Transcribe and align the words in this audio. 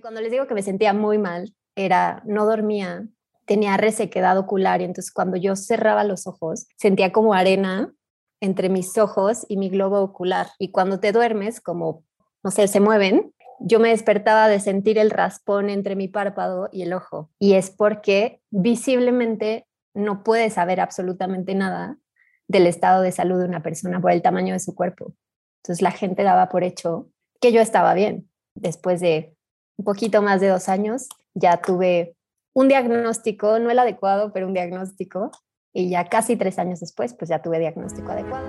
Cuando 0.00 0.20
les 0.20 0.30
digo 0.30 0.46
que 0.46 0.54
me 0.54 0.62
sentía 0.62 0.92
muy 0.92 1.18
mal, 1.18 1.54
era 1.74 2.22
no 2.24 2.46
dormía, 2.46 3.06
tenía 3.46 3.76
resequedad 3.76 4.38
ocular 4.38 4.80
y 4.80 4.84
entonces 4.84 5.12
cuando 5.12 5.36
yo 5.36 5.56
cerraba 5.56 6.04
los 6.04 6.26
ojos 6.26 6.66
sentía 6.76 7.12
como 7.12 7.34
arena 7.34 7.92
entre 8.40 8.68
mis 8.68 8.96
ojos 8.98 9.44
y 9.48 9.56
mi 9.56 9.68
globo 9.68 10.00
ocular. 10.00 10.48
Y 10.58 10.70
cuando 10.70 11.00
te 11.00 11.12
duermes, 11.12 11.60
como, 11.60 12.04
no 12.44 12.50
sé, 12.50 12.68
se 12.68 12.78
mueven, 12.78 13.34
yo 13.58 13.80
me 13.80 13.88
despertaba 13.88 14.48
de 14.48 14.60
sentir 14.60 14.98
el 14.98 15.10
raspón 15.10 15.70
entre 15.70 15.96
mi 15.96 16.06
párpado 16.06 16.68
y 16.70 16.82
el 16.82 16.92
ojo. 16.92 17.30
Y 17.40 17.54
es 17.54 17.70
porque 17.70 18.40
visiblemente 18.50 19.66
no 19.94 20.22
puedes 20.22 20.54
saber 20.54 20.80
absolutamente 20.80 21.54
nada 21.54 21.98
del 22.46 22.66
estado 22.66 23.02
de 23.02 23.10
salud 23.10 23.40
de 23.40 23.46
una 23.46 23.62
persona 23.62 24.00
por 24.00 24.12
el 24.12 24.22
tamaño 24.22 24.52
de 24.52 24.60
su 24.60 24.74
cuerpo. 24.74 25.14
Entonces 25.62 25.82
la 25.82 25.90
gente 25.90 26.22
daba 26.22 26.48
por 26.48 26.62
hecho 26.62 27.08
que 27.40 27.52
yo 27.52 27.60
estaba 27.60 27.94
bien. 27.94 28.30
Después 28.54 29.00
de 29.00 29.36
un 29.78 29.84
poquito 29.84 30.22
más 30.22 30.40
de 30.40 30.48
dos 30.48 30.68
años, 30.68 31.08
ya 31.34 31.56
tuve 31.58 32.16
un 32.52 32.68
diagnóstico, 32.68 33.58
no 33.60 33.70
el 33.70 33.78
adecuado, 33.78 34.32
pero 34.32 34.46
un 34.48 34.52
diagnóstico. 34.52 35.30
Y 35.72 35.90
ya 35.90 36.08
casi 36.08 36.36
tres 36.36 36.58
años 36.58 36.80
después, 36.80 37.14
pues 37.14 37.28
ya 37.28 37.40
tuve 37.40 37.60
diagnóstico 37.60 38.10
adecuado. 38.10 38.48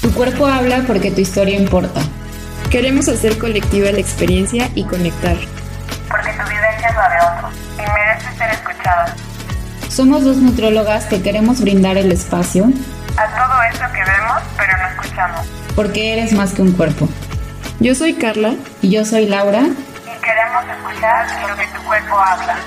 Tu 0.00 0.14
cuerpo 0.14 0.46
habla 0.46 0.82
porque 0.86 1.10
tu 1.10 1.20
historia 1.20 1.58
importa. 1.58 2.00
Queremos 2.70 3.08
hacer 3.08 3.38
colectiva 3.38 3.92
la 3.92 3.98
experiencia 3.98 4.70
y 4.74 4.84
conectar. 4.84 5.36
Porque 6.08 6.30
tu 6.30 6.48
vivencia 6.48 6.88
es 6.88 6.96
la 6.96 7.08
de 7.10 7.36
otros 7.36 7.54
y 7.74 7.92
merece 7.92 8.38
ser 8.38 8.50
escuchada. 8.50 9.14
Somos 9.90 10.24
dos 10.24 10.38
nutrólogas 10.38 11.04
que 11.06 11.20
queremos 11.20 11.60
brindar 11.60 11.98
el 11.98 12.10
espacio 12.10 12.64
a 13.16 13.26
todo 13.26 13.62
eso 13.64 13.92
que 13.92 13.98
vemos 13.98 14.42
pero 14.56 14.72
no 14.78 14.88
escuchamos. 14.88 15.46
Porque 15.76 16.14
eres 16.14 16.32
más 16.32 16.54
que 16.54 16.62
un 16.62 16.72
cuerpo. 16.72 17.08
Yo 17.82 17.94
soy 17.94 18.12
Carla. 18.12 18.56
Y 18.82 18.90
yo 18.90 19.06
soy 19.06 19.24
Laura. 19.24 19.62
Y 19.62 20.20
queremos 20.22 20.64
escuchar 20.68 21.48
lo 21.48 21.56
que 21.56 21.66
tu 21.74 21.82
cuerpo 21.86 22.14
habla. 22.14 22.58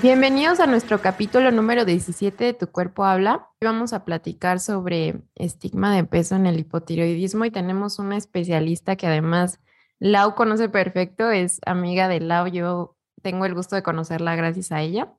Bienvenidos 0.00 0.60
a 0.60 0.66
nuestro 0.66 1.02
capítulo 1.02 1.50
número 1.50 1.84
17 1.84 2.44
de 2.44 2.54
Tu 2.54 2.68
cuerpo 2.68 3.04
habla. 3.04 3.50
Vamos 3.60 3.92
a 3.92 4.06
platicar 4.06 4.58
sobre 4.58 5.20
estigma 5.34 5.94
de 5.94 6.04
peso 6.04 6.34
en 6.34 6.46
el 6.46 6.58
hipotiroidismo 6.58 7.44
y 7.44 7.50
tenemos 7.50 7.98
una 7.98 8.16
especialista 8.16 8.96
que 8.96 9.06
además 9.06 9.60
Lau 9.98 10.34
conoce 10.34 10.70
perfecto, 10.70 11.30
es 11.30 11.60
amiga 11.66 12.08
de 12.08 12.20
Lau. 12.20 12.46
Yo 12.46 12.96
tengo 13.20 13.44
el 13.44 13.52
gusto 13.52 13.76
de 13.76 13.82
conocerla 13.82 14.34
gracias 14.34 14.72
a 14.72 14.80
ella. 14.80 15.12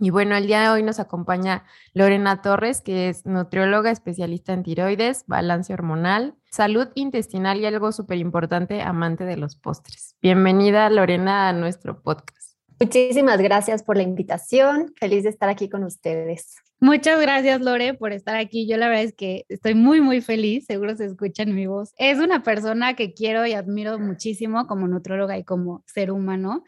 Y 0.00 0.10
bueno, 0.10 0.36
el 0.36 0.46
día 0.46 0.60
de 0.60 0.68
hoy 0.68 0.82
nos 0.84 1.00
acompaña 1.00 1.64
Lorena 1.92 2.40
Torres, 2.40 2.80
que 2.80 3.08
es 3.08 3.26
nutrióloga 3.26 3.90
especialista 3.90 4.52
en 4.52 4.62
tiroides, 4.62 5.24
balance 5.26 5.72
hormonal, 5.72 6.36
salud 6.50 6.88
intestinal 6.94 7.60
y 7.60 7.66
algo 7.66 7.92
súper 7.92 8.18
importante, 8.18 8.82
amante 8.82 9.24
de 9.24 9.36
los 9.36 9.56
postres. 9.56 10.16
Bienvenida, 10.22 10.88
Lorena, 10.90 11.48
a 11.48 11.52
nuestro 11.52 12.02
podcast. 12.02 12.58
Muchísimas 12.80 13.40
gracias 13.40 13.82
por 13.82 13.96
la 13.96 14.04
invitación. 14.04 14.94
Feliz 15.00 15.24
de 15.24 15.30
estar 15.30 15.48
aquí 15.48 15.68
con 15.68 15.82
ustedes. 15.84 16.56
Muchas 16.80 17.20
gracias, 17.20 17.60
Lore, 17.60 17.94
por 17.94 18.12
estar 18.12 18.36
aquí. 18.36 18.68
Yo 18.68 18.76
la 18.76 18.88
verdad 18.88 19.02
es 19.02 19.14
que 19.14 19.44
estoy 19.48 19.74
muy, 19.74 20.00
muy 20.00 20.20
feliz. 20.20 20.64
Seguro 20.66 20.94
se 20.94 21.06
escucha 21.06 21.42
en 21.42 21.56
mi 21.56 21.66
voz. 21.66 21.92
Es 21.96 22.18
una 22.18 22.44
persona 22.44 22.94
que 22.94 23.14
quiero 23.14 23.44
y 23.46 23.54
admiro 23.54 23.98
muchísimo 23.98 24.68
como 24.68 24.86
nutrióloga 24.86 25.36
y 25.36 25.42
como 25.42 25.82
ser 25.86 26.12
humano. 26.12 26.62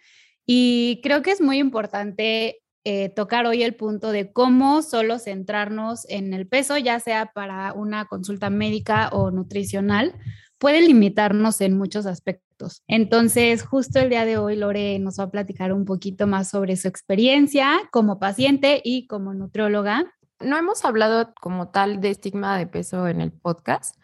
Y 0.47 1.01
creo 1.05 1.23
que 1.23 1.31
es 1.31 1.41
muy 1.41 1.59
importante 1.59 2.61
eh, 2.85 3.11
tocar 3.11 3.47
hoy 3.47 3.63
el 3.63 3.75
punto 3.75 4.11
de 4.11 4.33
cómo 4.33 4.83
solo 4.83 5.19
centrarnos 5.19 6.09
en 6.09 6.33
el 6.33 6.47
peso, 6.47 6.79
ya 6.79 6.99
sea 6.99 7.31
para 7.35 7.73
una 7.75 8.07
consulta 8.07 8.49
médica 8.49 9.11
o 9.11 9.31
nutricional, 9.31 10.15
puede 10.59 10.81
limitarnos 10.81 11.61
en 11.61 11.77
muchos 11.77 12.07
aspectos. 12.07 12.83
Entonces, 12.87 13.63
justo 13.63 13.99
el 13.99 14.11
día 14.11 14.25
de 14.25 14.39
hoy, 14.39 14.57
Lore 14.57 14.99
nos 14.99 15.19
va 15.19 15.25
a 15.25 15.31
platicar 15.31 15.73
un 15.73 15.85
poquito 15.85 16.27
más 16.27 16.49
sobre 16.49 16.77
su 16.77 16.89
experiencia 16.89 17.79
como 17.91 18.19
paciente 18.19 18.81
y 18.85 19.07
como 19.07 19.35
nutrióloga. 19.35 20.05
No 20.39 20.57
hemos 20.57 20.85
hablado 20.85 21.33
como 21.41 21.69
tal 21.69 22.01
de 22.01 22.11
estigma 22.11 22.59
de 22.59 22.67
peso 22.67 23.09
en 23.09 23.21
el 23.21 23.33
podcast, 23.33 23.97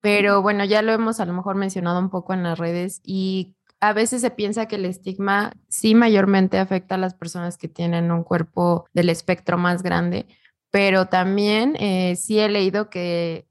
pero 0.00 0.42
bueno, 0.42 0.64
ya 0.64 0.82
lo 0.82 0.92
hemos 0.92 1.20
a 1.20 1.26
lo 1.26 1.32
mejor 1.32 1.56
mencionado 1.56 1.98
un 1.98 2.10
poco 2.10 2.34
en 2.34 2.42
las 2.42 2.58
redes 2.58 3.00
y 3.02 3.54
a 3.88 3.92
veces 3.92 4.22
se 4.22 4.30
piensa 4.30 4.66
que 4.66 4.76
el 4.76 4.86
estigma 4.86 5.52
sí 5.68 5.94
mayormente 5.94 6.58
afecta 6.58 6.94
a 6.94 6.98
las 6.98 7.14
personas 7.14 7.58
que 7.58 7.68
tienen 7.68 8.10
un 8.10 8.24
cuerpo 8.24 8.86
del 8.94 9.10
espectro 9.10 9.58
más 9.58 9.82
grande, 9.82 10.26
pero 10.70 11.06
también 11.06 11.76
eh, 11.78 12.16
sí 12.16 12.38
he 12.38 12.48
leído 12.48 12.88
que 12.88 13.46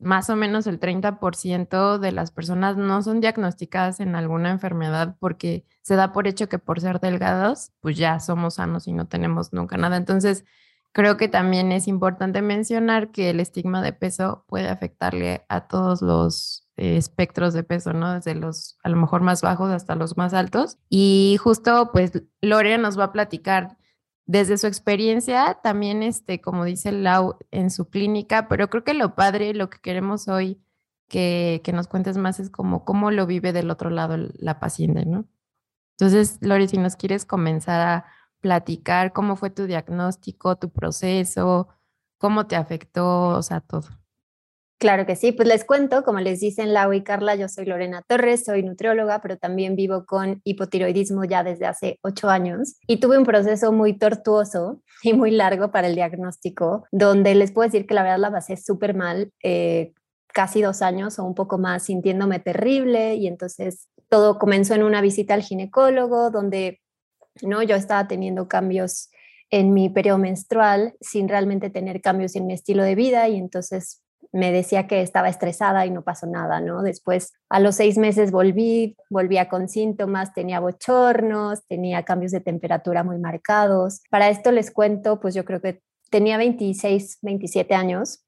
más 0.00 0.28
o 0.28 0.36
menos 0.36 0.66
el 0.66 0.80
30% 0.80 1.98
de 1.98 2.12
las 2.12 2.32
personas 2.32 2.76
no 2.76 3.00
son 3.02 3.20
diagnosticadas 3.20 4.00
en 4.00 4.16
alguna 4.16 4.50
enfermedad 4.50 5.16
porque 5.20 5.64
se 5.82 5.94
da 5.94 6.12
por 6.12 6.26
hecho 6.26 6.48
que 6.48 6.58
por 6.58 6.80
ser 6.80 7.00
delgados, 7.00 7.70
pues 7.80 7.96
ya 7.96 8.18
somos 8.18 8.54
sanos 8.54 8.88
y 8.88 8.92
no 8.92 9.06
tenemos 9.06 9.52
nunca 9.52 9.76
nada. 9.76 9.96
Entonces, 9.96 10.44
creo 10.92 11.16
que 11.16 11.28
también 11.28 11.70
es 11.70 11.86
importante 11.88 12.42
mencionar 12.42 13.12
que 13.12 13.30
el 13.30 13.38
estigma 13.38 13.82
de 13.82 13.92
peso 13.92 14.44
puede 14.48 14.68
afectarle 14.68 15.46
a 15.48 15.68
todos 15.68 16.02
los 16.02 16.65
eh, 16.76 16.96
espectros 16.96 17.54
de 17.54 17.64
peso, 17.64 17.92
¿no? 17.92 18.14
Desde 18.14 18.34
los 18.34 18.78
a 18.82 18.88
lo 18.88 18.96
mejor 18.96 19.22
más 19.22 19.42
bajos 19.42 19.70
hasta 19.70 19.94
los 19.94 20.16
más 20.16 20.34
altos. 20.34 20.78
Y 20.88 21.38
justo, 21.40 21.90
pues, 21.92 22.22
Lore 22.40 22.78
nos 22.78 22.98
va 22.98 23.04
a 23.04 23.12
platicar 23.12 23.78
desde 24.26 24.58
su 24.58 24.66
experiencia, 24.66 25.58
también, 25.62 26.02
este, 26.02 26.40
como 26.40 26.64
dice 26.64 26.92
Lau, 26.92 27.38
en 27.52 27.70
su 27.70 27.88
clínica, 27.88 28.48
pero 28.48 28.68
creo 28.70 28.84
que 28.84 28.94
lo 28.94 29.14
padre, 29.14 29.54
lo 29.54 29.70
que 29.70 29.78
queremos 29.80 30.28
hoy 30.28 30.60
que, 31.08 31.60
que 31.64 31.72
nos 31.72 31.88
cuentes 31.88 32.18
más 32.18 32.40
es 32.40 32.50
como 32.50 32.84
cómo 32.84 33.10
lo 33.12 33.26
vive 33.26 33.52
del 33.52 33.70
otro 33.70 33.90
lado 33.90 34.16
la 34.38 34.58
paciente, 34.60 35.06
¿no? 35.06 35.26
Entonces, 35.98 36.38
Lore, 36.42 36.68
si 36.68 36.78
nos 36.78 36.96
quieres 36.96 37.24
comenzar 37.24 37.80
a 37.80 38.06
platicar 38.40 39.12
cómo 39.12 39.36
fue 39.36 39.50
tu 39.50 39.66
diagnóstico, 39.66 40.56
tu 40.56 40.70
proceso, 40.70 41.68
cómo 42.18 42.46
te 42.46 42.56
afectó, 42.56 43.28
o 43.28 43.42
sea, 43.42 43.60
todo. 43.60 43.88
Claro 44.78 45.06
que 45.06 45.16
sí, 45.16 45.32
pues 45.32 45.48
les 45.48 45.64
cuento, 45.64 46.04
como 46.04 46.20
les 46.20 46.40
dicen 46.40 46.74
Lau 46.74 46.92
y 46.92 47.02
Carla, 47.02 47.34
yo 47.34 47.48
soy 47.48 47.64
Lorena 47.64 48.02
Torres, 48.06 48.44
soy 48.44 48.62
nutrióloga, 48.62 49.22
pero 49.22 49.38
también 49.38 49.74
vivo 49.74 50.04
con 50.04 50.42
hipotiroidismo 50.44 51.24
ya 51.24 51.42
desde 51.42 51.64
hace 51.64 51.98
ocho 52.02 52.28
años 52.28 52.76
y 52.86 53.00
tuve 53.00 53.16
un 53.16 53.24
proceso 53.24 53.72
muy 53.72 53.98
tortuoso 53.98 54.82
y 55.02 55.14
muy 55.14 55.30
largo 55.30 55.70
para 55.70 55.86
el 55.86 55.94
diagnóstico, 55.94 56.84
donde 56.92 57.34
les 57.34 57.52
puedo 57.52 57.66
decir 57.66 57.86
que 57.86 57.94
la 57.94 58.02
verdad 58.02 58.18
la 58.18 58.30
pasé 58.30 58.58
súper 58.58 58.94
mal, 58.94 59.32
eh, 59.42 59.94
casi 60.34 60.60
dos 60.60 60.82
años 60.82 61.18
o 61.18 61.24
un 61.24 61.34
poco 61.34 61.56
más 61.56 61.84
sintiéndome 61.84 62.38
terrible 62.38 63.14
y 63.14 63.28
entonces 63.28 63.88
todo 64.10 64.38
comenzó 64.38 64.74
en 64.74 64.82
una 64.82 65.00
visita 65.00 65.32
al 65.32 65.42
ginecólogo 65.42 66.30
donde 66.30 66.82
no 67.40 67.62
yo 67.62 67.76
estaba 67.76 68.06
teniendo 68.06 68.46
cambios 68.46 69.08
en 69.50 69.72
mi 69.72 69.88
periodo 69.88 70.18
menstrual 70.18 70.94
sin 71.00 71.30
realmente 71.30 71.70
tener 71.70 72.02
cambios 72.02 72.36
en 72.36 72.46
mi 72.46 72.52
estilo 72.52 72.82
de 72.82 72.94
vida 72.94 73.26
y 73.28 73.36
entonces 73.36 74.02
me 74.32 74.52
decía 74.52 74.86
que 74.86 75.02
estaba 75.02 75.28
estresada 75.28 75.86
y 75.86 75.90
no 75.90 76.02
pasó 76.02 76.26
nada, 76.26 76.60
¿no? 76.60 76.82
Después, 76.82 77.32
a 77.48 77.60
los 77.60 77.76
seis 77.76 77.98
meses 77.98 78.30
volví, 78.30 78.96
volvía 79.10 79.48
con 79.48 79.68
síntomas, 79.68 80.34
tenía 80.34 80.60
bochornos, 80.60 81.66
tenía 81.66 82.04
cambios 82.04 82.32
de 82.32 82.40
temperatura 82.40 83.04
muy 83.04 83.18
marcados. 83.18 84.02
Para 84.10 84.28
esto 84.28 84.52
les 84.52 84.70
cuento, 84.70 85.20
pues 85.20 85.34
yo 85.34 85.44
creo 85.44 85.60
que 85.60 85.82
tenía 86.10 86.36
26, 86.36 87.18
27 87.22 87.74
años, 87.74 88.24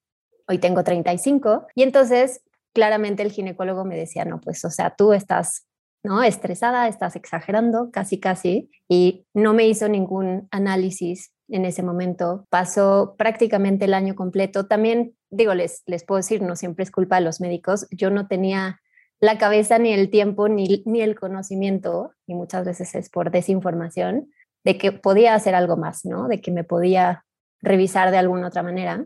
hoy 0.46 0.58
tengo 0.58 0.82
35, 0.82 1.66
y 1.74 1.82
entonces 1.82 2.42
claramente 2.72 3.22
el 3.22 3.32
ginecólogo 3.32 3.84
me 3.84 3.96
decía, 3.96 4.24
no, 4.24 4.40
pues, 4.40 4.64
o 4.64 4.70
sea, 4.70 4.94
tú 4.96 5.12
estás 5.12 5.68
¿no? 6.02 6.22
Estresada, 6.22 6.88
estás 6.88 7.16
exagerando, 7.16 7.90
casi, 7.90 8.20
casi, 8.20 8.70
y 8.88 9.26
no 9.34 9.52
me 9.52 9.66
hizo 9.66 9.88
ningún 9.88 10.48
análisis 10.50 11.32
en 11.48 11.64
ese 11.64 11.82
momento. 11.82 12.46
Pasó 12.50 13.14
prácticamente 13.18 13.86
el 13.86 13.94
año 13.94 14.14
completo. 14.14 14.66
También, 14.66 15.16
digo, 15.30 15.54
les, 15.54 15.82
les 15.86 16.04
puedo 16.04 16.18
decir, 16.18 16.42
no 16.42 16.56
siempre 16.56 16.84
es 16.84 16.90
culpa 16.90 17.16
de 17.16 17.22
los 17.22 17.40
médicos. 17.40 17.86
Yo 17.90 18.10
no 18.10 18.26
tenía 18.26 18.80
la 19.20 19.38
cabeza 19.38 19.78
ni 19.78 19.92
el 19.92 20.10
tiempo 20.10 20.48
ni, 20.48 20.82
ni 20.86 21.00
el 21.00 21.18
conocimiento, 21.18 22.12
y 22.26 22.34
muchas 22.34 22.64
veces 22.64 22.94
es 22.94 23.10
por 23.10 23.30
desinformación, 23.30 24.30
de 24.64 24.78
que 24.78 24.92
podía 24.92 25.34
hacer 25.34 25.54
algo 25.54 25.76
más, 25.76 26.04
¿no? 26.04 26.28
De 26.28 26.40
que 26.40 26.50
me 26.50 26.64
podía 26.64 27.24
revisar 27.60 28.10
de 28.10 28.18
alguna 28.18 28.48
otra 28.48 28.62
manera. 28.62 29.04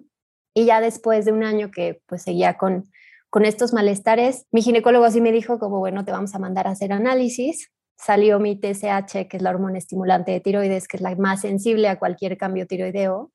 Y 0.55 0.67
ya 0.67 0.81
después 0.81 1.25
de 1.25 1.33
un 1.33 1.45
año 1.45 1.71
que 1.71 2.03
pues 2.07 2.23
seguía 2.23 2.59
con, 2.59 2.85
con 3.31 3.45
estos 3.45 3.73
malestares, 3.73 4.47
mi 4.51 4.63
ginecólogo 4.63 5.05
así 5.05 5.21
me 5.21 5.33
dijo 5.33 5.59
como, 5.59 5.79
bueno, 5.79 6.05
te 6.05 6.13
vamos 6.13 6.35
a 6.35 6.39
mandar 6.39 6.67
a 6.67 6.71
hacer 6.71 6.93
análisis 6.93 7.71
salió 8.03 8.41
mi 8.41 8.57
TSH, 8.57 9.29
que 9.29 9.37
es 9.37 9.43
la 9.43 9.51
hormona 9.51 9.79
estimulante 9.79 10.33
de 10.33 10.41
tiroides, 10.41 10.89
que 10.89 10.97
es 10.97 11.03
la 11.03 11.15
más 11.17 11.43
sensible 11.43 11.89
a 11.89 11.99
cualquier 11.99 12.37
cambio 12.37 12.67
tiroideo, 12.67 13.31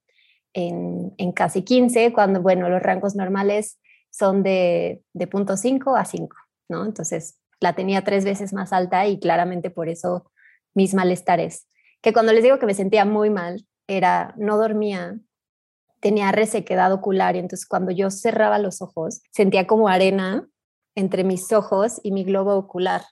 en, 0.57 1.31
casi 1.33 1.61
15, 1.61 2.13
cuando, 2.13 2.41
bueno, 2.41 2.67
los 2.67 2.81
rangos 2.81 3.15
normales 3.15 3.79
son 4.09 4.41
de, 4.41 5.03
de 5.13 5.29
0.5 5.29 5.99
a 5.99 6.03
5, 6.03 6.35
¿no? 6.69 6.83
Entonces, 6.83 7.39
la 7.59 7.73
tenía 7.73 8.03
tres 8.03 8.25
veces 8.25 8.53
más 8.53 8.73
alta 8.73 9.05
y 9.05 9.19
claramente 9.19 9.69
por 9.69 9.87
eso 9.87 10.31
mis 10.73 10.95
malestares. 10.95 11.67
Que 12.01 12.11
cuando 12.11 12.33
les 12.33 12.43
digo 12.43 12.57
que 12.57 12.65
me 12.65 12.73
sentía 12.73 13.05
muy 13.05 13.29
mal, 13.29 13.67
era, 13.87 14.33
no 14.37 14.57
dormía, 14.57 15.19
tenía 15.99 16.31
resequedad 16.31 16.91
ocular 16.91 17.35
y 17.35 17.39
entonces 17.39 17.67
cuando 17.67 17.91
yo 17.91 18.09
cerraba 18.09 18.57
los 18.57 18.81
ojos, 18.81 19.21
sentía 19.31 19.67
como 19.67 19.89
arena 19.89 20.47
entre 20.95 21.23
mis 21.23 21.51
ojos 21.53 21.99
y 22.01 22.11
mi 22.11 22.23
globo 22.23 22.55
ocular. 22.55 23.03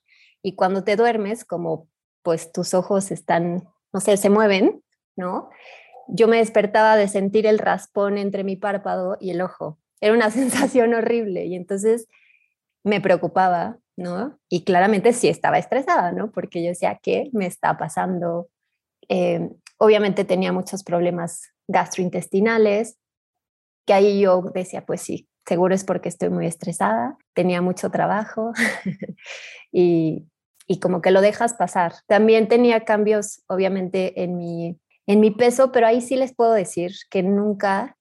Y 0.41 0.55
cuando 0.55 0.83
te 0.83 0.95
duermes, 0.95 1.45
como 1.45 1.87
pues 2.23 2.51
tus 2.51 2.73
ojos 2.73 3.11
están, 3.11 3.67
no 3.93 3.99
sé, 3.99 4.17
se 4.17 4.31
mueven, 4.31 4.83
¿no? 5.15 5.49
Yo 6.07 6.27
me 6.27 6.37
despertaba 6.37 6.95
de 6.97 7.07
sentir 7.07 7.45
el 7.45 7.59
raspón 7.59 8.17
entre 8.17 8.43
mi 8.43 8.55
párpado 8.55 9.17
y 9.19 9.31
el 9.31 9.41
ojo. 9.41 9.79
Era 10.01 10.13
una 10.13 10.29
sensación 10.31 10.93
horrible 10.93 11.45
y 11.45 11.55
entonces 11.55 12.07
me 12.83 13.01
preocupaba, 13.01 13.79
¿no? 13.97 14.39
Y 14.49 14.63
claramente 14.63 15.13
sí 15.13 15.27
estaba 15.27 15.57
estresada, 15.57 16.11
¿no? 16.11 16.31
Porque 16.31 16.61
yo 16.61 16.69
decía, 16.69 16.99
¿qué 17.01 17.29
me 17.33 17.47
está 17.47 17.77
pasando? 17.77 18.49
Eh, 19.09 19.49
obviamente 19.77 20.25
tenía 20.25 20.51
muchos 20.51 20.83
problemas 20.83 21.49
gastrointestinales, 21.67 22.97
que 23.85 23.93
ahí 23.93 24.21
yo 24.21 24.41
decía, 24.53 24.85
pues 24.85 25.01
sí, 25.01 25.27
seguro 25.47 25.73
es 25.75 25.83
porque 25.83 26.09
estoy 26.09 26.29
muy 26.29 26.45
estresada, 26.45 27.17
tenía 27.33 27.61
mucho 27.61 27.89
trabajo 27.89 28.51
y, 29.71 30.27
y, 30.67 30.79
como 30.79 31.01
que 31.01 31.11
lo 31.11 31.21
dejas 31.21 31.53
pasar. 31.53 31.93
También 32.07 32.47
tenía 32.47 32.83
cambios, 32.83 33.43
obviamente, 33.47 34.23
en 34.23 34.37
mi, 34.37 34.79
en 35.07 35.19
mi 35.19 35.31
peso, 35.31 35.71
pero 35.71 35.87
ahí 35.87 36.01
sí 36.01 36.15
les 36.15 36.35
puedo 36.35 36.53
decir 36.53 36.93
que 37.09 37.23
nunca 37.23 37.97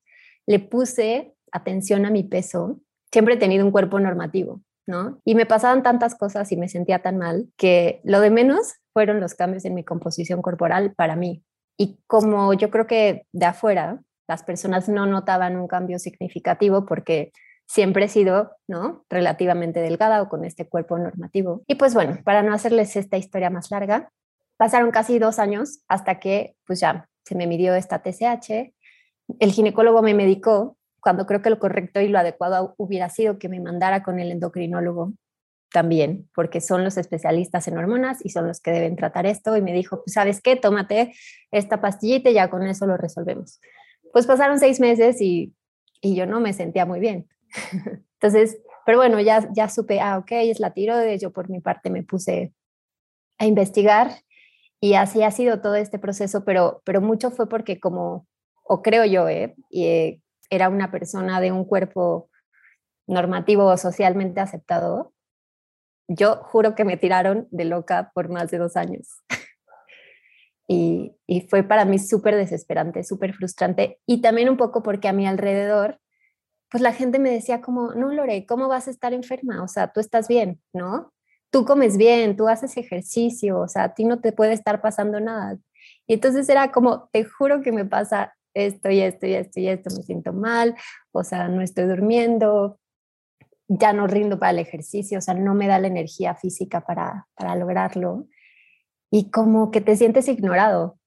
le 0.46 0.58
puse 0.58 1.34
atención 1.52 2.06
a 2.06 2.10
mi 2.10 2.22
peso. 2.24 2.80
Siempre 3.12 3.34
he 3.34 3.38
tenido 3.38 3.64
un 3.64 3.72
cuerpo 3.72 4.00
normativo, 4.00 4.60
¿no? 4.86 5.20
Y 5.24 5.34
me 5.34 5.46
pasaban 5.46 5.82
tantas 5.82 6.14
cosas 6.14 6.50
y 6.52 6.56
me 6.56 6.68
sentía 6.68 7.00
tan 7.00 7.18
mal 7.18 7.48
que 7.56 8.00
lo 8.04 8.20
de 8.20 8.30
menos 8.30 8.74
fueron 8.92 9.20
los 9.20 9.34
cambios 9.34 9.64
en 9.64 9.74
mi 9.74 9.84
composición 9.84 10.42
corporal 10.42 10.94
para 10.94 11.16
mí. 11.16 11.42
Y 11.76 11.98
como 12.06 12.54
yo 12.54 12.70
creo 12.70 12.86
que 12.86 13.26
de 13.32 13.46
afuera 13.46 14.00
las 14.28 14.42
personas 14.42 14.88
no 14.88 15.06
notaban 15.06 15.56
un 15.56 15.68
cambio 15.68 15.98
significativo 15.98 16.86
porque 16.86 17.32
siempre 17.66 18.06
he 18.06 18.08
sido, 18.08 18.52
¿no? 18.68 19.04
Relativamente 19.08 19.80
delgada 19.80 20.22
o 20.22 20.28
con 20.28 20.44
este 20.44 20.68
cuerpo 20.68 20.98
normativo. 20.98 21.62
Y 21.66 21.74
pues 21.76 21.94
bueno, 21.94 22.18
para 22.24 22.42
no 22.42 22.54
hacerles 22.54 22.96
esta 22.96 23.16
historia 23.16 23.50
más 23.50 23.70
larga, 23.70 24.10
pasaron 24.64 24.92
casi 24.92 25.18
dos 25.18 25.38
años 25.38 25.80
hasta 25.88 26.18
que 26.18 26.56
pues 26.66 26.80
ya 26.80 27.06
se 27.22 27.34
me 27.34 27.46
midió 27.46 27.74
esta 27.74 28.02
TSH. 28.02 28.72
El 29.38 29.52
ginecólogo 29.52 30.00
me 30.00 30.14
medicó 30.14 30.78
cuando 31.00 31.26
creo 31.26 31.42
que 31.42 31.50
lo 31.50 31.58
correcto 31.58 32.00
y 32.00 32.08
lo 32.08 32.18
adecuado 32.18 32.74
hubiera 32.78 33.10
sido 33.10 33.38
que 33.38 33.50
me 33.50 33.60
mandara 33.60 34.02
con 34.02 34.18
el 34.20 34.32
endocrinólogo 34.32 35.12
también, 35.70 36.30
porque 36.34 36.62
son 36.62 36.82
los 36.82 36.96
especialistas 36.96 37.68
en 37.68 37.76
hormonas 37.76 38.24
y 38.24 38.30
son 38.30 38.48
los 38.48 38.62
que 38.62 38.70
deben 38.70 38.96
tratar 38.96 39.26
esto. 39.26 39.54
Y 39.54 39.60
me 39.60 39.74
dijo, 39.74 40.02
pues, 40.02 40.14
¿sabes 40.14 40.40
qué? 40.40 40.56
Tómate 40.56 41.12
esta 41.50 41.82
pastillita 41.82 42.30
y 42.30 42.34
ya 42.34 42.48
con 42.48 42.62
eso 42.62 42.86
lo 42.86 42.96
resolvemos. 42.96 43.60
Pues 44.14 44.26
pasaron 44.26 44.58
seis 44.58 44.80
meses 44.80 45.20
y, 45.20 45.52
y 46.00 46.14
yo 46.14 46.24
no 46.24 46.40
me 46.40 46.54
sentía 46.54 46.86
muy 46.86 47.00
bien. 47.00 47.28
Entonces, 48.18 48.62
pero 48.86 48.96
bueno, 48.96 49.20
ya, 49.20 49.46
ya 49.52 49.68
supe, 49.68 50.00
ah, 50.00 50.16
ok, 50.16 50.32
es 50.32 50.58
la 50.58 50.72
tiroides. 50.72 51.20
Yo 51.20 51.32
por 51.32 51.50
mi 51.50 51.60
parte 51.60 51.90
me 51.90 52.02
puse 52.02 52.54
a 53.38 53.44
investigar 53.46 54.23
y 54.84 54.96
así 54.96 55.22
ha 55.22 55.30
sido 55.30 55.62
todo 55.62 55.76
este 55.76 55.98
proceso, 55.98 56.44
pero, 56.44 56.82
pero 56.84 57.00
mucho 57.00 57.30
fue 57.30 57.48
porque 57.48 57.80
como, 57.80 58.26
o 58.64 58.82
creo 58.82 59.06
yo, 59.06 59.30
¿eh? 59.30 59.56
Eh, 59.70 60.20
era 60.50 60.68
una 60.68 60.90
persona 60.90 61.40
de 61.40 61.52
un 61.52 61.64
cuerpo 61.64 62.28
normativo 63.06 63.64
o 63.64 63.78
socialmente 63.78 64.42
aceptado, 64.42 65.14
yo 66.06 66.36
juro 66.36 66.74
que 66.74 66.84
me 66.84 66.98
tiraron 66.98 67.48
de 67.50 67.64
loca 67.64 68.12
por 68.14 68.28
más 68.28 68.50
de 68.50 68.58
dos 68.58 68.76
años. 68.76 69.22
y, 70.68 71.16
y, 71.26 71.48
fue 71.48 71.62
para 71.62 71.86
mí 71.86 71.98
súper 71.98 72.36
desesperante, 72.36 73.04
súper 73.04 73.32
frustrante. 73.32 74.00
Y 74.04 74.20
también 74.20 74.50
un 74.50 74.58
poco 74.58 74.82
porque 74.82 75.08
a 75.08 75.14
mi 75.14 75.26
alrededor, 75.26 75.98
pues 76.70 76.82
la 76.82 76.92
gente 76.92 77.18
me 77.18 77.30
decía 77.30 77.62
como, 77.62 77.94
no, 77.94 78.12
Lore, 78.12 78.44
¿cómo 78.44 78.68
vas 78.68 78.86
a 78.86 78.90
estar 78.90 79.14
enferma? 79.14 79.62
O 79.62 79.68
sea, 79.68 79.94
tú 79.94 80.00
estás 80.00 80.28
bien, 80.28 80.60
¿no? 80.74 81.14
Tú 81.54 81.64
comes 81.64 81.96
bien, 81.96 82.36
tú 82.36 82.48
haces 82.48 82.76
ejercicio, 82.76 83.60
o 83.60 83.68
sea, 83.68 83.84
a 83.84 83.94
ti 83.94 84.04
no 84.04 84.18
te 84.18 84.32
puede 84.32 84.54
estar 84.54 84.80
pasando 84.80 85.20
nada. 85.20 85.56
Y 86.04 86.14
entonces 86.14 86.48
era 86.48 86.72
como, 86.72 87.08
te 87.12 87.22
juro 87.22 87.62
que 87.62 87.70
me 87.70 87.84
pasa 87.84 88.34
esto 88.54 88.90
y 88.90 88.98
esto 88.98 89.28
y 89.28 89.34
esto 89.34 89.60
y 89.60 89.68
esto, 89.68 89.94
me 89.96 90.02
siento 90.02 90.32
mal, 90.32 90.74
o 91.12 91.22
sea, 91.22 91.46
no 91.46 91.62
estoy 91.62 91.84
durmiendo, 91.86 92.80
ya 93.68 93.92
no 93.92 94.08
rindo 94.08 94.40
para 94.40 94.50
el 94.50 94.58
ejercicio, 94.58 95.18
o 95.18 95.20
sea, 95.20 95.34
no 95.34 95.54
me 95.54 95.68
da 95.68 95.78
la 95.78 95.86
energía 95.86 96.34
física 96.34 96.80
para, 96.80 97.28
para 97.36 97.54
lograrlo. 97.54 98.26
Y 99.12 99.30
como 99.30 99.70
que 99.70 99.80
te 99.80 99.94
sientes 99.94 100.26
ignorado, 100.26 100.98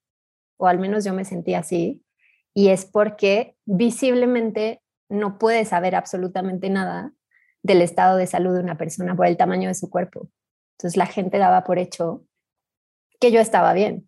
o 0.56 0.68
al 0.68 0.80
menos 0.80 1.04
yo 1.04 1.14
me 1.14 1.26
sentí 1.26 1.56
así, 1.56 2.06
y 2.54 2.70
es 2.70 2.86
porque 2.86 3.58
visiblemente 3.66 4.82
no 5.10 5.40
puedes 5.40 5.68
saber 5.68 5.94
absolutamente 5.94 6.70
nada 6.70 7.12
del 7.64 7.82
estado 7.82 8.16
de 8.16 8.28
salud 8.28 8.54
de 8.54 8.62
una 8.62 8.78
persona 8.78 9.14
por 9.14 9.28
el 9.28 9.36
tamaño 9.36 9.68
de 9.68 9.76
su 9.76 9.90
cuerpo. 9.90 10.30
Entonces 10.78 10.96
la 10.96 11.08
gente 11.08 11.40
daba 11.40 11.64
por 11.64 11.80
hecho 11.80 12.24
que 13.20 13.32
yo 13.32 13.40
estaba 13.40 13.74
bien. 13.74 14.08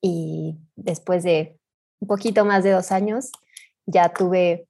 Y 0.00 0.58
después 0.76 1.24
de 1.24 1.58
un 2.00 2.08
poquito 2.08 2.44
más 2.44 2.64
de 2.64 2.70
dos 2.70 2.90
años, 2.90 3.30
ya 3.84 4.08
tuve 4.10 4.66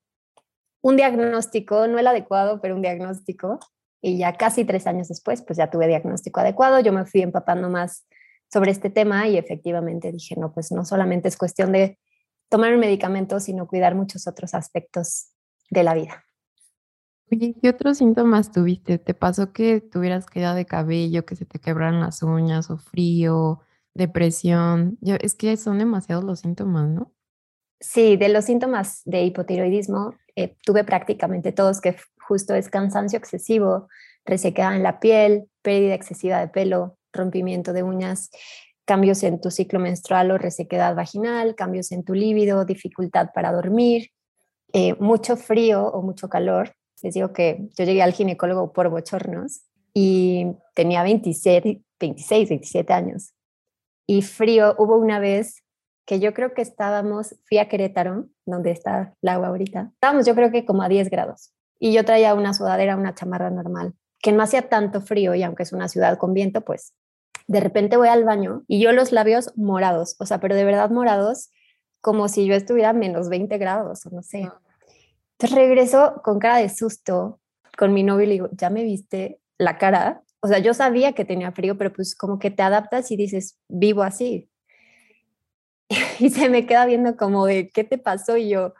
un 0.80 0.96
diagnóstico, 0.96 1.86
no 1.86 1.98
el 1.98 2.06
adecuado, 2.06 2.60
pero 2.60 2.74
un 2.74 2.82
diagnóstico. 2.82 3.60
Y 4.00 4.18
ya 4.18 4.32
casi 4.32 4.64
tres 4.64 4.86
años 4.86 5.08
después, 5.08 5.42
pues 5.42 5.56
ya 5.56 5.70
tuve 5.70 5.86
diagnóstico 5.86 6.40
adecuado. 6.40 6.80
Yo 6.80 6.92
me 6.92 7.04
fui 7.04 7.22
empapando 7.22 7.68
más 7.68 8.06
sobre 8.50 8.70
este 8.70 8.90
tema 8.90 9.28
y 9.28 9.36
efectivamente 9.36 10.10
dije, 10.10 10.34
no, 10.36 10.52
pues 10.52 10.72
no 10.72 10.84
solamente 10.84 11.28
es 11.28 11.36
cuestión 11.36 11.72
de 11.72 11.98
tomar 12.48 12.72
un 12.72 12.80
medicamento, 12.80 13.38
sino 13.40 13.68
cuidar 13.68 13.94
muchos 13.94 14.26
otros 14.26 14.54
aspectos 14.54 15.28
de 15.70 15.82
la 15.82 15.94
vida. 15.94 16.24
Oye, 17.30 17.54
¿qué 17.60 17.68
otros 17.68 17.98
síntomas 17.98 18.52
tuviste? 18.52 18.98
¿Te 18.98 19.12
pasó 19.12 19.52
que 19.52 19.80
tuvieras 19.80 20.26
caída 20.26 20.54
de 20.54 20.64
cabello, 20.64 21.26
que 21.26 21.36
se 21.36 21.44
te 21.44 21.58
quebraran 21.58 22.00
las 22.00 22.22
uñas 22.22 22.70
o 22.70 22.78
frío, 22.78 23.60
depresión? 23.94 24.98
es 25.02 25.34
que 25.34 25.56
son 25.56 25.78
demasiados 25.78 26.24
los 26.24 26.40
síntomas, 26.40 26.88
¿no? 26.88 27.12
Sí, 27.80 28.16
de 28.16 28.28
los 28.28 28.46
síntomas 28.46 29.02
de 29.04 29.24
hipotiroidismo 29.24 30.14
eh, 30.36 30.56
tuve 30.64 30.84
prácticamente 30.84 31.52
todos, 31.52 31.80
que 31.80 31.96
justo 32.26 32.54
es 32.54 32.68
cansancio 32.68 33.18
excesivo, 33.18 33.88
resequedad 34.24 34.74
en 34.74 34.82
la 34.82 34.98
piel, 34.98 35.48
pérdida 35.62 35.94
excesiva 35.94 36.40
de 36.40 36.48
pelo, 36.48 36.96
rompimiento 37.12 37.72
de 37.72 37.82
uñas, 37.82 38.30
cambios 38.84 39.22
en 39.22 39.40
tu 39.40 39.50
ciclo 39.50 39.80
menstrual 39.80 40.30
o 40.30 40.38
resequedad 40.38 40.94
vaginal, 40.94 41.54
cambios 41.54 41.92
en 41.92 42.04
tu 42.04 42.14
líbido, 42.14 42.64
dificultad 42.64 43.28
para 43.34 43.52
dormir, 43.52 44.10
eh, 44.72 44.94
mucho 44.98 45.36
frío 45.36 45.86
o 45.86 46.02
mucho 46.02 46.28
calor. 46.28 46.72
Les 47.02 47.14
digo 47.14 47.32
que 47.32 47.68
yo 47.76 47.84
llegué 47.84 48.02
al 48.02 48.12
ginecólogo 48.12 48.72
por 48.72 48.88
bochornos 48.88 49.62
y 49.94 50.46
tenía 50.74 51.02
26, 51.02 51.78
27 51.98 52.92
años. 52.92 53.34
Y 54.06 54.22
frío, 54.22 54.74
hubo 54.78 54.96
una 54.96 55.18
vez 55.18 55.62
que 56.06 56.20
yo 56.20 56.32
creo 56.32 56.54
que 56.54 56.62
estábamos, 56.62 57.36
fui 57.46 57.58
a 57.58 57.68
Querétaro, 57.68 58.26
donde 58.46 58.70
está 58.70 59.14
el 59.20 59.28
agua 59.28 59.48
ahorita, 59.48 59.90
estábamos 59.92 60.26
yo 60.26 60.34
creo 60.34 60.50
que 60.50 60.64
como 60.64 60.82
a 60.82 60.88
10 60.88 61.10
grados 61.10 61.52
y 61.78 61.92
yo 61.92 62.04
traía 62.04 62.34
una 62.34 62.54
sudadera, 62.54 62.96
una 62.96 63.14
chamarra 63.14 63.50
normal, 63.50 63.94
que 64.20 64.32
no 64.32 64.42
hacía 64.42 64.68
tanto 64.70 65.00
frío 65.00 65.34
y 65.34 65.42
aunque 65.42 65.64
es 65.64 65.72
una 65.72 65.88
ciudad 65.88 66.16
con 66.16 66.32
viento, 66.32 66.62
pues 66.62 66.94
de 67.46 67.60
repente 67.60 67.96
voy 67.96 68.08
al 68.08 68.24
baño 68.24 68.64
y 68.66 68.80
yo 68.80 68.92
los 68.92 69.12
labios 69.12 69.52
morados, 69.56 70.16
o 70.18 70.26
sea, 70.26 70.40
pero 70.40 70.54
de 70.54 70.64
verdad 70.64 70.90
morados, 70.90 71.50
como 72.00 72.28
si 72.28 72.46
yo 72.46 72.54
estuviera 72.54 72.90
a 72.90 72.94
menos 72.94 73.28
20 73.28 73.58
grados 73.58 74.06
o 74.06 74.10
no 74.10 74.22
sé. 74.22 74.48
Entonces 75.38 75.56
regreso 75.56 76.20
con 76.24 76.38
cara 76.38 76.58
de 76.58 76.68
susto 76.68 77.40
con 77.76 77.94
mi 77.94 78.02
novio 78.02 78.24
y 78.24 78.26
le 78.26 78.32
digo, 78.34 78.48
¿ya 78.52 78.70
me 78.70 78.82
viste 78.82 79.40
la 79.56 79.78
cara? 79.78 80.22
O 80.40 80.48
sea, 80.48 80.58
yo 80.58 80.74
sabía 80.74 81.12
que 81.12 81.24
tenía 81.24 81.52
frío, 81.52 81.78
pero 81.78 81.92
pues 81.92 82.16
como 82.16 82.38
que 82.38 82.50
te 82.50 82.62
adaptas 82.62 83.10
y 83.10 83.16
dices, 83.16 83.58
vivo 83.68 84.02
así, 84.02 84.50
y 86.18 86.30
se 86.30 86.48
me 86.48 86.66
queda 86.66 86.86
viendo 86.86 87.16
como 87.16 87.46
de, 87.46 87.70
¿qué 87.70 87.84
te 87.84 87.98
pasó? 87.98 88.36
Y 88.36 88.50
yo, 88.50 88.74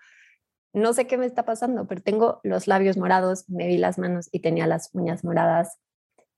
no 0.73 0.93
sé 0.93 1.07
qué 1.07 1.17
me 1.17 1.27
está 1.27 1.45
pasando, 1.45 1.87
pero 1.87 2.03
tengo 2.03 2.41
los 2.43 2.67
labios 2.67 2.97
morados, 2.97 3.49
me 3.49 3.67
vi 3.67 3.79
las 3.79 3.99
manos 3.99 4.29
y 4.33 4.41
tenía 4.41 4.67
las 4.67 4.91
uñas 4.93 5.25
moradas. 5.25 5.79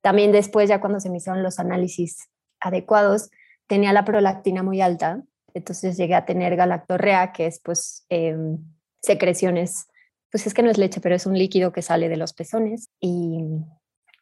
También 0.01 0.33
después, 0.33 0.69
ya 0.69 0.81
cuando 0.81 1.01
se 1.01 1.11
me 1.11 1.19
hicieron 1.19 1.43
los 1.43 1.59
análisis 1.59 2.29
adecuados, 2.61 3.31
tenía 3.67 3.93
la 3.93 4.05
prolactina 4.05 4.63
muy 4.63 4.81
alta, 4.81 5.23
entonces 5.55 5.97
llegué 5.97 6.15
a 6.15 6.27
tener 6.27 6.57
galactorrea, 6.57 7.33
que 7.33 7.47
es 7.47 7.61
pues 7.61 8.07
em, 8.09 8.59
secreciones, 9.03 9.89
pues 10.31 10.47
es 10.47 10.55
que 10.55 10.63
no 10.63 10.71
es 10.71 10.79
leche, 10.79 11.01
pero 11.01 11.15
es 11.15 11.27
un 11.27 11.37
líquido 11.37 11.73
que 11.73 11.83
sale 11.83 12.09
de 12.09 12.17
los 12.17 12.33
pezones. 12.33 12.91
¿Y 13.01 13.65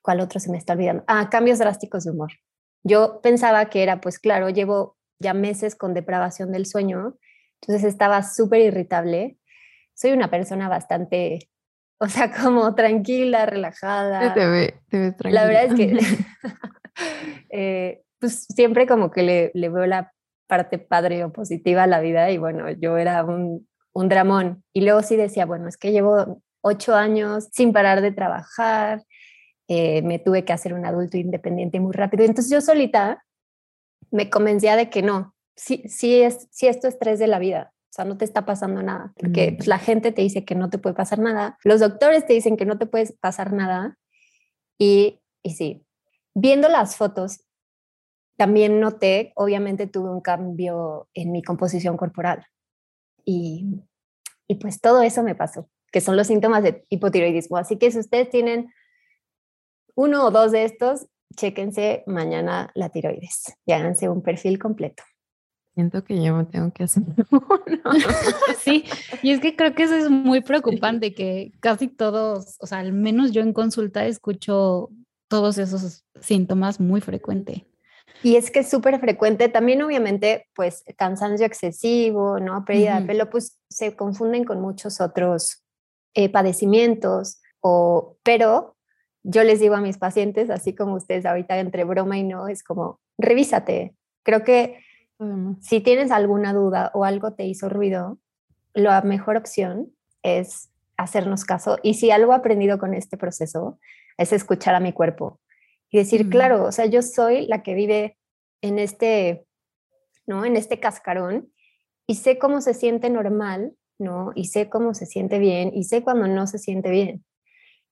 cuál 0.02 0.20
otro 0.20 0.40
se 0.40 0.50
me 0.50 0.58
está 0.58 0.72
olvidando? 0.72 1.04
Ah, 1.06 1.28
cambios 1.30 1.58
drásticos 1.58 2.04
de 2.04 2.12
humor. 2.12 2.32
Yo 2.82 3.20
pensaba 3.22 3.66
que 3.66 3.82
era, 3.82 4.00
pues 4.00 4.18
claro, 4.18 4.48
llevo 4.48 4.96
ya 5.20 5.34
meses 5.34 5.74
con 5.74 5.94
depravación 5.94 6.52
del 6.52 6.66
sueño, 6.66 7.16
entonces 7.60 7.84
estaba 7.84 8.22
súper 8.22 8.60
irritable. 8.60 9.36
Soy 9.94 10.12
una 10.12 10.30
persona 10.30 10.68
bastante, 10.68 11.50
o 11.98 12.06
sea, 12.06 12.32
como 12.42 12.74
tranquila, 12.74 13.46
relajada. 13.46 14.32
Te 14.32 14.46
ve, 14.46 14.80
te 14.88 14.98
ves 14.98 15.16
tranquila. 15.16 15.40
La 15.42 15.46
verdad 15.46 15.64
es 15.64 15.74
que, 15.74 15.98
eh, 17.50 18.02
pues 18.18 18.46
siempre 18.48 18.86
como 18.86 19.10
que 19.10 19.22
le, 19.22 19.50
le, 19.54 19.68
veo 19.68 19.86
la 19.86 20.12
parte 20.46 20.78
padre 20.78 21.24
o 21.24 21.32
positiva 21.32 21.82
a 21.82 21.86
la 21.86 22.00
vida 22.00 22.30
y 22.30 22.38
bueno, 22.38 22.70
yo 22.70 22.96
era 22.96 23.22
un, 23.24 23.68
un 23.98 24.08
dramón. 24.08 24.64
Y 24.72 24.82
luego 24.82 25.02
sí 25.02 25.16
decía, 25.16 25.44
bueno, 25.46 25.68
es 25.68 25.76
que 25.76 25.92
llevo 25.92 26.40
ocho 26.60 26.94
años 26.94 27.48
sin 27.52 27.72
parar 27.72 28.00
de 28.00 28.12
trabajar, 28.12 29.04
eh, 29.68 30.02
me 30.02 30.18
tuve 30.18 30.44
que 30.44 30.52
hacer 30.52 30.72
un 30.72 30.86
adulto 30.86 31.16
independiente 31.16 31.80
muy 31.80 31.92
rápido. 31.92 32.24
Entonces 32.24 32.50
yo 32.50 32.60
solita 32.60 33.24
me 34.10 34.30
convencía 34.30 34.76
de 34.76 34.88
que 34.88 35.02
no, 35.02 35.34
sí, 35.56 35.82
sí, 35.88 36.22
es, 36.22 36.48
sí 36.50 36.66
esto 36.66 36.88
es 36.88 36.94
estrés 36.94 37.18
de 37.18 37.26
la 37.26 37.38
vida, 37.38 37.72
o 37.74 37.92
sea, 37.92 38.04
no 38.04 38.16
te 38.16 38.24
está 38.24 38.46
pasando 38.46 38.82
nada, 38.82 39.12
porque 39.16 39.52
pues, 39.56 39.66
la 39.66 39.78
gente 39.78 40.12
te 40.12 40.22
dice 40.22 40.44
que 40.44 40.54
no 40.54 40.70
te 40.70 40.78
puede 40.78 40.94
pasar 40.94 41.18
nada, 41.18 41.58
los 41.62 41.80
doctores 41.80 42.26
te 42.26 42.32
dicen 42.32 42.56
que 42.56 42.64
no 42.64 42.78
te 42.78 42.86
puede 42.86 43.12
pasar 43.20 43.52
nada, 43.52 43.98
y, 44.78 45.20
y 45.42 45.50
sí, 45.50 45.84
viendo 46.34 46.68
las 46.68 46.96
fotos, 46.96 47.44
también 48.38 48.80
noté, 48.80 49.32
obviamente 49.34 49.86
tuve 49.86 50.10
un 50.10 50.20
cambio 50.20 51.08
en 51.12 51.32
mi 51.32 51.42
composición 51.42 51.96
corporal, 51.98 52.46
y, 53.24 53.82
y 54.48 54.56
pues 54.56 54.80
todo 54.80 55.02
eso 55.02 55.22
me 55.22 55.34
pasó, 55.34 55.68
que 55.92 56.00
son 56.00 56.16
los 56.16 56.26
síntomas 56.26 56.62
de 56.62 56.84
hipotiroidismo. 56.88 57.58
Así 57.58 57.76
que 57.76 57.90
si 57.90 57.98
ustedes 57.98 58.30
tienen 58.30 58.72
uno 59.94 60.24
o 60.24 60.30
dos 60.30 60.50
de 60.52 60.64
estos, 60.64 61.06
chéquense 61.36 62.02
mañana 62.06 62.70
la 62.74 62.88
tiroides 62.88 63.54
y 63.66 63.72
háganse 63.72 64.08
un 64.08 64.22
perfil 64.22 64.58
completo. 64.58 65.02
Siento 65.74 66.02
que 66.02 66.20
yo 66.20 66.34
me 66.34 66.44
tengo 66.44 66.72
que 66.72 66.84
hacer 66.84 67.04
sí, 68.58 68.84
y 69.22 69.30
es 69.30 69.38
que 69.38 69.54
creo 69.54 69.74
que 69.74 69.84
eso 69.84 69.94
es 69.94 70.10
muy 70.10 70.40
preocupante, 70.40 71.14
que 71.14 71.52
casi 71.60 71.86
todos, 71.86 72.56
o 72.58 72.66
sea, 72.66 72.78
al 72.78 72.92
menos 72.92 73.30
yo 73.30 73.42
en 73.42 73.52
consulta 73.52 74.04
escucho 74.04 74.90
todos 75.28 75.56
esos 75.58 76.04
síntomas 76.20 76.80
muy 76.80 77.00
frecuente. 77.00 77.67
Y 78.22 78.36
es 78.36 78.50
que 78.50 78.60
es 78.60 78.70
súper 78.70 78.98
frecuente, 78.98 79.48
también 79.48 79.80
obviamente, 79.82 80.46
pues 80.54 80.84
cansancio 80.96 81.46
excesivo, 81.46 82.40
¿no? 82.40 82.64
Pérdida 82.64 83.00
de 83.00 83.06
pelo, 83.06 83.30
pues 83.30 83.60
se 83.68 83.94
confunden 83.94 84.44
con 84.44 84.60
muchos 84.60 85.00
otros 85.00 85.64
eh, 86.14 86.28
padecimientos, 86.28 87.40
o, 87.60 88.16
pero 88.24 88.76
yo 89.22 89.44
les 89.44 89.60
digo 89.60 89.76
a 89.76 89.80
mis 89.80 89.98
pacientes, 89.98 90.50
así 90.50 90.74
como 90.74 90.94
ustedes 90.94 91.26
ahorita 91.26 91.58
entre 91.58 91.84
broma 91.84 92.18
y 92.18 92.24
no, 92.24 92.48
es 92.48 92.64
como, 92.64 93.00
revísate. 93.18 93.94
Creo 94.24 94.42
que 94.42 94.80
si 95.60 95.80
tienes 95.80 96.10
alguna 96.12 96.52
duda 96.52 96.92
o 96.94 97.04
algo 97.04 97.32
te 97.34 97.44
hizo 97.44 97.68
ruido, 97.68 98.18
la 98.72 99.02
mejor 99.02 99.36
opción 99.36 99.92
es 100.22 100.70
hacernos 100.96 101.44
caso. 101.44 101.78
Y 101.82 101.94
si 101.94 102.10
algo 102.10 102.32
he 102.32 102.36
aprendido 102.36 102.78
con 102.78 102.94
este 102.94 103.16
proceso, 103.16 103.78
es 104.16 104.32
escuchar 104.32 104.74
a 104.74 104.80
mi 104.80 104.92
cuerpo 104.92 105.40
y 105.90 105.98
decir, 105.98 106.28
claro, 106.28 106.64
o 106.64 106.72
sea, 106.72 106.86
yo 106.86 107.02
soy 107.02 107.46
la 107.46 107.62
que 107.62 107.74
vive 107.74 108.18
en 108.62 108.78
este, 108.78 109.46
¿no? 110.26 110.44
En 110.44 110.56
este 110.56 110.80
cascarón 110.80 111.52
y 112.06 112.16
sé 112.16 112.38
cómo 112.38 112.60
se 112.60 112.74
siente 112.74 113.10
normal, 113.10 113.74
¿no? 113.98 114.32
Y 114.34 114.46
sé 114.46 114.68
cómo 114.68 114.94
se 114.94 115.06
siente 115.06 115.38
bien 115.38 115.70
y 115.74 115.84
sé 115.84 116.02
cuando 116.02 116.26
no 116.26 116.46
se 116.46 116.58
siente 116.58 116.90
bien. 116.90 117.24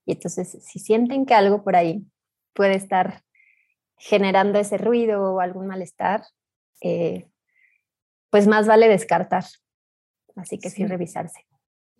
Y 0.05 0.13
entonces, 0.13 0.57
si 0.63 0.79
sienten 0.79 1.25
que 1.25 1.33
algo 1.33 1.63
por 1.63 1.75
ahí 1.75 2.05
puede 2.53 2.75
estar 2.75 3.23
generando 3.97 4.59
ese 4.59 4.77
ruido 4.77 5.33
o 5.33 5.39
algún 5.39 5.67
malestar, 5.67 6.23
eh, 6.81 7.27
pues 8.29 8.47
más 8.47 8.67
vale 8.67 8.87
descartar. 8.87 9.43
Así 10.35 10.59
que 10.59 10.69
sí. 10.69 10.85
revisarse. 10.85 11.45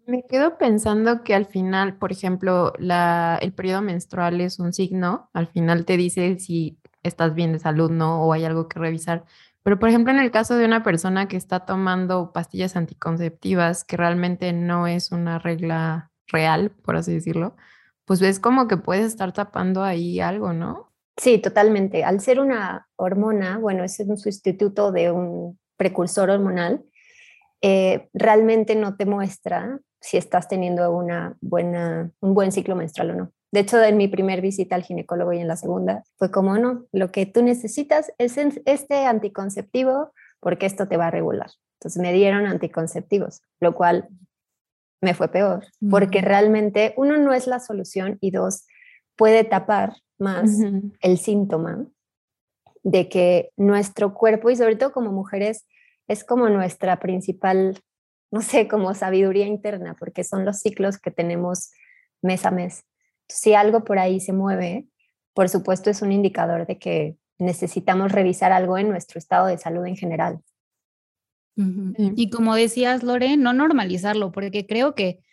Me 0.08 0.24
quedo 0.24 0.58
pensando 0.58 1.22
que 1.22 1.36
al 1.36 1.46
final, 1.46 1.98
por 1.98 2.14
ejemplo, 2.14 2.72
la, 2.80 3.38
el 3.42 3.52
periodo 3.52 3.82
menstrual 3.82 4.40
es 4.40 4.58
un 4.58 4.72
signo, 4.72 5.30
al 5.34 5.48
final 5.48 5.84
te 5.84 5.98
dice 5.98 6.40
si 6.40 6.80
estás 7.04 7.36
bien 7.36 7.52
de 7.52 7.60
salud, 7.60 7.92
¿no? 7.92 8.24
O 8.24 8.32
hay 8.32 8.46
algo 8.46 8.70
que 8.70 8.80
revisar. 8.80 9.26
Pero, 9.64 9.80
por 9.80 9.90
ejemplo, 9.90 10.14
en 10.14 10.20
el 10.20 10.32
caso 10.32 10.56
de 10.56 10.64
una 10.64 10.82
persona 10.82 11.28
que 11.28 11.36
está 11.36 11.66
tomando 11.66 12.32
pastillas 12.32 12.78
anticonceptivas, 12.78 13.84
que 13.84 13.98
realmente 13.98 14.54
no 14.54 14.88
es 14.88 15.12
una 15.12 15.40
regla 15.40 16.10
real, 16.28 16.72
por 16.72 16.96
así 16.96 17.14
decirlo, 17.14 17.58
pues 18.06 18.22
ves 18.22 18.40
como 18.40 18.70
que 18.70 18.78
puedes 18.78 19.08
estar 19.08 19.34
tapando 19.34 19.84
ahí 19.84 20.22
algo, 20.22 20.54
¿no? 20.54 20.90
Sí, 21.18 21.38
totalmente. 21.40 22.06
Al 22.06 22.22
ser 22.22 22.40
una 22.40 22.88
hormona, 22.96 23.58
bueno, 23.58 23.84
es 23.84 24.00
un 24.00 24.16
sustituto 24.16 24.94
de 24.94 25.12
un 25.12 25.60
precursor 25.76 26.30
hormonal, 26.30 26.86
eh, 27.62 28.08
realmente 28.14 28.74
no 28.76 28.96
te 28.96 29.06
muestra 29.06 29.82
si 30.08 30.16
estás 30.16 30.48
teniendo 30.48 30.90
una 30.96 31.36
buena, 31.42 32.10
un 32.22 32.34
buen 32.34 32.54
ciclo 32.54 32.78
menstrual 32.78 33.12
o 33.12 33.16
no. 33.16 33.32
De 33.52 33.60
hecho, 33.60 33.84
en 33.84 33.98
mi 33.98 34.08
primer 34.08 34.40
visita 34.40 34.76
al 34.76 34.84
ginecólogo 34.84 35.34
y 35.34 35.40
en 35.40 35.50
la 35.50 35.58
segunda, 35.58 36.04
fue 36.16 36.32
como, 36.32 36.58
no, 36.58 36.86
lo 36.94 37.12
que 37.12 37.26
tú 37.26 37.44
necesitas 37.44 38.14
es 38.18 38.38
este 38.38 39.06
anticonceptivo 39.06 40.14
porque 40.40 40.66
esto 40.66 40.88
te 40.88 40.96
va 40.96 41.08
a 41.08 41.12
regular. 41.12 41.50
Entonces 41.80 42.02
me 42.02 42.14
dieron 42.14 42.46
anticonceptivos, 42.46 43.42
lo 43.60 43.76
cual 43.76 44.08
me 45.02 45.14
fue 45.14 45.28
peor, 45.28 45.66
porque 45.92 46.22
realmente 46.22 46.94
uno 46.96 47.18
no 47.18 47.34
es 47.34 47.46
la 47.46 47.60
solución 47.60 48.18
y 48.22 48.32
dos, 48.32 48.66
puede 49.18 49.44
tapar 49.44 49.98
más 50.18 50.50
el 51.02 51.18
síntoma 51.18 51.86
de 52.84 53.10
que 53.10 53.52
nuestro 53.58 54.14
cuerpo 54.14 54.50
y 54.50 54.56
sobre 54.56 54.78
todo 54.78 54.94
como 54.94 55.12
mujeres 55.12 55.68
es 56.08 56.24
como 56.24 56.48
nuestra 56.48 56.98
principal, 57.00 57.78
no 58.32 58.42
sé, 58.42 58.68
como 58.68 58.94
sabiduría 58.94 59.46
interna, 59.46 59.96
porque 59.98 60.24
son 60.24 60.46
los 60.46 60.60
ciclos 60.60 60.98
que 60.98 61.12
tenemos 61.12 61.72
mes 62.22 62.46
a 62.46 62.52
mes. 62.52 62.84
Si 63.30 63.54
algo 63.54 63.84
por 63.84 64.00
ahí 64.00 64.20
se 64.20 64.34
mueve, 64.34 64.88
por 65.34 65.50
supuesto 65.50 65.90
es 65.90 66.02
un 66.02 66.12
indicador 66.12 66.66
de 66.66 66.78
que 66.78 67.18
necesitamos 67.40 68.12
revisar 68.12 68.52
algo 68.52 68.78
en 68.78 68.90
nuestro 68.90 69.20
estado 69.20 69.48
de 69.48 69.58
salud 69.58 69.86
en 69.86 69.96
general. 69.96 70.40
Y 71.56 72.30
como 72.30 72.56
decías, 72.56 73.02
Lore, 73.02 73.36
no 73.36 73.52
normalizarlo, 73.52 74.32
porque 74.32 74.68
creo 74.68 74.94
que 74.94 75.24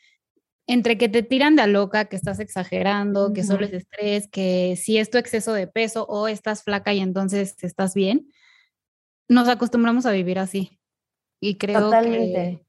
entre 0.66 0.96
que 0.96 1.10
te 1.10 1.22
tiran 1.22 1.56
de 1.56 1.62
a 1.62 1.66
loca, 1.66 2.06
que 2.06 2.16
estás 2.16 2.40
exagerando, 2.40 3.34
que 3.34 3.44
solo 3.44 3.66
es 3.66 3.74
estrés, 3.74 4.28
que 4.28 4.76
si 4.76 4.96
es 4.96 5.10
tu 5.10 5.18
exceso 5.18 5.52
de 5.52 5.66
peso 5.66 6.06
o 6.06 6.26
estás 6.26 6.62
flaca 6.62 6.94
y 6.94 7.00
entonces 7.00 7.56
estás 7.62 7.94
bien, 7.94 8.30
nos 9.28 9.48
acostumbramos 9.48 10.06
a 10.06 10.12
vivir 10.12 10.38
así. 10.38 10.80
Y 11.40 11.56
creo 11.56 11.90
que 11.90 12.64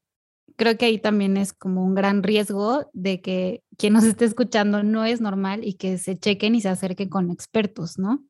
creo 0.56 0.76
que 0.76 0.86
ahí 0.86 0.98
también 0.98 1.36
es 1.36 1.52
como 1.52 1.84
un 1.84 1.94
gran 1.94 2.22
riesgo 2.22 2.88
de 2.92 3.20
que 3.20 3.62
quien 3.76 3.92
nos 3.92 4.04
esté 4.04 4.24
escuchando 4.24 4.82
no 4.82 5.04
es 5.04 5.20
normal 5.20 5.64
y 5.64 5.74
que 5.74 5.98
se 5.98 6.18
chequen 6.18 6.54
y 6.54 6.60
se 6.60 6.68
acerquen 6.68 7.08
con 7.08 7.30
expertos, 7.30 7.98
¿no? 7.98 8.24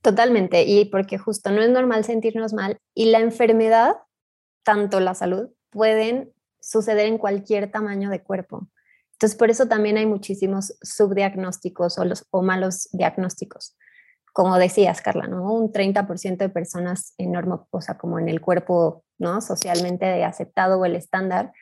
Totalmente, 0.00 0.64
y 0.64 0.86
porque 0.86 1.18
justo 1.18 1.50
no 1.52 1.62
es 1.62 1.70
normal 1.70 2.04
sentirnos 2.04 2.52
mal 2.52 2.78
y 2.92 3.06
la 3.06 3.20
enfermedad 3.20 3.94
tanto 4.62 5.00
la 5.00 5.14
salud, 5.14 5.50
pueden 5.70 6.32
suceder 6.60 7.06
en 7.06 7.18
cualquier 7.18 7.70
tamaño 7.70 8.10
de 8.10 8.22
cuerpo. 8.22 8.68
Entonces, 9.12 9.36
por 9.36 9.50
eso 9.50 9.66
también 9.66 9.96
hay 9.96 10.06
muchísimos 10.06 10.74
subdiagnósticos 10.82 11.98
o, 11.98 12.04
los, 12.04 12.26
o 12.30 12.42
malos 12.42 12.88
diagnósticos. 12.92 13.76
Como 14.32 14.56
decías, 14.56 15.02
Carla, 15.02 15.26
¿no? 15.26 15.52
Un 15.52 15.72
30% 15.72 16.38
de 16.38 16.48
personas 16.48 17.14
en 17.18 17.32
norma, 17.32 17.66
o 17.70 17.80
sea, 17.80 17.98
como 17.98 18.18
en 18.18 18.28
el 18.28 18.40
cuerpo, 18.40 19.04
¿no? 19.22 19.40
Socialmente 19.40 20.22
aceptado 20.24 20.78
o 20.78 20.84
el 20.84 20.96
estándar, 20.96 21.52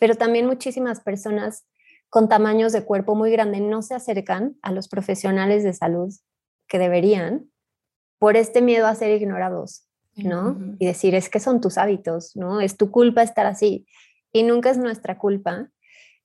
pero 0.00 0.14
también 0.14 0.46
muchísimas 0.46 1.00
personas 1.00 1.66
con 2.08 2.28
tamaños 2.28 2.72
de 2.72 2.84
cuerpo 2.84 3.14
muy 3.14 3.30
grande 3.30 3.60
no 3.60 3.82
se 3.82 3.94
acercan 3.94 4.56
a 4.62 4.72
los 4.72 4.88
profesionales 4.88 5.62
de 5.62 5.74
salud 5.74 6.14
que 6.66 6.78
deberían 6.78 7.50
por 8.18 8.36
este 8.36 8.62
miedo 8.62 8.86
a 8.86 8.94
ser 8.94 9.10
ignorados 9.10 9.88
¿no? 10.24 10.56
Y 10.78 10.86
decir, 10.86 11.14
es 11.14 11.28
que 11.28 11.40
son 11.40 11.60
tus 11.60 11.78
hábitos, 11.78 12.34
¿no? 12.34 12.60
Es 12.60 12.76
tu 12.76 12.90
culpa 12.90 13.22
estar 13.22 13.46
así. 13.46 13.86
Y 14.32 14.42
nunca 14.42 14.70
es 14.70 14.78
nuestra 14.78 15.18
culpa. 15.18 15.70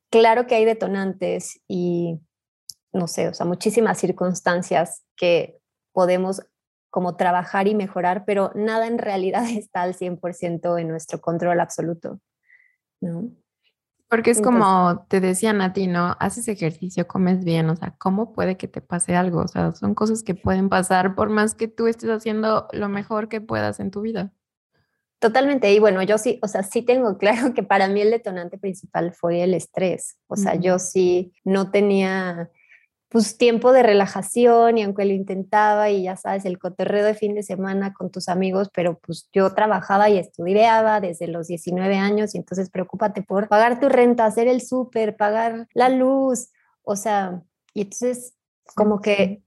Claro 0.09 0.47
que 0.47 0.55
hay 0.55 0.65
detonantes 0.65 1.61
y, 1.67 2.19
no 2.91 3.07
sé, 3.07 3.27
o 3.27 3.33
sea, 3.33 3.45
muchísimas 3.45 3.99
circunstancias 3.99 5.03
que 5.15 5.59
podemos 5.91 6.41
como 6.93 7.15
trabajar 7.15 7.67
y 7.67 7.73
mejorar, 7.73 8.23
pero 8.23 8.51
nada 8.53 8.85
en 8.85 8.99
realidad 8.99 9.45
está 9.49 9.81
al 9.81 9.95
100% 9.95 10.79
en 10.79 10.87
nuestro 10.87 11.19
control 11.19 11.59
absoluto, 11.59 12.19
¿no? 13.01 13.31
Porque 14.07 14.29
es 14.29 14.41
como 14.41 15.07
te 15.09 15.19
decían 15.19 15.59
a 15.61 15.73
ti, 15.73 15.87
¿no? 15.87 16.15
Haces 16.19 16.47
ejercicio, 16.47 17.07
comes 17.07 17.43
bien, 17.43 17.67
o 17.71 17.75
sea, 17.75 17.95
¿cómo 17.97 18.31
puede 18.31 18.57
que 18.57 18.67
te 18.67 18.79
pase 18.79 19.15
algo? 19.15 19.41
O 19.41 19.47
sea, 19.47 19.71
son 19.71 19.95
cosas 19.95 20.21
que 20.21 20.35
pueden 20.35 20.69
pasar 20.69 21.15
por 21.15 21.29
más 21.29 21.55
que 21.55 21.67
tú 21.67 21.87
estés 21.87 22.11
haciendo 22.11 22.67
lo 22.73 22.89
mejor 22.89 23.27
que 23.27 23.41
puedas 23.41 23.79
en 23.79 23.89
tu 23.89 24.01
vida. 24.01 24.31
Totalmente, 25.17 25.73
y 25.73 25.79
bueno, 25.79 26.03
yo 26.03 26.19
sí, 26.19 26.37
o 26.43 26.47
sea, 26.47 26.61
sí 26.61 26.83
tengo 26.83 27.17
claro 27.17 27.55
que 27.55 27.63
para 27.63 27.87
mí 27.87 28.01
el 28.01 28.11
detonante 28.11 28.59
principal 28.59 29.13
fue 29.13 29.41
el 29.41 29.55
estrés, 29.55 30.19
o 30.27 30.35
sea, 30.35 30.53
yo 30.53 30.77
sí 30.77 31.33
no 31.43 31.71
tenía 31.71 32.51
pues 33.13 33.37
tiempo 33.37 33.71
de 33.73 33.83
relajación 33.83 34.79
y 34.79 34.83
aunque 34.83 35.05
lo 35.05 35.13
intentaba 35.13 35.91
y 35.91 36.01
ya 36.01 36.15
sabes, 36.15 36.45
el 36.45 36.57
cotorreo 36.57 37.05
de 37.05 37.13
fin 37.13 37.35
de 37.35 37.43
semana 37.43 37.93
con 37.93 38.09
tus 38.09 38.27
amigos, 38.27 38.71
pero 38.73 38.97
pues 38.97 39.29
yo 39.31 39.53
trabajaba 39.53 40.09
y 40.09 40.17
estudiaba 40.17 40.99
desde 40.99 41.27
los 41.27 41.45
19 41.45 41.95
años 41.95 42.33
y 42.33 42.39
entonces 42.39 42.71
preocúpate 42.71 43.21
por 43.21 43.47
pagar 43.49 43.79
tu 43.79 43.87
renta, 43.87 44.25
hacer 44.25 44.47
el 44.47 44.61
súper, 44.61 45.15
pagar 45.15 45.67
la 45.75 45.89
luz, 45.89 46.49
o 46.81 46.95
sea, 46.95 47.43
y 47.75 47.81
entonces 47.81 48.33
como 48.73 48.99
que 48.99 49.43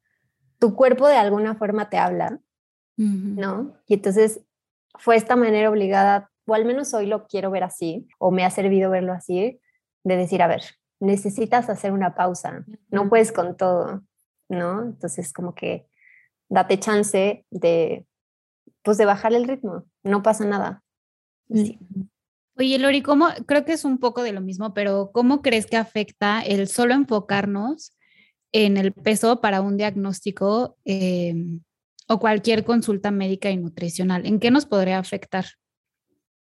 tu 0.60 0.76
cuerpo 0.76 1.08
de 1.08 1.16
alguna 1.16 1.56
forma 1.56 1.90
te 1.90 1.98
habla, 1.98 2.38
¿no? 2.96 3.74
Y 3.88 3.94
entonces 3.94 4.42
fue 4.96 5.16
esta 5.16 5.34
manera 5.34 5.70
obligada, 5.70 6.30
o 6.46 6.54
al 6.54 6.66
menos 6.66 6.94
hoy 6.94 7.06
lo 7.06 7.26
quiero 7.26 7.50
ver 7.50 7.64
así, 7.64 8.06
o 8.20 8.30
me 8.30 8.44
ha 8.44 8.50
servido 8.50 8.92
verlo 8.92 9.12
así, 9.12 9.58
de 10.04 10.16
decir, 10.16 10.40
a 10.40 10.46
ver, 10.46 10.62
necesitas 11.00 11.68
hacer 11.68 11.92
una 11.92 12.14
pausa, 12.14 12.64
no 12.90 13.08
puedes 13.08 13.32
con 13.32 13.56
todo. 13.56 14.02
¿no? 14.48 14.82
Entonces 14.82 15.32
como 15.32 15.54
que 15.54 15.86
date 16.48 16.78
chance 16.78 17.44
de, 17.50 18.06
pues 18.82 18.98
de 18.98 19.04
bajar 19.04 19.32
el 19.34 19.46
ritmo, 19.46 19.84
no 20.02 20.22
pasa 20.22 20.44
nada. 20.44 20.82
Sí. 21.52 21.78
Oye, 22.58 22.78
Lori, 22.78 23.02
¿cómo, 23.02 23.28
creo 23.46 23.64
que 23.64 23.72
es 23.72 23.84
un 23.84 23.98
poco 23.98 24.22
de 24.22 24.32
lo 24.32 24.40
mismo, 24.40 24.72
pero 24.72 25.10
¿cómo 25.12 25.42
crees 25.42 25.66
que 25.66 25.76
afecta 25.76 26.40
el 26.40 26.68
solo 26.68 26.94
enfocarnos 26.94 27.94
en 28.52 28.76
el 28.76 28.92
peso 28.92 29.40
para 29.40 29.60
un 29.60 29.76
diagnóstico 29.76 30.76
em, 30.84 31.60
o 32.08 32.18
cualquier 32.18 32.64
consulta 32.64 33.10
médica 33.10 33.50
y 33.50 33.58
nutricional? 33.58 34.24
¿En 34.24 34.40
qué 34.40 34.50
nos 34.50 34.64
podría 34.64 34.98
afectar? 34.98 35.44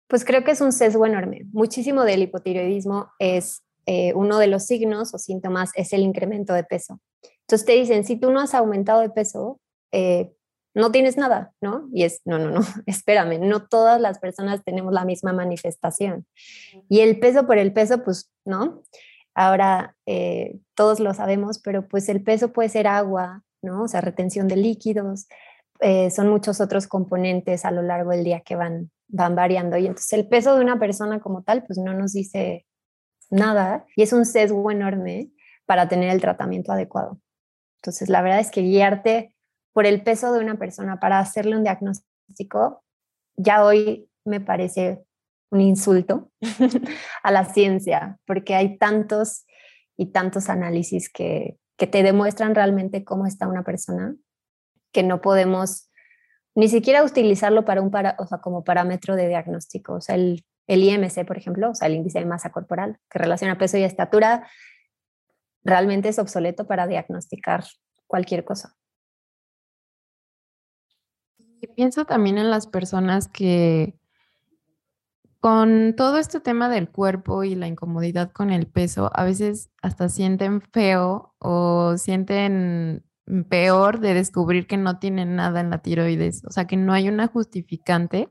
Pues 0.08 0.26
creo 0.26 0.44
que 0.44 0.52
es 0.52 0.60
un 0.60 0.74
sesgo 0.74 1.06
enorme. 1.06 1.46
Muchísimo 1.54 2.04
del 2.04 2.24
hipotiroidismo 2.24 3.12
es 3.18 3.64
eh, 3.86 4.14
uno 4.14 4.38
de 4.38 4.48
los 4.48 4.66
signos 4.66 5.14
o 5.14 5.18
síntomas 5.18 5.72
es 5.76 5.94
el 5.94 6.02
incremento 6.02 6.54
de 6.54 6.64
peso. 6.64 7.00
Entonces 7.42 7.66
te 7.66 7.74
dicen, 7.74 8.04
si 8.06 8.16
tú 8.16 8.32
no 8.32 8.40
has 8.40 8.54
aumentado 8.54 9.02
de 9.02 9.10
peso, 9.10 9.60
eh, 9.92 10.32
no 10.74 10.92
tienes 10.92 11.18
nada, 11.18 11.54
¿no? 11.60 11.90
Y 11.94 12.04
es, 12.04 12.22
no, 12.26 12.40
no, 12.40 12.50
no, 12.50 12.62
espérame, 12.86 13.40
no 13.40 13.68
todas 13.68 14.00
las 14.00 14.20
personas 14.20 14.64
tenemos 14.64 14.94
la 14.94 15.06
misma 15.06 15.34
manifestación. 15.34 16.26
Y 16.90 17.02
el 17.02 17.20
peso 17.20 17.46
por 17.46 17.58
el 17.58 17.74
peso, 17.74 18.04
pues, 18.04 18.32
¿no? 18.46 18.84
Ahora 19.34 19.96
eh, 20.06 20.60
todos 20.76 21.00
lo 21.00 21.14
sabemos, 21.14 21.60
pero 21.60 21.88
pues 21.88 22.10
el 22.10 22.24
peso 22.24 22.52
puede 22.52 22.70
ser 22.70 22.88
agua, 22.88 23.44
¿no? 23.62 23.84
O 23.84 23.88
sea, 23.88 24.02
retención 24.02 24.48
de 24.48 24.58
líquidos, 24.58 25.28
eh, 25.80 26.12
son 26.12 26.30
muchos 26.30 26.62
otros 26.62 26.88
componentes 26.88 27.66
a 27.66 27.72
lo 27.72 27.82
largo 27.82 28.12
del 28.12 28.24
día 28.24 28.42
que 28.42 28.56
van, 28.56 28.92
van 29.08 29.36
variando. 29.36 29.78
Y 29.78 29.88
entonces 29.88 30.14
el 30.14 30.28
peso 30.28 30.56
de 30.56 30.62
una 30.62 30.80
persona 30.80 31.20
como 31.20 31.44
tal, 31.44 31.66
pues 31.66 31.80
no 31.80 31.94
nos 31.94 32.14
dice 32.14 32.66
nada 33.32 33.86
y 33.96 34.04
es 34.04 34.14
un 34.14 34.26
sesgo 34.26 34.70
enorme 34.70 35.32
para 35.66 35.88
tener 35.88 36.10
el 36.10 36.22
tratamiento 36.22 36.72
adecuado. 36.72 37.20
Entonces, 37.82 38.10
la 38.10 38.22
verdad 38.22 38.40
es 38.40 38.52
que 38.52 38.62
guiarte 38.62 39.36
por 39.74 39.86
el 39.86 40.04
peso 40.04 40.32
de 40.34 40.40
una 40.40 40.60
persona 40.60 41.00
para 41.00 41.20
hacerle 41.20 41.56
un 41.56 41.64
diagnóstico, 41.64 42.84
ya 43.36 43.66
hoy 43.66 44.10
me 44.26 44.42
parece 44.42 45.04
un 45.50 45.62
insulto 45.62 46.30
a 47.24 47.32
la 47.32 47.46
ciencia, 47.46 48.20
porque 48.28 48.54
hay 48.54 48.78
tantos 48.78 49.46
y 49.98 50.12
tantos 50.12 50.50
análisis 50.50 51.12
que, 51.12 51.58
que 51.78 51.88
te 51.88 52.04
demuestran 52.04 52.54
realmente 52.54 53.04
cómo 53.04 53.26
está 53.26 53.48
una 53.48 53.64
persona, 53.64 54.16
que 54.92 55.04
no 55.04 55.22
podemos 55.22 55.90
ni 56.54 56.68
siquiera 56.68 57.04
utilizarlo 57.04 57.64
para 57.66 57.82
un 57.82 57.92
para, 57.92 58.16
o 58.20 58.28
sea, 58.28 58.40
como 58.40 58.64
parámetro 58.64 59.16
de 59.16 59.30
diagnóstico. 59.30 59.94
O 59.94 60.02
sea, 60.02 60.16
el, 60.16 60.44
el 60.72 60.86
IMC, 60.86 61.26
por 61.26 61.38
ejemplo, 61.38 61.72
o 61.72 61.76
sea, 61.76 61.90
el 61.90 61.96
índice 61.96 62.20
de 62.20 62.26
masa 62.26 62.50
corporal, 62.50 62.98
que 63.10 63.20
relaciona 63.20 63.58
peso 63.58 63.78
y 63.78 63.84
estatura, 63.84 64.48
realmente 65.66 66.08
es 66.08 66.18
obsoleto 66.18 66.66
para 66.66 66.88
diagnosticar 66.88 67.66
cualquier 68.08 68.46
cosa. 68.46 68.74
Y 71.60 71.68
pienso 71.68 72.06
también 72.06 72.38
en 72.38 72.50
las 72.50 72.68
personas 72.68 73.28
que 73.28 74.00
con 75.42 75.94
todo 75.98 76.18
este 76.18 76.40
tema 76.40 76.70
del 76.70 76.90
cuerpo 76.90 77.44
y 77.44 77.56
la 77.56 77.68
incomodidad 77.68 78.32
con 78.32 78.50
el 78.50 78.66
peso, 78.66 79.12
a 79.14 79.26
veces 79.26 79.72
hasta 79.82 80.08
sienten 80.08 80.62
feo 80.62 81.36
o 81.40 81.98
sienten 81.98 83.04
peor 83.50 84.00
de 84.00 84.14
descubrir 84.14 84.68
que 84.68 84.78
no 84.78 85.00
tienen 85.00 85.36
nada 85.36 85.60
en 85.60 85.70
la 85.70 85.80
tiroides, 85.80 86.46
o 86.46 86.52
sea, 86.52 86.66
que 86.66 86.78
no 86.78 86.94
hay 86.94 87.10
una 87.10 87.28
justificante 87.28 88.30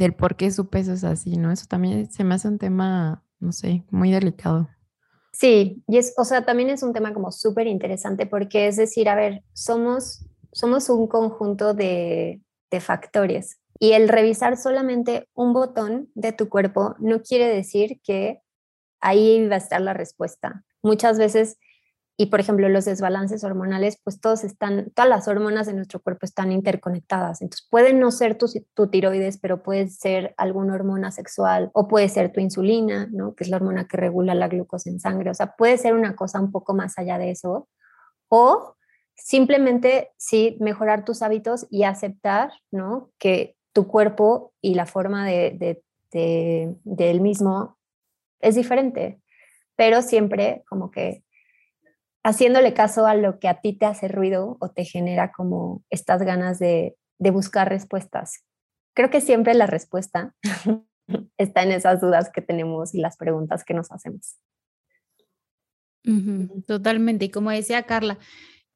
del 0.00 0.14
por 0.14 0.36
qué 0.36 0.50
su 0.50 0.68
peso 0.68 0.92
es 0.94 1.04
así, 1.04 1.36
¿no? 1.36 1.52
Eso 1.52 1.66
también 1.68 2.10
se 2.10 2.24
me 2.24 2.34
hace 2.34 2.48
un 2.48 2.58
tema, 2.58 3.22
no 3.38 3.52
sé, 3.52 3.84
muy 3.90 4.10
delicado. 4.10 4.68
Sí, 5.32 5.84
y 5.86 5.98
es, 5.98 6.14
o 6.16 6.24
sea, 6.24 6.44
también 6.44 6.70
es 6.70 6.82
un 6.82 6.92
tema 6.92 7.14
como 7.14 7.30
súper 7.30 7.66
interesante 7.66 8.26
porque 8.26 8.66
es 8.66 8.76
decir, 8.76 9.08
a 9.08 9.14
ver, 9.14 9.44
somos, 9.52 10.26
somos 10.52 10.88
un 10.88 11.06
conjunto 11.06 11.74
de, 11.74 12.40
de 12.70 12.80
factores. 12.80 13.60
Y 13.78 13.92
el 13.92 14.08
revisar 14.08 14.56
solamente 14.56 15.28
un 15.34 15.52
botón 15.52 16.10
de 16.14 16.32
tu 16.32 16.48
cuerpo 16.48 16.96
no 16.98 17.22
quiere 17.22 17.48
decir 17.48 18.00
que 18.02 18.40
ahí 19.00 19.46
va 19.46 19.54
a 19.54 19.58
estar 19.58 19.80
la 19.80 19.94
respuesta. 19.94 20.64
Muchas 20.82 21.18
veces, 21.18 21.58
y 22.20 22.26
por 22.26 22.40
ejemplo 22.40 22.68
los 22.68 22.84
desbalances 22.84 23.44
hormonales, 23.44 23.98
pues 24.04 24.20
todos 24.20 24.44
están, 24.44 24.90
todas 24.94 25.08
las 25.08 25.26
hormonas 25.26 25.66
de 25.66 25.74
nuestro 25.74 26.00
cuerpo 26.00 26.26
están 26.26 26.52
interconectadas. 26.52 27.40
Entonces 27.40 27.66
puede 27.70 27.94
no 27.94 28.10
ser 28.10 28.36
tu, 28.36 28.46
tu 28.74 28.88
tiroides, 28.88 29.38
pero 29.38 29.62
puede 29.62 29.88
ser 29.88 30.34
alguna 30.36 30.74
hormona 30.74 31.10
sexual 31.12 31.70
o 31.72 31.88
puede 31.88 32.08
ser 32.08 32.32
tu 32.32 32.40
insulina, 32.40 33.08
¿no? 33.10 33.34
que 33.34 33.44
es 33.44 33.50
la 33.50 33.56
hormona 33.56 33.88
que 33.88 33.96
regula 33.96 34.34
la 34.34 34.48
glucosa 34.48 34.90
en 34.90 35.00
sangre. 35.00 35.30
O 35.30 35.34
sea, 35.34 35.54
puede 35.56 35.78
ser 35.78 35.94
una 35.94 36.14
cosa 36.14 36.40
un 36.40 36.52
poco 36.52 36.74
más 36.74 36.98
allá 36.98 37.16
de 37.18 37.30
eso. 37.30 37.68
O 38.28 38.76
Simplemente, 39.22 40.12
sí, 40.16 40.56
mejorar 40.60 41.04
tus 41.04 41.22
hábitos 41.22 41.66
y 41.70 41.84
aceptar, 41.84 42.52
¿no? 42.70 43.10
Que 43.18 43.56
tu 43.72 43.86
cuerpo 43.86 44.54
y 44.62 44.74
la 44.74 44.86
forma 44.86 45.26
de, 45.26 45.82
de, 46.10 47.10
él 47.10 47.20
mismo 47.20 47.76
es 48.40 48.54
diferente, 48.54 49.20
pero 49.76 50.02
siempre 50.02 50.64
como 50.68 50.90
que 50.90 51.22
haciéndole 52.22 52.74
caso 52.74 53.06
a 53.06 53.14
lo 53.14 53.38
que 53.38 53.48
a 53.48 53.60
ti 53.60 53.72
te 53.72 53.86
hace 53.86 54.08
ruido 54.08 54.56
o 54.60 54.70
te 54.70 54.84
genera 54.84 55.32
como 55.32 55.82
estas 55.90 56.22
ganas 56.22 56.58
de, 56.58 56.96
de 57.18 57.30
buscar 57.30 57.68
respuestas. 57.68 58.44
Creo 58.94 59.10
que 59.10 59.20
siempre 59.20 59.54
la 59.54 59.66
respuesta 59.66 60.34
está 61.38 61.62
en 61.62 61.72
esas 61.72 62.00
dudas 62.00 62.30
que 62.32 62.42
tenemos 62.42 62.94
y 62.94 63.00
las 63.00 63.16
preguntas 63.16 63.64
que 63.64 63.74
nos 63.74 63.90
hacemos. 63.92 64.36
totalmente. 66.66 67.26
Y 67.26 67.30
como 67.30 67.50
decía 67.50 67.84
Carla, 67.84 68.18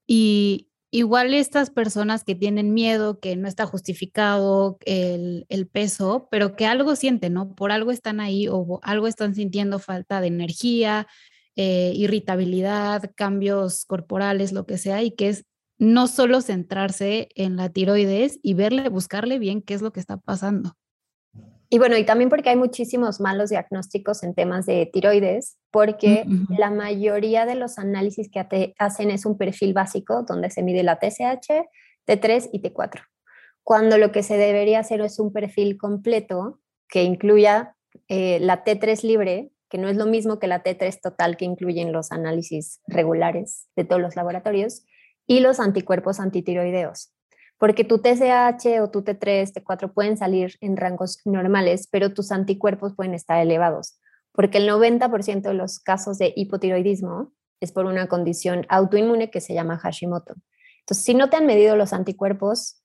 y 0.06 0.70
igual 0.90 1.34
estas 1.34 1.70
personas 1.70 2.22
que 2.22 2.34
tienen 2.34 2.72
miedo, 2.72 3.18
que 3.18 3.34
no 3.36 3.48
está 3.48 3.66
justificado 3.66 4.78
el, 4.84 5.68
peso, 5.72 6.28
pero 6.30 6.54
que 6.54 6.66
algo 6.66 6.94
sienten, 6.96 7.32
¿no? 7.32 7.54
Por 7.54 7.72
algo 7.72 7.90
están 7.90 8.20
ahí 8.20 8.46
o 8.48 8.78
algo 8.82 9.06
están 9.06 9.34
sintiendo 9.34 9.78
falta 9.78 10.20
de 10.20 10.28
energía, 10.28 11.08
eh, 11.56 11.92
irritabilidad, 11.94 13.10
cambios 13.14 13.84
corporales, 13.84 14.52
lo 14.52 14.66
que 14.66 14.78
sea, 14.78 15.02
y 15.02 15.12
que 15.12 15.28
es 15.28 15.44
no 15.78 16.06
solo 16.06 16.40
centrarse 16.40 17.28
en 17.34 17.56
la 17.56 17.68
tiroides 17.68 18.38
y 18.42 18.54
verle, 18.54 18.88
buscarle 18.88 19.38
bien 19.38 19.62
qué 19.62 19.74
es 19.74 19.82
lo 19.82 19.92
que 19.92 20.00
está 20.00 20.16
pasando. 20.16 20.74
Y 21.70 21.78
bueno, 21.78 21.96
y 21.96 22.04
también 22.04 22.30
porque 22.30 22.50
hay 22.50 22.56
muchísimos 22.56 23.20
malos 23.20 23.50
diagnósticos 23.50 24.22
en 24.22 24.34
temas 24.34 24.66
de 24.66 24.88
tiroides, 24.92 25.56
porque 25.72 26.24
la 26.48 26.70
mayoría 26.70 27.46
de 27.46 27.56
los 27.56 27.78
análisis 27.78 28.30
que 28.30 28.74
hacen 28.78 29.10
es 29.10 29.26
un 29.26 29.36
perfil 29.36 29.72
básico 29.72 30.22
donde 30.22 30.50
se 30.50 30.62
mide 30.62 30.84
la 30.84 31.00
TSH, 31.00 31.66
T3 32.06 32.50
y 32.52 32.60
T4, 32.60 33.02
cuando 33.64 33.98
lo 33.98 34.12
que 34.12 34.22
se 34.22 34.36
debería 34.36 34.80
hacer 34.80 35.00
es 35.00 35.18
un 35.18 35.32
perfil 35.32 35.76
completo 35.76 36.60
que 36.88 37.02
incluya 37.02 37.74
eh, 38.08 38.38
la 38.40 38.62
T3 38.62 39.02
libre, 39.02 39.50
no 39.78 39.88
es 39.88 39.96
lo 39.96 40.06
mismo 40.06 40.38
que 40.38 40.46
la 40.46 40.62
T3 40.62 41.00
total 41.00 41.36
que 41.36 41.44
incluyen 41.44 41.92
los 41.92 42.12
análisis 42.12 42.80
regulares 42.86 43.68
de 43.76 43.84
todos 43.84 44.00
los 44.00 44.16
laboratorios, 44.16 44.84
y 45.26 45.40
los 45.40 45.58
anticuerpos 45.58 46.20
antitiroideos 46.20 47.14
porque 47.58 47.84
tu 47.84 47.98
TSH 47.98 48.80
o 48.82 48.90
tu 48.90 49.02
T3, 49.02 49.52
T4 49.52 49.92
pueden 49.92 50.16
salir 50.16 50.56
en 50.60 50.76
rangos 50.76 51.20
normales, 51.24 51.88
pero 51.90 52.12
tus 52.12 52.32
anticuerpos 52.32 52.94
pueden 52.94 53.14
estar 53.14 53.40
elevados, 53.40 53.98
porque 54.32 54.58
el 54.58 54.68
90% 54.68 55.42
de 55.42 55.54
los 55.54 55.78
casos 55.78 56.18
de 56.18 56.32
hipotiroidismo 56.36 57.32
es 57.60 57.72
por 57.72 57.86
una 57.86 58.08
condición 58.08 58.66
autoinmune 58.68 59.30
que 59.30 59.40
se 59.40 59.54
llama 59.54 59.78
Hashimoto. 59.78 60.34
Entonces, 60.80 61.04
si 61.04 61.14
no 61.14 61.30
te 61.30 61.36
han 61.36 61.46
medido 61.46 61.76
los 61.76 61.92
anticuerpos 61.92 62.82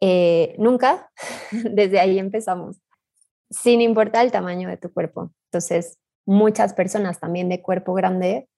eh, 0.00 0.54
nunca, 0.58 1.10
desde 1.50 1.98
ahí 1.98 2.18
empezamos, 2.18 2.80
sin 3.50 3.80
importar 3.80 4.24
el 4.24 4.32
tamaño 4.32 4.68
de 4.68 4.76
tu 4.76 4.92
cuerpo. 4.92 5.32
Entonces, 5.46 5.98
muchas 6.26 6.74
personas 6.74 7.20
también 7.20 7.48
de 7.48 7.62
cuerpo 7.62 7.94
grande 7.94 8.48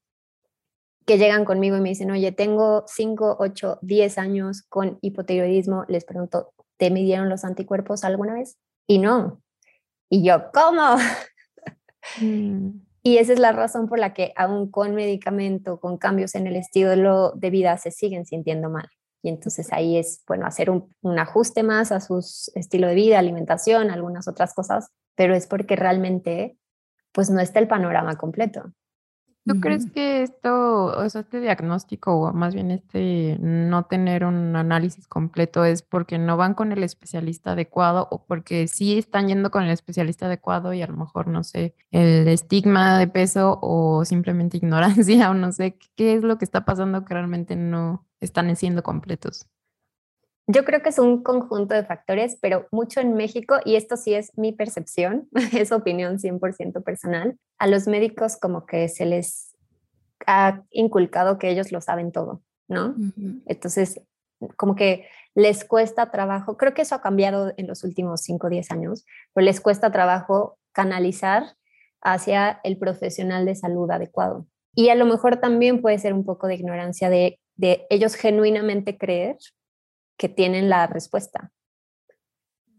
que 1.06 1.18
llegan 1.18 1.44
conmigo 1.44 1.76
y 1.76 1.80
me 1.80 1.90
dicen, 1.90 2.10
oye, 2.10 2.32
tengo 2.32 2.84
5, 2.86 3.36
8, 3.38 3.78
10 3.82 4.18
años 4.18 4.62
con 4.68 4.98
hipotiroidismo, 5.02 5.84
les 5.88 6.04
pregunto, 6.04 6.52
¿te 6.78 6.90
midieron 6.90 7.28
los 7.28 7.44
anticuerpos 7.44 8.04
alguna 8.04 8.34
vez? 8.34 8.58
Y 8.88 8.98
no. 8.98 9.40
Y 10.10 10.24
yo, 10.24 10.50
¿cómo? 10.52 10.96
Mm. 12.20 12.82
Y 13.02 13.18
esa 13.18 13.32
es 13.32 13.38
la 13.38 13.52
razón 13.52 13.88
por 13.88 13.98
la 13.98 14.14
que 14.14 14.32
aún 14.36 14.70
con 14.70 14.94
medicamento, 14.94 15.78
con 15.78 15.96
cambios 15.96 16.34
en 16.34 16.46
el 16.48 16.56
estilo 16.56 17.32
de 17.36 17.50
vida, 17.50 17.78
se 17.78 17.90
siguen 17.92 18.26
sintiendo 18.26 18.68
mal. 18.68 18.88
Y 19.22 19.28
entonces 19.28 19.72
ahí 19.72 19.96
es, 19.96 20.22
bueno, 20.26 20.46
hacer 20.46 20.70
un, 20.70 20.92
un 21.02 21.18
ajuste 21.18 21.62
más 21.62 21.92
a 21.92 22.00
su 22.00 22.18
estilo 22.54 22.88
de 22.88 22.94
vida, 22.94 23.18
alimentación, 23.18 23.90
algunas 23.90 24.28
otras 24.28 24.54
cosas, 24.54 24.88
pero 25.16 25.34
es 25.34 25.46
porque 25.46 25.76
realmente, 25.76 26.56
pues 27.16 27.30
no 27.30 27.40
está 27.40 27.60
el 27.60 27.66
panorama 27.66 28.16
completo. 28.16 28.74
¿Tú 29.46 29.58
crees 29.58 29.90
que 29.90 30.22
esto, 30.22 30.86
o 30.86 31.08
sea, 31.08 31.22
este 31.22 31.40
diagnóstico, 31.40 32.14
o 32.14 32.32
más 32.34 32.52
bien 32.52 32.70
este 32.70 33.38
no 33.40 33.86
tener 33.86 34.24
un 34.24 34.54
análisis 34.54 35.06
completo, 35.06 35.64
es 35.64 35.80
porque 35.80 36.18
no 36.18 36.36
van 36.36 36.52
con 36.52 36.72
el 36.72 36.82
especialista 36.82 37.52
adecuado 37.52 38.06
o 38.10 38.26
porque 38.26 38.68
sí 38.68 38.98
están 38.98 39.28
yendo 39.28 39.50
con 39.50 39.62
el 39.62 39.70
especialista 39.70 40.26
adecuado 40.26 40.74
y 40.74 40.82
a 40.82 40.88
lo 40.88 40.96
mejor, 40.96 41.28
no 41.28 41.42
sé, 41.42 41.74
el 41.90 42.28
estigma 42.28 42.98
de 42.98 43.06
peso 43.06 43.60
o 43.62 44.04
simplemente 44.04 44.56
ignorancia 44.58 45.30
o 45.30 45.34
no 45.34 45.52
sé 45.52 45.78
qué 45.94 46.16
es 46.16 46.22
lo 46.22 46.36
que 46.36 46.44
está 46.44 46.66
pasando 46.66 47.06
que 47.06 47.14
realmente 47.14 47.56
no 47.56 48.04
están 48.20 48.54
siendo 48.56 48.82
completos? 48.82 49.46
Yo 50.48 50.64
creo 50.64 50.80
que 50.80 50.90
es 50.90 50.98
un 50.98 51.24
conjunto 51.24 51.74
de 51.74 51.84
factores, 51.84 52.38
pero 52.40 52.68
mucho 52.70 53.00
en 53.00 53.14
México, 53.14 53.56
y 53.64 53.74
esto 53.74 53.96
sí 53.96 54.14
es 54.14 54.36
mi 54.38 54.52
percepción, 54.52 55.28
es 55.52 55.72
opinión 55.72 56.18
100% 56.18 56.84
personal, 56.84 57.36
a 57.58 57.66
los 57.66 57.88
médicos 57.88 58.36
como 58.36 58.64
que 58.64 58.88
se 58.88 59.06
les 59.06 59.56
ha 60.26 60.62
inculcado 60.70 61.38
que 61.38 61.50
ellos 61.50 61.72
lo 61.72 61.80
saben 61.80 62.12
todo, 62.12 62.42
¿no? 62.68 62.94
Entonces, 63.46 64.00
como 64.56 64.74
que 64.76 65.06
les 65.34 65.64
cuesta 65.64 66.10
trabajo, 66.10 66.56
creo 66.56 66.74
que 66.74 66.82
eso 66.82 66.94
ha 66.94 67.02
cambiado 67.02 67.52
en 67.56 67.66
los 67.66 67.84
últimos 67.84 68.22
5 68.22 68.46
o 68.46 68.50
10 68.50 68.70
años, 68.70 69.04
pero 69.34 69.44
les 69.44 69.60
cuesta 69.60 69.90
trabajo 69.90 70.58
canalizar 70.72 71.56
hacia 72.02 72.60
el 72.62 72.78
profesional 72.78 73.44
de 73.46 73.56
salud 73.56 73.90
adecuado. 73.90 74.46
Y 74.74 74.90
a 74.90 74.94
lo 74.94 75.06
mejor 75.06 75.38
también 75.38 75.80
puede 75.80 75.98
ser 75.98 76.12
un 76.12 76.24
poco 76.24 76.46
de 76.46 76.54
ignorancia 76.54 77.10
de, 77.10 77.40
de 77.56 77.86
ellos 77.90 78.14
genuinamente 78.14 78.96
creer 78.96 79.36
que 80.16 80.28
tienen 80.28 80.68
la 80.68 80.86
respuesta, 80.86 81.52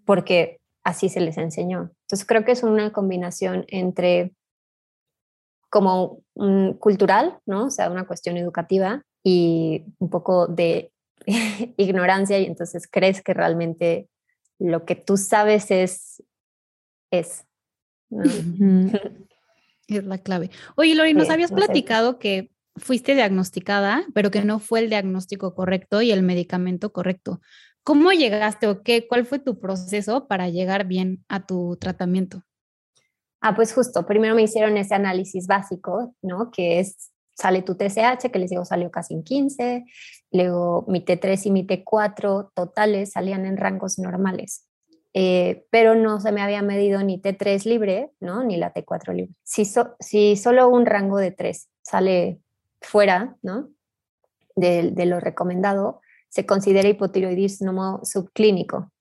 porque 0.06 0.60
así 0.84 1.10
se 1.10 1.19
les 1.19 1.38
enseñó. 1.38 1.91
Entonces 2.04 2.26
creo 2.26 2.45
que 2.45 2.54
es 2.54 2.63
una 2.63 2.91
combinación 2.91 3.65
entre 3.67 4.34
como 5.69 6.21
cultural, 6.80 7.39
¿no? 7.45 7.65
O 7.65 7.69
sea, 7.69 7.91
una 7.91 8.08
cuestión 8.08 8.38
educativa 8.38 9.04
y 9.23 9.84
un 10.00 10.10
poco 10.10 10.47
de 10.47 10.91
ignorancia 11.78 12.39
y 12.39 12.45
entonces 12.45 12.88
crees 12.89 13.21
que 13.21 13.34
realmente 13.34 14.08
lo 14.60 14.86
que 14.86 14.95
tú 14.95 15.17
sabes 15.17 15.71
es 15.71 16.23
es. 17.12 17.45
Es 19.89 20.04
la 20.04 20.17
clave. 20.17 20.50
Oye, 20.76 20.95
Lori, 20.95 21.13
nos 21.13 21.30
habías 21.30 21.54
platicado 21.54 22.19
que 22.19 22.52
fuiste 22.77 23.15
diagnosticada, 23.15 24.05
pero 24.13 24.31
que 24.31 24.43
no 24.43 24.59
fue 24.59 24.79
el 24.79 24.89
diagnóstico 24.89 25.53
correcto 25.55 26.01
y 26.01 26.11
el 26.11 26.23
medicamento 26.23 26.91
correcto. 26.91 27.41
¿Cómo 27.83 28.11
llegaste 28.11 28.67
o 28.67 28.83
qué, 28.83 29.07
cuál 29.07 29.25
fue 29.25 29.39
tu 29.39 29.59
proceso 29.59 30.27
para 30.27 30.49
llegar 30.49 30.85
bien 30.85 31.23
a 31.29 31.45
tu 31.45 31.77
tratamiento? 31.77 32.43
Ah, 33.39 33.55
pues 33.55 33.73
justo, 33.73 34.05
primero 34.05 34.35
me 34.35 34.41
hicieron 34.41 34.77
ese 34.77 34.95
análisis 34.95 35.47
básico, 35.47 36.13
¿no? 36.21 36.51
Que 36.51 36.79
es, 36.79 37.11
sale 37.33 37.61
tu 37.61 37.75
TSH, 37.75 38.29
que 38.31 38.39
les 38.39 38.49
digo 38.49 38.65
salió 38.65 38.91
casi 38.91 39.13
en 39.13 39.23
15, 39.23 39.85
luego 40.31 40.85
mi 40.87 41.05
T3 41.05 41.45
y 41.45 41.51
mi 41.51 41.65
T4 41.65 42.51
totales 42.53 43.11
salían 43.11 43.45
en 43.45 43.57
rangos 43.57 43.99
normales. 43.99 44.65
Eh, 45.13 45.65
pero 45.71 45.95
no 45.95 46.19
se 46.19 46.31
me 46.31 46.41
había 46.41 46.61
medido 46.61 47.01
ni 47.03 47.21
T3 47.21 47.65
libre, 47.65 48.11
¿no? 48.19 48.43
Ni 48.43 48.57
la 48.57 48.73
T4 48.73 49.13
libre. 49.13 49.33
Si, 49.43 49.63
si 49.99 50.35
solo 50.35 50.67
un 50.67 50.85
rango 50.85 51.17
de 51.17 51.31
3 51.31 51.69
sale 51.81 52.41
fuera 52.81 53.37
¿no? 53.41 53.69
de, 54.55 55.05
lo 55.05 55.19
recomendado, 55.19 56.01
se 56.29 56.45
considera 56.45 56.89
hipotiroidismo 56.89 58.01
subclínico, 58.03 58.91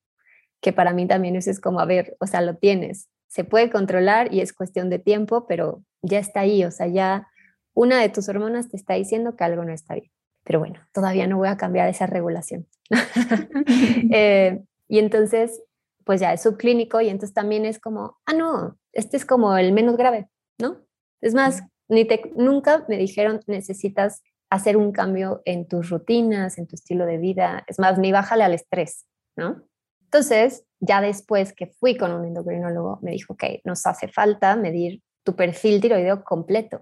que 0.60 0.72
para 0.72 0.92
mí 0.92 1.06
también 1.06 1.36
eso 1.36 1.50
es 1.50 1.60
como, 1.60 1.80
a 1.80 1.84
ver, 1.84 2.16
o 2.20 2.26
sea, 2.26 2.40
lo 2.40 2.56
tienes, 2.56 3.08
se 3.26 3.44
puede 3.44 3.70
controlar 3.70 4.32
y 4.32 4.40
es 4.40 4.52
cuestión 4.52 4.90
de 4.90 4.98
tiempo, 4.98 5.46
pero 5.46 5.82
ya 6.02 6.18
está 6.18 6.40
ahí, 6.40 6.64
o 6.64 6.70
sea, 6.70 6.86
ya 6.86 7.28
una 7.74 8.00
de 8.00 8.08
tus 8.08 8.28
hormonas 8.28 8.70
te 8.70 8.76
está 8.76 8.94
diciendo 8.94 9.36
que 9.36 9.44
algo 9.44 9.64
no 9.64 9.72
está 9.72 9.94
bien. 9.94 10.10
Pero 10.44 10.60
bueno, 10.60 10.80
todavía 10.92 11.26
no 11.26 11.38
voy 11.38 11.48
a 11.48 11.56
cambiar 11.56 11.88
esa 11.88 12.06
regulación. 12.06 12.66
Eh, 14.12 14.62
y 14.88 15.00
entonces, 15.00 15.60
pues 16.04 16.20
ya 16.20 16.32
es 16.32 16.42
subclínico 16.42 17.00
y 17.00 17.08
entonces 17.08 17.34
también 17.34 17.64
es 17.64 17.80
como, 17.80 18.18
ah, 18.24 18.32
no, 18.32 18.78
este 18.92 19.16
es 19.16 19.26
como 19.26 19.56
el 19.56 19.72
menos 19.72 19.96
grave, 19.96 20.28
¿no? 20.58 20.78
Es 21.20 21.34
más, 21.34 21.64
ni 21.88 22.06
nunca 22.34 22.84
me 22.88 22.96
dijeron 22.96 23.40
necesitas 23.46 24.22
hacer 24.50 24.76
un 24.76 24.92
cambio 24.92 25.42
en 25.44 25.66
tus 25.66 25.90
rutinas, 25.90 26.58
en 26.58 26.66
tu 26.66 26.76
estilo 26.76 27.06
de 27.06 27.18
vida, 27.18 27.64
es 27.66 27.78
más, 27.78 27.98
ni 27.98 28.12
bájale 28.12 28.44
al 28.44 28.54
estrés, 28.54 29.06
¿no? 29.36 29.62
Entonces, 30.04 30.64
ya 30.78 31.00
después 31.00 31.52
que 31.52 31.66
fui 31.66 31.96
con 31.96 32.12
un 32.12 32.24
endocrinólogo, 32.24 33.00
me 33.02 33.10
dijo, 33.10 33.32
ok, 33.32 33.44
nos 33.64 33.86
hace 33.86 34.08
falta 34.08 34.54
medir 34.56 35.02
tu 35.24 35.34
perfil 35.34 35.80
tiroideo 35.80 36.22
completo. 36.22 36.76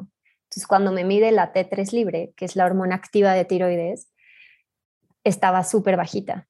Entonces, 0.45 0.67
cuando 0.67 0.93
me 0.93 1.05
mide 1.05 1.33
la 1.33 1.53
T3 1.53 1.93
libre, 1.93 2.35
que 2.37 2.45
es 2.45 2.55
la 2.55 2.67
hormona 2.67 2.97
activa 2.97 3.33
de 3.33 3.47
tiroides, 3.47 4.13
estaba 5.25 5.65
súper 5.65 5.97
bajita. 5.97 6.49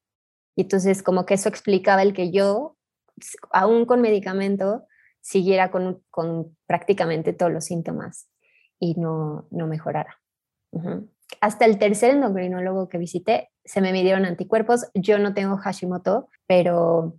Y 0.57 0.63
entonces, 0.63 1.03
como 1.03 1.27
que 1.27 1.35
eso 1.35 1.49
explicaba 1.49 2.03
el 2.03 2.13
que 2.13 2.33
yo, 2.33 2.77
aún 3.53 3.87
con 3.87 4.01
medicamento, 4.01 4.87
siguiera 5.21 5.71
con 5.71 6.57
prácticamente 6.67 7.33
todos 7.33 7.53
los 7.53 7.65
síntomas 7.65 8.29
y 8.79 8.95
no, 8.95 9.47
no 9.51 9.67
mejorara. 9.67 10.21
Hasta 11.41 11.65
el 11.65 11.79
tercer 11.79 12.11
endocrinólogo 12.11 12.89
que 12.89 12.99
visité 12.99 13.51
se 13.65 13.81
me 13.81 13.93
midieron 13.93 14.25
anticuerpos. 14.25 14.87
Yo 14.95 15.19
no 15.19 15.35
tengo 15.35 15.57
Hashimoto, 15.57 16.29
pero... 16.47 17.19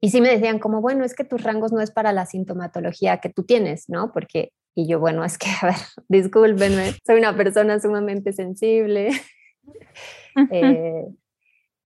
Y 0.00 0.10
sí 0.10 0.20
me 0.20 0.28
decían 0.28 0.60
como, 0.60 0.80
bueno, 0.80 1.04
es 1.04 1.14
que 1.14 1.24
tus 1.24 1.42
rangos 1.42 1.72
no 1.72 1.80
es 1.80 1.90
para 1.90 2.12
la 2.12 2.24
sintomatología 2.24 3.18
que 3.18 3.30
tú 3.30 3.42
tienes, 3.42 3.88
¿no? 3.88 4.12
Porque, 4.12 4.52
y 4.76 4.86
yo, 4.86 5.00
bueno, 5.00 5.24
es 5.24 5.38
que, 5.38 5.48
a 5.60 5.66
ver, 5.66 5.76
discúlpenme, 6.08 6.94
soy 7.04 7.18
una 7.18 7.36
persona 7.36 7.80
sumamente 7.80 8.32
sensible. 8.32 9.10
Eh, 10.52 11.04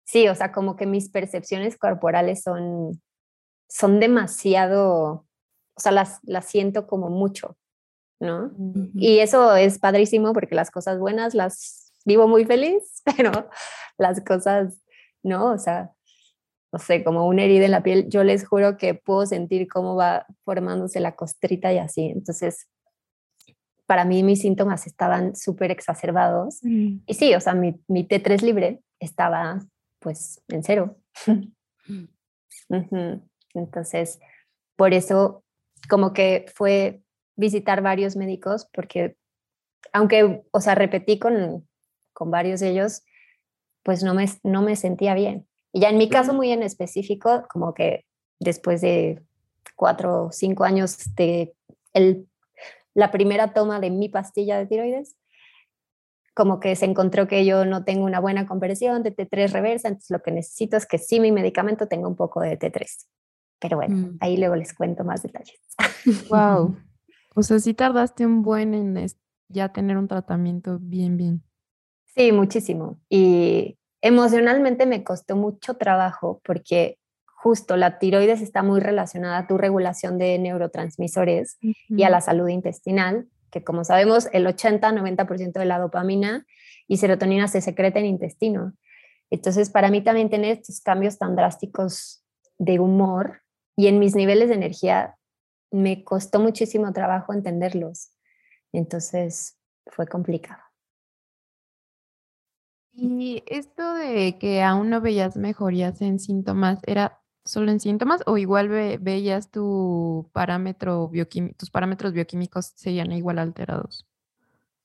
sí, 0.04 0.28
o 0.28 0.36
sea, 0.36 0.52
como 0.52 0.76
que 0.76 0.86
mis 0.86 1.10
percepciones 1.10 1.78
corporales 1.78 2.44
son, 2.44 3.02
son 3.70 4.02
demasiado, 4.02 5.26
o 5.76 5.80
sea, 5.80 5.94
las, 5.94 6.20
las 6.24 6.46
siento 6.46 6.86
como 6.86 7.10
mucho. 7.10 7.58
¿No? 8.20 8.52
Y 8.94 9.20
eso 9.20 9.56
es 9.56 9.80
padrísimo 9.80 10.34
porque 10.34 10.56
las 10.56 10.72
cosas 10.72 11.00
buenas 11.00 11.34
las 11.34 11.94
vivo 12.06 12.28
muy 12.28 12.46
feliz, 12.46 13.02
pero 13.18 13.50
las 13.98 14.22
cosas, 14.22 14.82
¿no? 15.24 15.52
O 15.52 15.58
sea, 15.58 15.92
no 16.72 16.80
sé, 16.80 17.04
como 17.04 17.28
una 17.28 17.44
herida 17.44 17.66
en 17.66 17.72
la 17.72 17.84
piel, 17.84 18.10
yo 18.10 18.24
les 18.24 18.48
juro 18.48 18.78
que 18.78 18.96
puedo 18.96 19.26
sentir 19.26 19.68
cómo 19.68 19.96
va 19.96 20.26
formándose 20.44 21.00
la 21.00 21.16
costrita 21.16 21.72
y 21.72 21.78
así. 21.78 22.06
Entonces, 22.06 22.68
para 23.86 24.06
mí 24.06 24.24
mis 24.24 24.42
síntomas 24.42 24.88
estaban 24.88 25.36
súper 25.36 25.70
exacerbados. 25.70 26.60
Y 26.64 27.14
sí, 27.14 27.36
o 27.36 27.40
sea, 27.40 27.54
mi, 27.54 27.80
mi, 27.88 28.08
T3 28.08 28.42
libre 28.42 28.82
estaba 29.00 29.60
pues 30.00 30.42
en 30.48 30.64
cero. 30.64 30.98
Entonces, 33.54 34.20
por 34.76 34.94
eso 34.94 35.44
como 35.88 36.12
que 36.14 36.46
fue 36.56 37.03
visitar 37.36 37.82
varios 37.82 38.16
médicos 38.16 38.68
porque, 38.74 39.16
aunque, 39.92 40.44
o 40.52 40.62
sea, 40.62 40.76
repetí 40.76 41.20
con, 41.20 41.68
con 42.14 42.32
varios 42.32 42.60
de 42.60 42.70
ellos, 42.70 43.04
pues 43.84 44.04
no 44.04 44.14
me, 44.14 44.26
no 44.44 44.62
me 44.62 44.76
sentía 44.76 45.14
bien. 45.14 45.48
Y 45.72 45.82
ya 45.82 45.90
en 45.90 45.98
mi 45.98 46.10
caso 46.10 46.34
muy 46.34 46.52
en 46.52 46.64
específico, 46.64 47.46
como 47.50 47.74
que 47.74 48.06
después 48.40 48.82
de 48.82 49.24
cuatro 49.76 50.26
o 50.26 50.32
cinco 50.32 50.64
años 50.64 50.98
de 51.16 51.54
el, 51.94 52.28
la 52.94 53.12
primera 53.12 53.54
toma 53.54 53.80
de 53.80 53.90
mi 53.90 54.10
pastilla 54.10 54.58
de 54.58 54.68
tiroides, 54.68 55.16
como 56.34 56.60
que 56.60 56.76
se 56.76 56.86
encontró 56.86 57.28
que 57.28 57.46
yo 57.46 57.66
no 57.66 57.84
tengo 57.84 58.06
una 58.06 58.20
buena 58.20 58.48
conversión 58.48 59.04
de 59.04 59.16
T3 59.16 59.52
reversa, 59.52 59.88
entonces 59.88 60.10
lo 60.10 60.22
que 60.22 60.32
necesito 60.32 60.78
es 60.78 60.86
que 60.86 60.98
sí 60.98 61.20
mi 61.20 61.32
medicamento 61.32 61.88
tenga 61.88 62.08
un 62.08 62.16
poco 62.16 62.42
de 62.42 62.58
T3. 62.58 62.86
Pero 63.60 63.78
bueno, 63.78 63.96
mm. 63.96 64.18
ahí 64.20 64.38
luego 64.38 64.56
les 64.56 64.74
cuento 64.74 65.04
más 65.04 65.24
detalles. 65.24 65.60
Wow. 66.30 66.76
O 67.34 67.44
sea, 67.44 67.60
sí 67.60 67.74
tardaste 67.74 68.26
un 68.26 68.44
buen 68.44 68.74
en 68.74 69.08
ya 69.50 69.70
tener 69.70 69.98
un 69.98 70.08
tratamiento 70.08 70.80
bien, 70.82 71.18
bien. 71.18 71.44
Sí, 72.16 72.32
muchísimo. 72.32 73.00
Y 73.10 73.78
emocionalmente 74.02 74.86
me 74.86 75.04
costó 75.04 75.36
mucho 75.36 75.76
trabajo 75.76 76.42
porque 76.44 76.98
justo 77.26 77.76
la 77.76 78.00
tiroides 78.00 78.42
está 78.42 78.64
muy 78.64 78.80
relacionada 78.80 79.40
a 79.40 79.48
tu 79.48 79.58
regulación 79.58 80.18
de 80.18 80.38
neurotransmisores 80.40 81.58
y 81.62 82.04
a 82.04 82.10
la 82.10 82.22
salud 82.22 82.48
intestinal, 82.48 83.28
que 83.52 83.64
como 83.64 83.84
sabemos 83.84 84.30
el 84.32 84.48
80-90% 84.48 85.54
de 85.54 85.66
la 85.66 85.80
dopamina 85.80 86.46
y 86.88 86.98
serotonina 86.98 87.48
se 87.48 87.62
secreta 87.62 88.00
en 88.00 88.06
intestino. 88.06 88.74
Entonces, 89.30 89.70
para 89.70 89.90
mí 89.90 90.02
también 90.02 90.30
tener 90.30 90.58
estos 90.60 90.80
cambios 90.80 91.18
tan 91.18 91.36
drásticos 91.36 92.24
de 92.58 92.80
humor 92.80 93.42
y 93.76 93.88
en 93.88 94.00
mis 94.00 94.16
niveles 94.16 94.50
de 94.50 94.56
energía 94.56 95.16
me 95.74 96.04
costó 96.04 96.40
muchísimo 96.40 96.94
trabajo 96.94 97.34
entenderlos. 97.34 98.12
Entonces 98.72 99.58
fue 99.88 100.08
complicado. 100.08 100.62
Y 102.94 103.44
esto 103.48 103.96
de 103.96 104.38
que 104.38 104.62
aún 104.62 104.92
no 104.92 105.02
veías 105.02 105.36
mejorías 105.36 106.00
en 106.02 106.20
síntomas, 106.20 106.80
¿era 106.86 107.20
solo 107.44 107.72
en 107.72 107.80
síntomas 107.80 108.22
o 108.28 108.38
igual 108.38 108.70
veías 108.70 109.50
tu 109.50 110.30
parámetro 110.32 111.12
tus 111.58 111.72
parámetros 111.72 112.14
bioquímicos 112.14 112.74
serían 112.76 113.12
igual 113.12 113.40
alterados? 113.40 114.08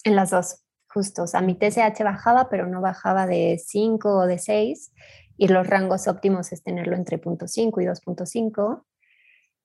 En 0.05 0.17
las 0.17 0.31
dos, 0.31 0.65
justo. 0.89 1.25
O 1.25 1.27
sea, 1.27 1.43
mi 1.43 1.55
TSH 1.55 2.03
bajaba, 2.03 2.49
pero 2.49 2.67
no 2.67 2.81
bajaba 2.81 3.27
de 3.27 3.61
5 3.63 4.21
o 4.21 4.27
de 4.27 4.39
6 4.39 4.91
y 5.37 5.49
los 5.49 5.67
rangos 5.67 6.09
óptimos 6.09 6.51
es 6.53 6.63
tenerlo 6.63 6.97
entre 6.97 7.21
0.5 7.21 7.83
y 7.83 7.87
2.5. 7.87 8.85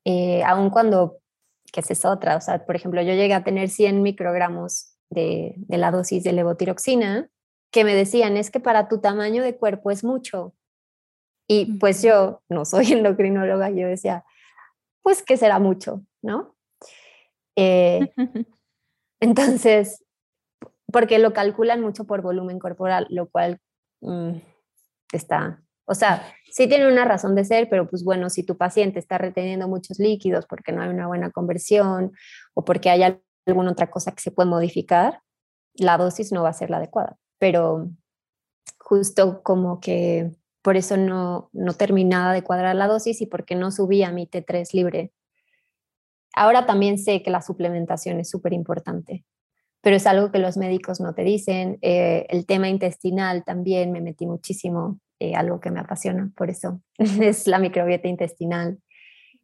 Eh, 0.06 0.44
aun 0.44 0.70
cuando, 0.70 1.20
que 1.72 1.82
es 1.82 2.06
otra, 2.06 2.38
o 2.38 2.42
sea, 2.42 2.66
por 2.66 2.76
ejemplo, 2.76 3.02
yo 3.02 3.14
llegué 3.14 3.34
a 3.34 3.44
tener 3.44 3.70
100 3.70 4.02
microgramos 4.02 4.96
de, 5.10 5.54
de 5.58 5.78
la 5.78 5.92
dosis 5.92 6.24
de 6.24 6.34
levotiroxina, 6.34 7.30
que 7.72 7.84
me 7.84 7.96
decían, 7.96 8.38
es 8.38 8.52
que 8.52 8.60
para 8.60 8.88
tu 8.88 9.00
tamaño 9.02 9.44
de 9.44 9.58
cuerpo 9.58 9.92
es 9.92 10.04
mucho. 10.04 10.54
Y 11.48 11.78
pues 11.78 12.02
yo 12.02 12.42
no 12.50 12.66
soy 12.66 12.86
endocrinóloga, 12.94 13.70
yo 13.70 13.88
decía, 13.88 14.24
pues 15.02 15.24
que 15.24 15.38
será 15.38 15.60
mucho, 15.60 16.06
¿no? 16.22 16.56
Eh, 17.56 18.14
entonces, 19.20 20.04
porque 20.92 21.20
lo 21.20 21.34
calculan 21.34 21.82
mucho 21.82 22.06
por 22.06 22.22
volumen 22.22 22.60
corporal, 22.60 23.08
lo 23.10 23.30
cual 23.30 23.60
mm, 24.02 24.38
está, 25.12 25.64
o 25.86 25.96
sea, 25.96 26.24
sí 26.54 26.68
tiene 26.68 26.88
una 26.88 27.04
razón 27.04 27.34
de 27.34 27.46
ser, 27.46 27.68
pero 27.68 27.90
pues 27.90 28.04
bueno, 28.04 28.30
si 28.30 28.44
tu 28.44 28.58
paciente 28.58 29.00
está 29.00 29.18
reteniendo 29.18 29.68
muchos 29.68 29.98
líquidos 29.98 30.46
porque 30.46 30.72
no 30.72 30.84
hay 30.84 30.90
una 30.90 31.08
buena 31.08 31.32
conversión 31.32 32.12
o 32.54 32.64
porque 32.64 32.92
hay 32.92 33.18
alguna 33.48 33.72
otra 33.72 33.90
cosa 33.90 34.12
que 34.12 34.22
se 34.22 34.30
puede 34.30 34.50
modificar, 34.50 35.22
la 35.74 35.98
dosis 35.98 36.32
no 36.32 36.44
va 36.44 36.50
a 36.50 36.54
ser 36.54 36.70
la 36.70 36.78
adecuada. 36.78 37.18
Pero 37.40 37.90
justo 38.78 39.42
como 39.42 39.80
que 39.80 40.30
por 40.62 40.78
eso 40.78 40.96
no, 40.96 41.50
no 41.54 41.74
terminaba 41.74 42.34
de 42.34 42.44
cuadrar 42.44 42.76
la 42.76 42.88
dosis 42.88 43.22
y 43.22 43.26
porque 43.26 43.56
no 43.56 43.72
subía 43.72 44.12
mi 44.12 44.28
T3 44.28 44.74
libre. 44.74 45.12
Ahora 46.36 46.68
también 46.68 47.00
sé 47.00 47.24
que 47.24 47.32
la 47.32 47.42
suplementación 47.42 48.20
es 48.20 48.30
súper 48.30 48.54
importante 48.54 49.26
pero 49.84 49.98
es 49.98 50.08
algo 50.08 50.32
que 50.32 50.40
los 50.40 50.56
médicos 50.56 51.02
no 51.02 51.14
te 51.14 51.24
dicen. 51.24 51.78
Eh, 51.82 52.26
el 52.30 52.46
tema 52.46 52.70
intestinal 52.70 53.44
también 53.44 53.92
me 53.92 54.00
metí 54.00 54.26
muchísimo, 54.26 55.02
eh, 55.24 55.36
algo 55.36 55.60
que 55.60 55.72
me 55.72 55.80
apasiona, 55.80 56.32
por 56.36 56.50
eso 56.50 56.82
es 56.98 57.48
la 57.48 57.60
microbiota 57.60 58.08
intestinal 58.08 58.80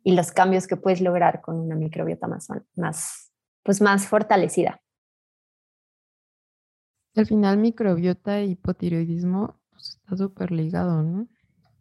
y 0.04 0.14
los 0.14 0.32
cambios 0.32 0.68
que 0.68 0.78
puedes 0.78 1.02
lograr 1.02 1.42
con 1.42 1.56
una 1.58 1.76
microbiota 1.76 2.28
más, 2.28 2.48
más, 2.76 3.32
pues 3.64 3.82
más 3.82 4.08
fortalecida. 4.08 4.82
Al 7.16 7.26
final, 7.26 7.58
microbiota 7.58 8.42
y 8.42 8.52
hipotiroidismo 8.52 9.60
pues, 9.72 10.00
está 10.00 10.18
súper 10.18 10.52
ligado, 10.52 11.04
¿no? 11.04 11.28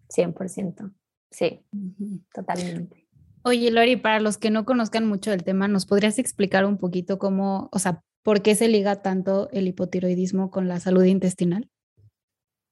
100%, 0.08 0.94
sí, 1.30 1.66
totalmente. 2.32 3.06
Oye, 3.42 3.70
Lori, 3.70 3.96
para 3.96 4.20
los 4.20 4.38
que 4.38 4.50
no 4.50 4.64
conozcan 4.64 5.06
mucho 5.06 5.30
del 5.30 5.44
tema, 5.44 5.68
¿nos 5.68 5.86
podrías 5.86 6.18
explicar 6.18 6.64
un 6.64 6.78
poquito 6.78 7.18
cómo, 7.18 7.68
o 7.72 7.78
sea, 7.78 8.02
¿Por 8.28 8.42
qué 8.42 8.54
se 8.54 8.68
liga 8.68 9.00
tanto 9.00 9.48
el 9.52 9.68
hipotiroidismo 9.68 10.50
con 10.50 10.68
la 10.68 10.80
salud 10.80 11.04
intestinal? 11.04 11.70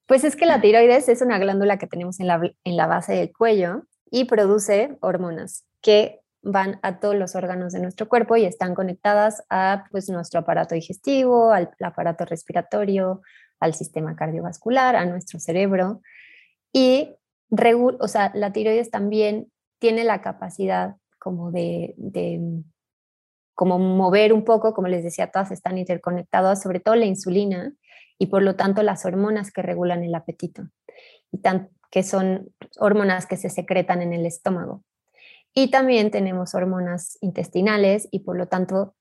Pues 0.06 0.24
es 0.24 0.36
que 0.36 0.46
la 0.46 0.60
tiroides 0.60 1.08
es 1.08 1.20
una 1.20 1.38
glándula 1.38 1.78
que 1.78 1.86
tenemos 1.86 2.20
en 2.20 2.28
la, 2.28 2.40
en 2.64 2.76
la 2.76 2.86
base 2.86 3.14
del 3.14 3.32
cuello 3.32 3.82
y 4.10 4.24
produce 4.24 4.96
hormonas 5.00 5.64
que 5.80 6.20
van 6.42 6.78
a 6.82 7.00
todos 7.00 7.16
los 7.16 7.34
órganos 7.34 7.72
de 7.72 7.80
nuestro 7.80 8.08
cuerpo 8.08 8.36
y 8.36 8.44
están 8.44 8.74
conectadas 8.74 9.42
a 9.50 9.84
pues, 9.90 10.08
nuestro 10.08 10.40
aparato 10.40 10.76
digestivo, 10.76 11.50
al 11.50 11.70
aparato 11.80 12.24
respiratorio, 12.24 13.20
al 13.58 13.74
sistema 13.74 14.14
cardiovascular, 14.14 14.94
a 14.94 15.06
nuestro 15.06 15.40
cerebro. 15.40 16.02
Y 16.72 17.16
o 17.50 18.08
sea, 18.08 18.30
la 18.34 18.52
tiroides 18.52 18.90
también 18.90 19.50
tiene 19.78 20.04
la 20.04 20.20
capacidad 20.20 20.96
como 21.18 21.50
de 21.50 21.94
como 23.56 23.78
mover 23.78 24.34
un 24.34 24.44
poco, 24.44 24.74
como 24.74 24.86
les 24.86 25.02
decía, 25.02 25.30
todas 25.30 25.50
están 25.50 25.78
interconectadas, 25.78 26.62
sobre 26.62 26.78
todo 26.78 26.94
la 26.94 27.06
insulina 27.06 27.72
y 28.18 28.26
por 28.26 28.42
lo 28.42 28.56
tanto 28.56 28.82
las 28.82 29.04
hormonas 29.04 29.50
que 29.50 29.62
regulan 29.62 30.02
el 30.02 30.14
apetito, 30.14 30.68
y 31.32 31.40
que 31.90 32.02
son 32.02 32.52
hormonas 32.78 33.26
que 33.26 33.36
se 33.36 33.50
secretan 33.50 34.02
en 34.02 34.12
el 34.12 34.26
estómago. 34.26 34.84
Y 35.54 35.70
también 35.70 36.10
tenemos 36.10 36.54
hormonas 36.54 37.16
intestinales 37.20 38.08
y 38.10 38.20
por 38.20 38.36
lo 38.36 38.46
tanto 38.46 38.94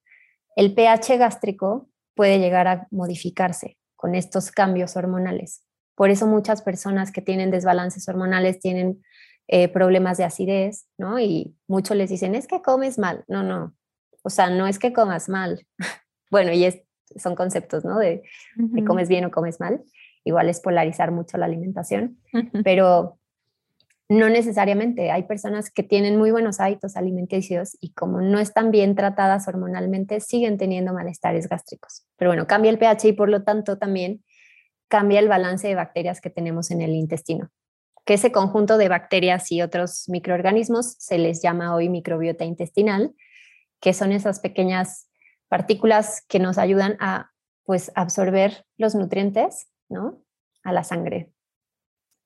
el 0.56 0.74
pH 0.74 1.18
gástrico 1.18 1.90
puede 2.16 2.40
llegar 2.40 2.68
a 2.68 2.88
modificarse 2.92 3.78
con 3.96 4.16
estos 4.16 4.52
cambios 4.52 4.96
hormonales. 4.96 5.64
Por 5.96 6.10
eso 6.10 6.28
muchas 6.28 6.62
personas 6.62 7.12
que 7.12 7.22
tienen 7.22 7.52
desbalances 7.52 8.08
hormonales 8.08 8.60
tienen 8.60 9.04
eh, 9.48 9.68
problemas 9.68 10.18
de 10.18 10.24
acidez, 10.24 10.88
¿no? 10.98 11.20
Y 11.20 11.56
muchos 11.68 11.96
les 11.98 12.10
dicen, 12.10 12.36
es 12.36 12.48
que 12.48 12.62
comes 12.62 12.98
mal. 12.98 13.24
No, 13.28 13.44
no, 13.44 13.76
o 14.24 14.30
sea, 14.30 14.50
no 14.50 14.66
es 14.66 14.80
que 14.80 14.92
comas 14.92 15.30
mal. 15.30 15.68
bueno, 16.32 16.52
y 16.52 16.66
es, 16.66 16.82
son 17.16 17.36
conceptos, 17.36 17.86
¿no? 17.86 17.98
De, 17.98 18.24
comes 18.86 19.10
bien 19.10 19.26
o 19.26 19.32
comes 19.32 19.60
mal. 19.60 19.84
Igual 20.24 20.50
es 20.50 20.60
polarizar 20.60 21.12
mucho 21.12 21.38
la 21.38 21.46
alimentación, 21.46 22.18
pero 22.64 23.20
no 24.10 24.30
necesariamente. 24.30 25.12
Hay 25.12 25.24
personas 25.24 25.70
que 25.70 25.84
tienen 25.84 26.18
muy 26.18 26.32
buenos 26.32 26.60
hábitos 26.60 26.96
alimenticios 26.96 27.78
y 27.80 27.92
como 27.94 28.22
no 28.22 28.40
están 28.40 28.72
bien 28.72 28.96
tratadas 28.96 29.48
hormonalmente, 29.48 30.20
siguen 30.20 30.58
teniendo 30.58 30.94
malestares 30.94 31.48
gástricos. 31.48 32.06
Pero 32.18 32.32
bueno, 32.32 32.48
cambia 32.48 32.72
el 32.72 32.80
pH 32.80 33.10
y 33.10 33.14
por 33.14 33.30
lo 33.30 33.44
tanto 33.44 33.78
también 33.78 34.24
cambia 34.88 35.20
el 35.20 35.28
balance 35.28 35.68
de 35.68 35.76
bacterias 35.76 36.22
que 36.22 36.30
tenemos 36.30 36.72
en 36.72 36.82
el 36.82 36.92
intestino. 36.92 37.50
Que 38.06 38.16
ese 38.16 38.32
conjunto 38.32 38.78
de 38.78 38.90
bacterias 38.90 39.52
y 39.52 39.62
otros 39.62 40.08
microorganismos 40.10 40.96
se 41.00 41.18
les 41.18 41.42
llama 41.42 41.76
hoy 41.76 41.90
microbiota 41.90 42.46
intestinal 42.46 43.14
que 43.86 43.94
son 43.94 44.12
esas 44.12 44.40
pequeñas 44.40 45.08
partículas 45.48 46.24
que 46.28 46.40
nos 46.40 46.58
ayudan 46.58 46.98
a 47.00 47.32
pues 47.64 47.92
absorber 47.96 48.66
los 48.78 48.96
nutrientes, 48.96 49.68
¿no? 49.90 50.24
A 50.64 50.72
la 50.72 50.84
sangre. 50.84 51.32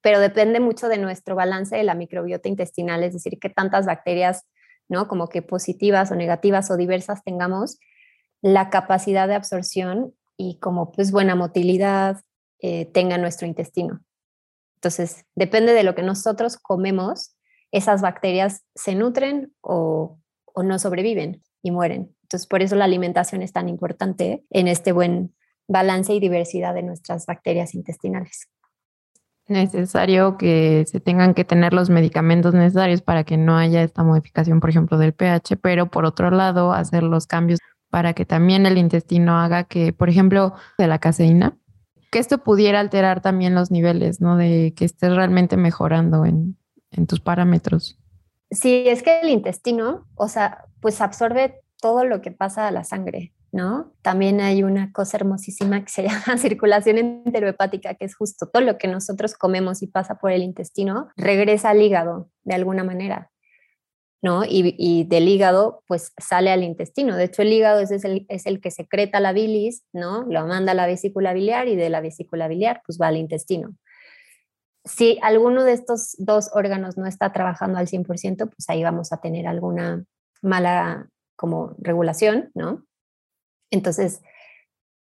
Pero 0.02 0.20
depende 0.20 0.60
mucho 0.60 0.88
de 0.88 0.98
nuestro 0.98 1.36
balance 1.36 1.76
de 1.76 1.84
la 1.84 1.96
microbiota 1.96 2.48
intestinal, 2.50 3.04
es 3.04 3.14
decir, 3.14 3.38
qué 3.40 3.50
tantas 3.50 3.86
bacterias, 3.86 4.46
¿no? 4.88 5.08
Como 5.08 5.28
que 5.28 5.42
positivas 5.42 6.12
o 6.12 6.16
negativas 6.16 6.72
o 6.72 6.78
diversas 6.78 7.24
tengamos, 7.24 7.80
la 8.42 8.70
capacidad 8.70 9.28
de 9.28 9.36
absorción 9.36 10.14
y 10.38 10.58
como 10.60 10.92
pues 10.92 11.12
buena 11.12 11.36
motilidad 11.36 12.22
eh, 12.62 12.86
tenga 12.86 13.18
nuestro 13.18 13.48
intestino. 13.48 14.02
Entonces, 14.76 15.26
depende 15.36 15.74
de 15.74 15.84
lo 15.84 15.96
que 15.96 16.04
nosotros 16.04 16.58
comemos, 16.58 17.36
esas 17.72 18.02
bacterias 18.02 18.64
se 18.76 18.96
nutren 18.96 19.54
o, 19.62 20.20
o 20.46 20.64
no 20.64 20.80
sobreviven 20.80 21.44
y 21.62 21.72
mueren. 21.72 22.16
Entonces, 22.30 22.46
por 22.46 22.62
eso 22.62 22.76
la 22.76 22.86
alimentación 22.86 23.42
es 23.42 23.52
tan 23.52 23.68
importante 23.70 24.46
en 24.52 24.68
este 24.68 24.92
buen 24.92 25.34
balance 25.68 26.14
y 26.14 26.20
diversidad 26.20 26.76
de 26.76 26.84
nuestras 26.84 27.26
bacterias 27.26 27.74
intestinales. 27.74 28.48
Necesario 29.48 30.38
que 30.38 30.86
se 30.86 31.00
tengan 31.00 31.34
que 31.34 31.44
tener 31.44 31.74
los 31.74 31.90
medicamentos 31.90 32.54
necesarios 32.54 33.02
para 33.02 33.24
que 33.24 33.36
no 33.36 33.58
haya 33.58 33.82
esta 33.82 34.04
modificación, 34.04 34.60
por 34.60 34.70
ejemplo, 34.70 35.00
del 35.00 35.14
pH, 35.14 35.58
pero 35.58 35.90
por 35.90 36.06
otro 36.06 36.30
lado, 36.30 36.72
hacer 36.72 37.02
los 37.02 37.26
cambios 37.26 37.58
para 37.90 38.14
que 38.14 38.26
también 38.26 38.68
el 38.68 38.78
intestino 38.78 39.40
haga 39.40 39.64
que, 39.64 39.92
por 39.92 40.08
ejemplo, 40.08 40.54
de 40.78 40.86
la 40.86 41.00
caseína, 41.00 41.58
que 42.12 42.20
esto 42.20 42.44
pudiera 42.44 42.80
alterar 42.80 43.22
también 43.22 43.56
los 43.56 43.72
niveles, 43.72 44.22
¿no? 44.22 44.38
De 44.38 44.76
que 44.76 44.86
estés 44.86 45.16
realmente 45.16 45.58
mejorando 45.58 46.26
en, 46.26 46.60
en 46.92 47.08
tus 47.08 47.22
parámetros. 47.22 47.98
Sí, 48.52 48.84
es 48.86 49.02
que 49.02 49.22
el 49.22 49.30
intestino, 49.30 50.08
o 50.14 50.28
sea, 50.28 50.66
pues 50.80 51.02
absorbe 51.02 51.64
todo 51.82 52.06
lo 52.06 52.22
que 52.22 52.32
pasa 52.32 52.68
a 52.68 52.72
la 52.72 52.84
sangre, 52.84 53.34
¿no? 53.52 53.94
También 54.02 54.42
hay 54.42 54.64
una 54.64 54.92
cosa 54.92 55.18
hermosísima 55.18 55.84
que 55.84 55.92
se 55.92 56.04
llama 56.08 56.38
circulación 56.38 56.98
enterohepática, 56.98 57.96
que 57.96 58.06
es 58.06 58.16
justo 58.16 58.48
todo 58.48 58.64
lo 58.64 58.78
que 58.78 58.88
nosotros 58.88 59.34
comemos 59.34 59.82
y 59.82 59.88
pasa 59.88 60.16
por 60.16 60.32
el 60.32 60.44
intestino, 60.44 61.10
regresa 61.16 61.70
al 61.70 61.82
hígado 61.82 62.30
de 62.44 62.56
alguna 62.56 62.84
manera, 62.84 63.32
¿no? 64.22 64.44
Y, 64.48 65.06
del 65.06 65.28
hígado, 65.28 65.84
pues 65.88 66.14
sale 66.18 66.52
al 66.52 66.64
intestino. 66.64 67.16
De 67.16 67.26
hecho, 67.26 67.42
el 67.42 67.54
hígado 67.54 67.80
es 67.80 67.92
el, 68.04 68.26
es 68.30 68.46
el 68.46 68.62
que 68.62 68.72
secreta 68.72 69.20
la 69.20 69.34
bilis, 69.34 69.84
¿no? 69.94 70.24
Lo 70.30 70.46
manda 70.46 70.74
a 70.74 70.76
la 70.76 70.88
vesícula 70.88 71.34
biliar 71.34 71.68
y 71.68 71.76
de 71.76 71.90
la 71.90 72.02
vesícula 72.02 72.48
biliar, 72.48 72.82
pues 72.86 73.00
va 73.02 73.08
al 73.08 73.18
intestino 73.18 73.76
si 74.86 75.20
alguno 75.22 75.64
de 75.64 75.74
estos 75.74 76.16
dos 76.18 76.50
órganos 76.54 76.98
no 76.98 77.06
está 77.06 77.32
trabajando 77.32 77.78
al 77.78 77.88
100%, 77.88 78.38
pues 78.38 78.70
ahí 78.70 78.84
vamos 78.84 79.12
a 79.12 79.18
tener 79.22 79.46
alguna 79.46 80.06
mala 80.42 81.10
como 81.40 81.74
regulación, 81.78 82.52
¿no? 82.54 82.86
Entonces, 83.72 84.22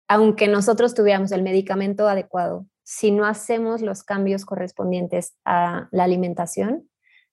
aunque 0.09 0.49
nosotros 0.49 0.93
tuviéramos 0.93 1.31
el 1.31 1.41
medicamento 1.41 2.09
adecuado, 2.09 2.65
si 2.83 3.11
no 3.11 3.25
hacemos 3.25 3.81
los 3.81 4.03
cambios 4.03 4.43
correspondientes 4.43 5.37
a 5.45 5.87
la 5.91 6.03
alimentación, 6.03 6.89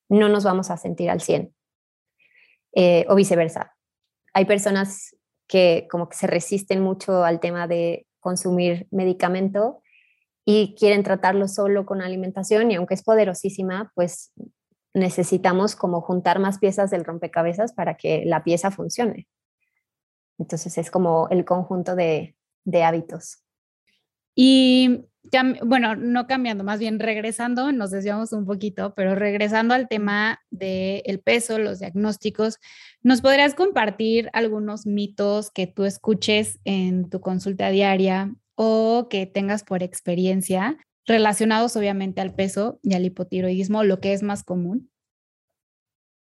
no 0.08 0.28
nos 0.28 0.44
vamos 0.44 0.70
a 0.70 0.76
sentir 0.76 1.10
al 1.10 1.20
100 1.20 1.52
eh, 2.76 3.04
o 3.08 3.16
viceversa. 3.16 3.74
Hay 4.32 4.44
personas 4.44 5.16
que 5.48 5.88
como 5.90 6.08
que 6.08 6.16
se 6.16 6.28
resisten 6.28 6.80
mucho 6.80 7.24
al 7.24 7.40
tema 7.40 7.66
de 7.66 8.06
consumir 8.20 8.86
medicamento 8.92 9.82
y 10.44 10.76
quieren 10.78 11.02
tratarlo 11.02 11.48
solo 11.48 11.84
con 11.84 12.00
alimentación 12.00 12.70
y 12.70 12.76
aunque 12.76 12.94
es 12.94 13.02
poderosísima, 13.02 13.90
pues 13.96 14.32
necesitamos 14.94 15.74
como 15.76 16.00
juntar 16.00 16.38
más 16.38 16.58
piezas 16.58 16.90
del 16.90 17.04
rompecabezas 17.04 17.72
para 17.72 17.96
que 17.96 18.24
la 18.24 18.44
pieza 18.44 18.70
funcione. 18.70 19.26
Entonces 20.38 20.78
es 20.78 20.90
como 20.90 21.28
el 21.30 21.44
conjunto 21.44 21.94
de, 21.96 22.36
de 22.64 22.84
hábitos. 22.84 23.44
Y 24.34 25.06
bueno, 25.64 25.96
no 25.96 26.26
cambiando, 26.26 26.64
más 26.64 26.78
bien 26.78 26.98
regresando, 26.98 27.72
nos 27.72 27.90
desviamos 27.90 28.32
un 28.32 28.44
poquito, 28.44 28.94
pero 28.94 29.14
regresando 29.14 29.74
al 29.74 29.88
tema 29.88 30.40
del 30.50 31.20
peso, 31.20 31.58
los 31.58 31.78
diagnósticos, 31.78 32.58
¿nos 33.02 33.20
podrías 33.20 33.54
compartir 33.54 34.28
algunos 34.32 34.86
mitos 34.86 35.50
que 35.50 35.66
tú 35.66 35.84
escuches 35.84 36.60
en 36.64 37.08
tu 37.08 37.20
consulta 37.20 37.70
diaria 37.70 38.34
o 38.54 39.08
que 39.08 39.26
tengas 39.26 39.64
por 39.64 39.82
experiencia 39.82 40.76
relacionados 41.06 41.76
obviamente 41.76 42.20
al 42.20 42.34
peso 42.34 42.78
y 42.82 42.94
al 42.94 43.04
hipotiroidismo, 43.04 43.84
lo 43.84 44.00
que 44.00 44.12
es 44.12 44.22
más 44.22 44.42
común? 44.42 44.90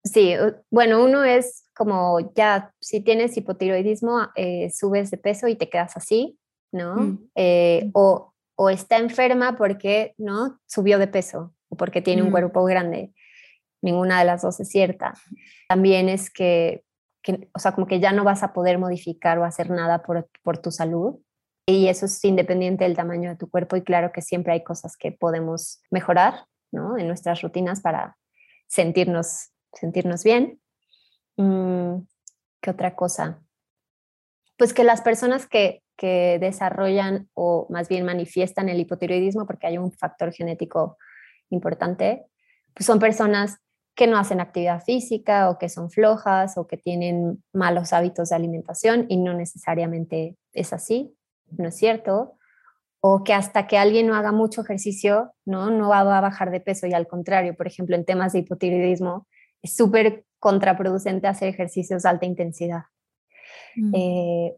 Sí, 0.05 0.35
bueno, 0.71 1.05
uno 1.05 1.25
es 1.25 1.67
como 1.75 2.33
ya, 2.35 2.73
si 2.81 3.01
tienes 3.01 3.37
hipotiroidismo, 3.37 4.29
eh, 4.35 4.71
subes 4.71 5.11
de 5.11 5.19
peso 5.19 5.47
y 5.47 5.57
te 5.57 5.69
quedas 5.69 5.97
así, 5.97 6.39
¿no? 6.73 6.97
Mm. 6.97 7.31
Eh, 7.35 7.91
o, 7.93 8.33
o, 8.57 8.71
está 8.71 8.97
enferma 8.99 9.57
porque, 9.59 10.15
¿no? 10.17 10.59
Subió 10.67 10.99
de 10.99 11.07
peso 11.07 11.55
o 11.69 11.77
porque 11.77 12.01
tiene 12.01 12.23
un 12.23 12.29
mm. 12.29 12.33
cuerpo 12.33 12.65
grande. 12.65 13.13
Ninguna 13.83 14.21
de 14.21 14.25
las 14.25 14.43
dos 14.43 14.59
es 14.61 14.69
cierta. 14.69 15.15
También 15.69 16.09
es 16.09 16.31
que, 16.31 16.85
que, 17.23 17.49
o 17.55 17.59
sea, 17.59 17.73
como 17.73 17.87
que 17.87 18.01
ya 18.01 18.13
no 18.13 18.25
vas 18.25 18.43
a 18.43 18.53
poder 18.53 18.79
modificar 18.79 19.39
o 19.39 19.45
hacer 19.45 19.71
nada 19.71 20.03
por, 20.03 20.29
por 20.43 20.59
tu 20.59 20.71
salud. 20.71 21.19
Y 21.71 21.89
eso 21.89 22.07
es 22.07 22.25
independiente 22.25 22.85
del 22.85 22.97
tamaño 22.97 23.31
de 23.31 23.37
tu 23.37 23.49
cuerpo 23.49 23.77
y 23.77 23.83
claro 23.83 24.11
que 24.13 24.23
siempre 24.23 24.53
hay 24.53 24.65
cosas 24.65 24.97
que 24.97 25.13
podemos 25.13 25.81
mejorar, 25.91 26.47
¿no? 26.73 26.99
En 26.99 27.07
nuestras 27.07 27.43
rutinas 27.43 27.81
para 27.81 28.17
sentirnos 28.67 29.51
sentirnos 29.73 30.25
bien. 30.25 30.61
Mm, 31.37 32.03
¿Qué 32.61 32.71
otra 32.71 32.95
cosa? 32.95 33.43
Pues 34.57 34.75
que 34.75 34.85
las 34.85 35.01
personas 35.01 35.47
que, 35.47 35.83
que 35.97 36.39
desarrollan 36.41 37.29
o 37.35 37.67
más 37.71 37.89
bien 37.89 38.05
manifiestan 38.05 38.69
el 38.69 38.81
hipotiroidismo, 38.81 39.47
porque 39.47 39.67
hay 39.67 39.79
un 39.79 39.93
factor 39.93 40.33
genético 40.33 40.99
importante, 41.51 42.27
pues 42.75 42.87
son 42.87 42.99
personas 42.99 43.59
que 43.95 44.07
no 44.07 44.19
hacen 44.19 44.41
actividad 44.41 44.83
física 44.83 45.51
o 45.51 45.59
que 45.59 45.69
son 45.69 45.91
flojas 45.91 46.57
o 46.57 46.67
que 46.67 46.77
tienen 46.77 47.43
malos 47.53 47.93
hábitos 47.93 48.31
de 48.31 48.37
alimentación 48.37 49.07
y 49.09 49.17
no 49.17 49.35
necesariamente 49.35 50.37
es 50.53 50.73
así, 50.73 51.15
no 51.57 51.69
es 51.69 51.77
cierto. 51.77 52.37
O 53.03 53.25
que 53.25 53.33
hasta 53.33 53.67
que 53.67 53.79
alguien 53.79 54.07
no 54.07 54.15
haga 54.15 54.31
mucho 54.31 54.61
ejercicio, 54.61 55.33
no, 55.47 55.71
no 55.71 55.89
va 55.89 56.01
a 56.01 56.21
bajar 56.21 56.51
de 56.51 56.61
peso 56.61 56.87
y 56.87 56.93
al 56.93 57.07
contrario, 57.07 57.57
por 57.57 57.67
ejemplo, 57.67 57.97
en 57.97 58.05
temas 58.05 58.35
de 58.35 58.41
hipotiroidismo, 58.41 59.27
es 59.63 59.75
súper 59.75 60.25
contraproducente 60.39 61.27
hacer 61.27 61.49
ejercicios 61.49 62.03
de 62.03 62.09
alta 62.09 62.27
intensidad. 62.27 62.83
Mm. 63.77 63.95
Eh, 63.95 64.57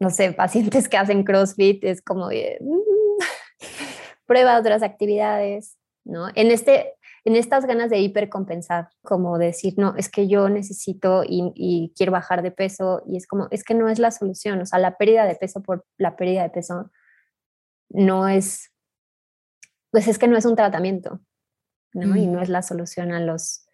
no 0.00 0.10
sé, 0.10 0.32
pacientes 0.32 0.88
que 0.88 0.96
hacen 0.96 1.24
CrossFit 1.24 1.84
es 1.84 2.02
como 2.02 2.28
mm, 2.28 3.18
prueba 4.26 4.58
otras 4.58 4.82
actividades, 4.82 5.76
¿no? 6.04 6.28
En, 6.34 6.50
este, 6.50 6.94
en 7.24 7.36
estas 7.36 7.66
ganas 7.66 7.90
de 7.90 8.00
hipercompensar, 8.00 8.88
como 9.02 9.38
decir, 9.38 9.74
no, 9.76 9.94
es 9.96 10.08
que 10.08 10.28
yo 10.28 10.48
necesito 10.48 11.22
y, 11.24 11.52
y, 11.54 11.92
quiero 11.96 12.12
bajar 12.12 12.42
de 12.42 12.50
peso 12.50 13.02
y 13.06 13.16
es 13.16 13.26
como, 13.26 13.48
es 13.50 13.64
que 13.64 13.74
no 13.74 13.88
es 13.88 13.98
la 13.98 14.10
solución, 14.10 14.60
o 14.60 14.66
sea, 14.66 14.78
la 14.78 14.96
pérdida 14.96 15.26
de 15.26 15.34
peso 15.34 15.62
por 15.62 15.84
la 15.98 16.16
pérdida 16.16 16.42
de 16.42 16.50
peso 16.50 16.90
no 17.90 18.28
es, 18.28 18.72
pues 19.90 20.08
es 20.08 20.18
que 20.18 20.28
no 20.28 20.36
es 20.36 20.44
un 20.44 20.56
tratamiento, 20.56 21.20
¿no? 21.92 22.16
Y 22.16 22.26
mm. 22.26 22.32
no 22.32 22.40
es 22.40 22.48
la 22.48 22.62
solución 22.62 23.12
a 23.12 23.20
los, 23.20 23.66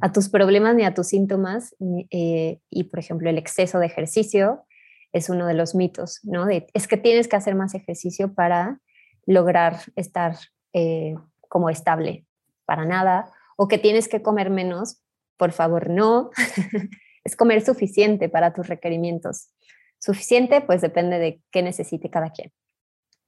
a 0.00 0.12
tus 0.12 0.28
problemas 0.28 0.74
ni 0.74 0.84
a 0.84 0.94
tus 0.94 1.08
síntomas. 1.08 1.74
Eh, 2.10 2.60
y, 2.70 2.84
por 2.84 2.98
ejemplo, 2.98 3.30
el 3.30 3.38
exceso 3.38 3.78
de 3.78 3.86
ejercicio 3.86 4.64
es 5.12 5.28
uno 5.28 5.46
de 5.46 5.54
los 5.54 5.74
mitos, 5.74 6.20
¿no? 6.22 6.48
es 6.48 6.88
que 6.88 6.96
tienes 6.96 7.28
que 7.28 7.36
hacer 7.36 7.54
más 7.54 7.74
ejercicio 7.74 8.32
para 8.32 8.80
lograr 9.26 9.80
estar 9.94 10.36
eh, 10.72 11.14
como 11.48 11.68
estable, 11.68 12.26
para 12.64 12.84
nada, 12.84 13.30
o 13.56 13.68
que 13.68 13.78
tienes 13.78 14.08
que 14.08 14.22
comer 14.22 14.50
menos, 14.50 15.02
por 15.36 15.52
favor, 15.52 15.90
no. 15.90 16.30
es 17.24 17.36
comer 17.36 17.64
suficiente 17.64 18.28
para 18.28 18.52
tus 18.52 18.68
requerimientos. 18.68 19.50
Suficiente, 19.98 20.60
pues 20.60 20.80
depende 20.80 21.18
de 21.18 21.40
qué 21.52 21.62
necesite 21.62 22.10
cada 22.10 22.30
quien. 22.30 22.52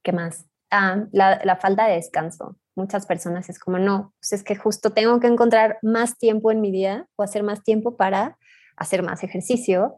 ¿Qué 0.03 0.11
más? 0.11 0.45
Ah, 0.71 1.05
la, 1.11 1.39
la 1.43 1.55
falta 1.55 1.87
de 1.87 1.95
descanso 1.95 2.57
muchas 2.75 3.05
personas 3.05 3.49
es 3.49 3.57
como, 3.57 3.79
no, 3.79 4.13
pues 4.19 4.33
es 4.33 4.43
que 4.43 4.55
justo 4.55 4.91
tengo 4.91 5.19
que 5.19 5.27
encontrar 5.27 5.79
más 5.81 6.17
tiempo 6.17 6.51
en 6.51 6.61
mi 6.61 6.71
día 6.71 7.07
o 7.15 7.23
hacer 7.23 7.43
más 7.43 7.63
tiempo 7.63 7.95
para 7.95 8.37
hacer 8.77 9.01
más 9.01 9.23
ejercicio 9.23 9.97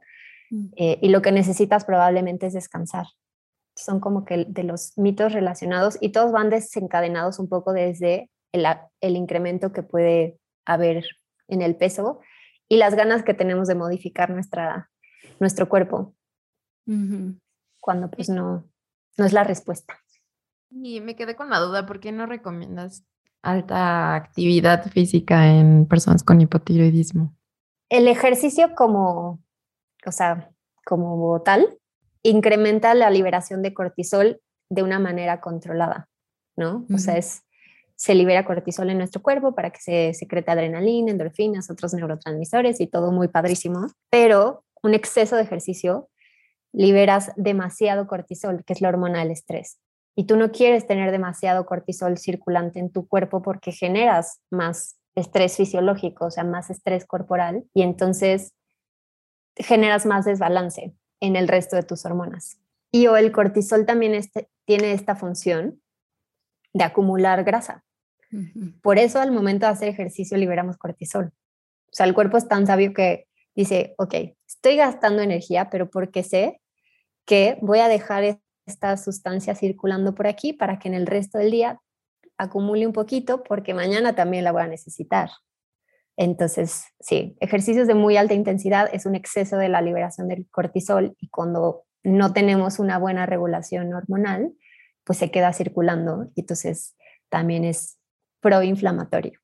mm. 0.51 0.67
eh, 0.75 0.99
y 1.01 1.09
lo 1.09 1.21
que 1.21 1.31
necesitas 1.31 1.85
probablemente 1.85 2.47
es 2.47 2.53
descansar. 2.53 3.07
Son 3.75 3.99
como 3.99 4.25
que 4.25 4.45
de 4.47 4.63
los 4.63 4.97
mitos 4.97 5.33
relacionados 5.33 5.97
y 6.01 6.11
todos 6.11 6.31
van 6.31 6.49
desencadenados 6.49 7.39
un 7.39 7.49
poco 7.49 7.73
desde 7.73 8.29
el, 8.57 8.65
el 9.01 9.15
incremento 9.15 9.71
que 9.71 9.83
puede 9.83 10.39
haber 10.65 11.05
en 11.47 11.61
el 11.61 11.75
peso 11.75 12.19
y 12.67 12.77
las 12.77 12.95
ganas 12.95 13.23
que 13.23 13.33
tenemos 13.33 13.67
de 13.67 13.75
modificar 13.75 14.29
nuestra, 14.29 14.89
nuestro 15.39 15.69
cuerpo, 15.69 16.15
cuando 17.79 18.09
pues 18.09 18.29
no, 18.29 18.65
no 19.17 19.25
es 19.25 19.33
la 19.33 19.43
respuesta. 19.43 19.97
Y 20.69 21.01
me 21.01 21.15
quedé 21.15 21.35
con 21.35 21.49
la 21.49 21.59
duda, 21.59 21.85
¿por 21.85 21.99
qué 21.99 22.11
no 22.11 22.25
recomiendas 22.25 23.05
alta 23.41 24.15
actividad 24.15 24.85
física 24.91 25.47
en 25.47 25.85
personas 25.85 26.23
con 26.23 26.41
hipotiroidismo? 26.41 27.35
El 27.89 28.07
ejercicio 28.07 28.75
como, 28.75 29.41
o 30.05 30.11
sea, 30.11 30.51
como 30.85 31.41
tal, 31.41 31.77
incrementa 32.23 32.93
la 32.93 33.09
liberación 33.09 33.61
de 33.61 33.73
cortisol 33.73 34.41
de 34.69 34.83
una 34.83 34.99
manera 34.99 35.39
controlada, 35.39 36.09
¿no? 36.57 36.85
O 36.93 36.97
sea, 36.97 37.17
es, 37.17 37.43
se 37.97 38.15
libera 38.15 38.45
cortisol 38.45 38.89
en 38.89 38.99
nuestro 38.99 39.21
cuerpo 39.21 39.53
para 39.53 39.71
que 39.71 39.81
se 39.81 40.13
secrete 40.13 40.51
adrenalina, 40.51 41.11
endorfinas, 41.11 41.69
otros 41.69 41.93
neurotransmisores 41.93 42.79
y 42.79 42.87
todo 42.87 43.11
muy 43.11 43.27
padrísimo, 43.27 43.87
pero 44.09 44.63
un 44.81 44.93
exceso 44.93 45.35
de 45.35 45.41
ejercicio 45.41 46.09
liberas 46.71 47.31
demasiado 47.35 48.07
cortisol, 48.07 48.63
que 48.63 48.71
es 48.71 48.81
la 48.81 48.87
hormona 48.89 49.19
del 49.19 49.31
estrés 49.31 49.79
y 50.17 50.23
tú 50.23 50.35
no 50.35 50.51
quieres 50.51 50.87
tener 50.87 51.11
demasiado 51.11 51.67
cortisol 51.67 52.17
circulante 52.17 52.79
en 52.79 52.91
tu 52.91 53.07
cuerpo 53.07 53.43
porque 53.43 53.71
generas 53.71 54.41
más 54.49 54.97
estrés 55.13 55.55
fisiológico, 55.55 56.25
o 56.25 56.31
sea, 56.31 56.43
más 56.43 56.71
estrés 56.71 57.05
corporal 57.05 57.65
y 57.75 57.83
entonces 57.83 58.55
generas 59.55 60.07
más 60.07 60.25
desbalance 60.25 60.95
en 61.19 61.35
el 61.35 61.47
resto 61.47 61.75
de 61.75 61.83
tus 61.83 62.03
hormonas. 62.03 62.59
Y 62.91 63.05
o 63.05 63.15
el 63.15 63.31
cortisol 63.31 63.85
también 63.85 64.15
este, 64.15 64.49
tiene 64.65 64.93
esta 64.93 65.15
función 65.15 65.83
de 66.73 66.83
acumular 66.83 67.43
grasa. 67.43 67.83
Por 68.81 68.99
eso 68.99 69.19
al 69.19 69.31
momento 69.31 69.65
de 69.65 69.71
hacer 69.71 69.89
ejercicio 69.89 70.37
liberamos 70.37 70.77
cortisol. 70.77 71.27
O 71.27 71.93
sea, 71.93 72.05
el 72.05 72.13
cuerpo 72.13 72.37
es 72.37 72.47
tan 72.47 72.67
sabio 72.67 72.93
que 72.93 73.27
dice, 73.55 73.95
ok, 73.97 74.13
estoy 74.47 74.75
gastando 74.75 75.21
energía, 75.21 75.69
pero 75.69 75.89
porque 75.89 76.23
sé 76.23 76.61
que 77.25 77.57
voy 77.61 77.79
a 77.79 77.87
dejar 77.87 78.39
esta 78.65 78.97
sustancia 78.97 79.55
circulando 79.55 80.13
por 80.13 80.27
aquí 80.27 80.53
para 80.53 80.79
que 80.79 80.87
en 80.87 80.93
el 80.93 81.07
resto 81.07 81.37
del 81.37 81.51
día 81.51 81.81
acumule 82.37 82.85
un 82.85 82.93
poquito 82.93 83.43
porque 83.43 83.73
mañana 83.73 84.15
también 84.15 84.43
la 84.43 84.51
voy 84.51 84.61
a 84.61 84.67
necesitar. 84.67 85.29
Entonces, 86.17 86.85
sí, 86.99 87.37
ejercicios 87.39 87.87
de 87.87 87.93
muy 87.93 88.17
alta 88.17 88.33
intensidad 88.33 88.89
es 88.91 89.05
un 89.05 89.15
exceso 89.15 89.57
de 89.57 89.69
la 89.69 89.81
liberación 89.81 90.27
del 90.27 90.47
cortisol 90.49 91.15
y 91.19 91.29
cuando 91.29 91.83
no 92.03 92.33
tenemos 92.33 92.79
una 92.79 92.97
buena 92.97 93.25
regulación 93.25 93.93
hormonal, 93.93 94.53
pues 95.03 95.19
se 95.19 95.31
queda 95.31 95.53
circulando 95.53 96.29
y 96.35 96.41
entonces 96.41 96.95
también 97.29 97.63
es 97.63 97.96
proinflamatorio. 98.41 99.39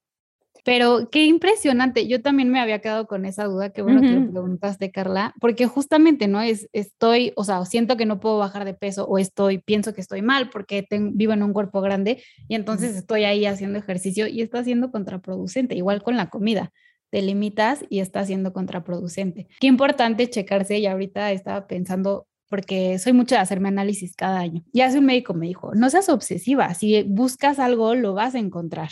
Pero 0.64 1.10
qué 1.12 1.26
impresionante. 1.26 2.08
Yo 2.08 2.22
también 2.22 2.50
me 2.50 2.60
había 2.60 2.80
quedado 2.80 3.06
con 3.06 3.26
esa 3.26 3.44
duda. 3.46 3.72
Qué 3.72 3.82
bueno 3.82 4.00
que 4.00 4.12
lo 4.12 4.32
preguntaste, 4.32 4.92
Carla, 4.92 5.34
porque 5.42 5.68
justamente, 5.68 6.28
¿no? 6.28 6.42
Es, 6.42 6.70
estoy, 6.72 7.34
o 7.36 7.44
sea, 7.44 7.66
siento 7.66 7.98
que 7.98 8.06
no 8.06 8.22
puedo 8.22 8.38
bajar 8.38 8.64
de 8.64 8.74
peso 8.74 9.06
o 9.06 9.18
estoy, 9.18 9.58
pienso 9.58 9.94
que 9.94 10.00
estoy 10.00 10.22
mal 10.22 10.50
porque 10.50 10.88
vivo 10.90 11.34
en 11.34 11.44
un 11.44 11.52
cuerpo 11.52 11.82
grande 11.82 12.24
y 12.48 12.56
entonces 12.56 12.96
estoy 12.96 13.26
ahí 13.26 13.46
haciendo 13.46 13.78
ejercicio 13.78 14.28
y 14.28 14.42
está 14.42 14.64
siendo 14.64 14.90
contraproducente, 14.90 15.76
igual 15.76 16.02
con 16.02 16.16
la 16.16 16.30
comida. 16.30 16.72
Te 17.10 17.22
limitas 17.22 17.84
y 17.90 18.00
está 18.00 18.26
siendo 18.26 18.54
contraproducente. 18.54 19.48
Qué 19.60 19.68
importante 19.68 20.30
checarse 20.30 20.80
y 20.80 20.86
ahorita 20.86 21.32
estaba 21.34 21.68
pensando 21.68 22.26
porque 22.54 23.00
soy 23.00 23.14
mucho 23.14 23.34
de 23.34 23.42
hacerme 23.42 23.70
análisis 23.70 24.16
cada 24.16 24.38
año. 24.38 24.64
Y 24.72 24.82
hace 24.82 25.00
un 25.00 25.06
médico 25.06 25.34
me 25.34 25.48
dijo, 25.48 25.74
no 25.74 25.90
seas 25.90 26.08
obsesiva, 26.08 26.72
si 26.76 27.02
buscas 27.02 27.58
algo, 27.58 27.96
lo 27.96 28.14
vas 28.14 28.36
a 28.36 28.38
encontrar. 28.38 28.92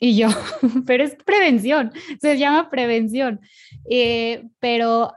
Y 0.00 0.16
yo, 0.16 0.26
pero 0.84 1.04
es 1.04 1.14
prevención, 1.24 1.92
se 2.20 2.36
llama 2.38 2.70
prevención. 2.70 3.38
Eh, 3.88 4.48
pero 4.58 5.12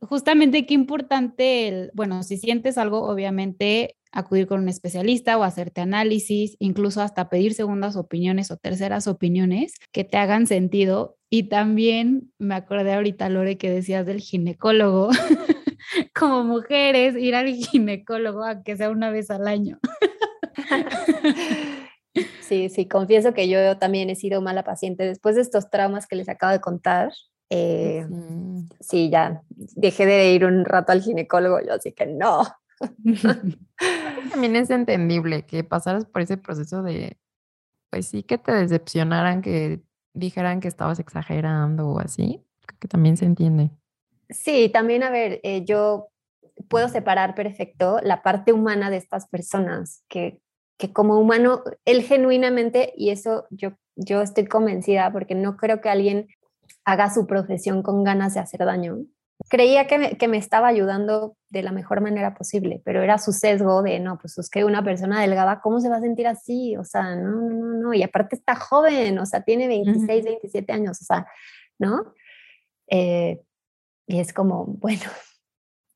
justamente 0.00 0.64
qué 0.64 0.72
importante, 0.72 1.68
el, 1.68 1.90
bueno, 1.92 2.22
si 2.22 2.38
sientes 2.38 2.78
algo, 2.78 3.06
obviamente 3.06 3.96
acudir 4.12 4.46
con 4.46 4.62
un 4.62 4.70
especialista 4.70 5.36
o 5.36 5.42
hacerte 5.42 5.82
análisis, 5.82 6.56
incluso 6.58 7.02
hasta 7.02 7.28
pedir 7.28 7.52
segundas 7.52 7.96
opiniones 7.96 8.50
o 8.50 8.56
terceras 8.56 9.08
opiniones 9.08 9.74
que 9.92 10.04
te 10.04 10.16
hagan 10.16 10.46
sentido. 10.46 11.18
Y 11.28 11.50
también 11.50 12.32
me 12.38 12.54
acordé 12.54 12.94
ahorita, 12.94 13.28
Lore, 13.28 13.58
que 13.58 13.68
decías 13.70 14.06
del 14.06 14.20
ginecólogo. 14.22 15.10
como 16.14 16.44
mujeres 16.44 17.16
ir 17.16 17.34
al 17.34 17.48
ginecólogo, 17.48 18.44
aunque 18.44 18.76
sea 18.76 18.90
una 18.90 19.10
vez 19.10 19.30
al 19.30 19.48
año. 19.48 19.78
Sí, 22.40 22.68
sí, 22.68 22.88
confieso 22.88 23.34
que 23.34 23.48
yo 23.48 23.76
también 23.76 24.08
he 24.08 24.14
sido 24.14 24.40
mala 24.40 24.64
paciente. 24.64 25.04
Después 25.04 25.34
de 25.34 25.42
estos 25.42 25.68
traumas 25.68 26.06
que 26.06 26.16
les 26.16 26.28
acabo 26.28 26.52
de 26.52 26.60
contar, 26.60 27.12
eh, 27.50 28.06
sí, 28.80 29.10
ya 29.10 29.42
dejé 29.50 30.06
de 30.06 30.32
ir 30.32 30.44
un 30.44 30.64
rato 30.64 30.92
al 30.92 31.02
ginecólogo, 31.02 31.60
yo 31.60 31.74
así 31.74 31.92
que 31.92 32.06
no. 32.06 32.42
También 34.30 34.56
es 34.56 34.70
entendible 34.70 35.44
que 35.44 35.64
pasaras 35.64 36.06
por 36.06 36.22
ese 36.22 36.36
proceso 36.36 36.82
de, 36.82 37.18
pues 37.90 38.06
sí, 38.06 38.22
que 38.22 38.38
te 38.38 38.52
decepcionaran, 38.52 39.42
que 39.42 39.82
dijeran 40.14 40.60
que 40.60 40.68
estabas 40.68 40.98
exagerando 40.98 41.88
o 41.88 41.98
así, 41.98 42.44
que 42.80 42.88
también 42.88 43.16
se 43.16 43.26
entiende. 43.26 43.70
Sí, 44.28 44.68
también, 44.68 45.02
a 45.02 45.10
ver, 45.10 45.40
eh, 45.42 45.64
yo 45.64 46.08
puedo 46.68 46.88
separar 46.88 47.34
perfecto 47.34 47.98
la 48.02 48.22
parte 48.22 48.52
humana 48.52 48.90
de 48.90 48.96
estas 48.96 49.28
personas, 49.28 50.02
que, 50.08 50.40
que 50.78 50.92
como 50.92 51.18
humano, 51.18 51.62
él 51.84 52.02
genuinamente, 52.02 52.92
y 52.96 53.10
eso 53.10 53.46
yo, 53.50 53.72
yo 53.94 54.22
estoy 54.22 54.46
convencida, 54.46 55.12
porque 55.12 55.34
no 55.34 55.56
creo 55.56 55.80
que 55.80 55.88
alguien 55.88 56.28
haga 56.84 57.12
su 57.12 57.26
profesión 57.26 57.82
con 57.82 58.04
ganas 58.04 58.34
de 58.34 58.40
hacer 58.40 58.60
daño. 58.64 58.98
Creía 59.48 59.86
que 59.86 59.98
me, 59.98 60.16
que 60.16 60.28
me 60.28 60.38
estaba 60.38 60.68
ayudando 60.68 61.36
de 61.50 61.62
la 61.62 61.70
mejor 61.70 62.00
manera 62.00 62.34
posible, 62.34 62.80
pero 62.84 63.02
era 63.02 63.18
su 63.18 63.32
sesgo 63.32 63.82
de, 63.82 64.00
no, 64.00 64.18
pues 64.18 64.38
es 64.38 64.48
que 64.48 64.64
una 64.64 64.82
persona 64.82 65.20
delgada, 65.20 65.60
¿cómo 65.60 65.80
se 65.80 65.90
va 65.90 65.96
a 65.96 66.00
sentir 66.00 66.26
así? 66.26 66.76
O 66.76 66.84
sea, 66.84 67.14
no, 67.14 67.48
no, 67.50 67.74
no, 67.74 67.94
y 67.94 68.02
aparte 68.02 68.34
está 68.34 68.56
joven, 68.56 69.18
o 69.18 69.26
sea, 69.26 69.42
tiene 69.42 69.68
26, 69.68 70.24
27 70.24 70.72
años, 70.72 71.00
o 71.02 71.04
sea, 71.04 71.26
¿no? 71.78 72.14
Eh, 72.88 73.40
y 74.06 74.20
es 74.20 74.32
como, 74.32 74.64
bueno, 74.80 75.02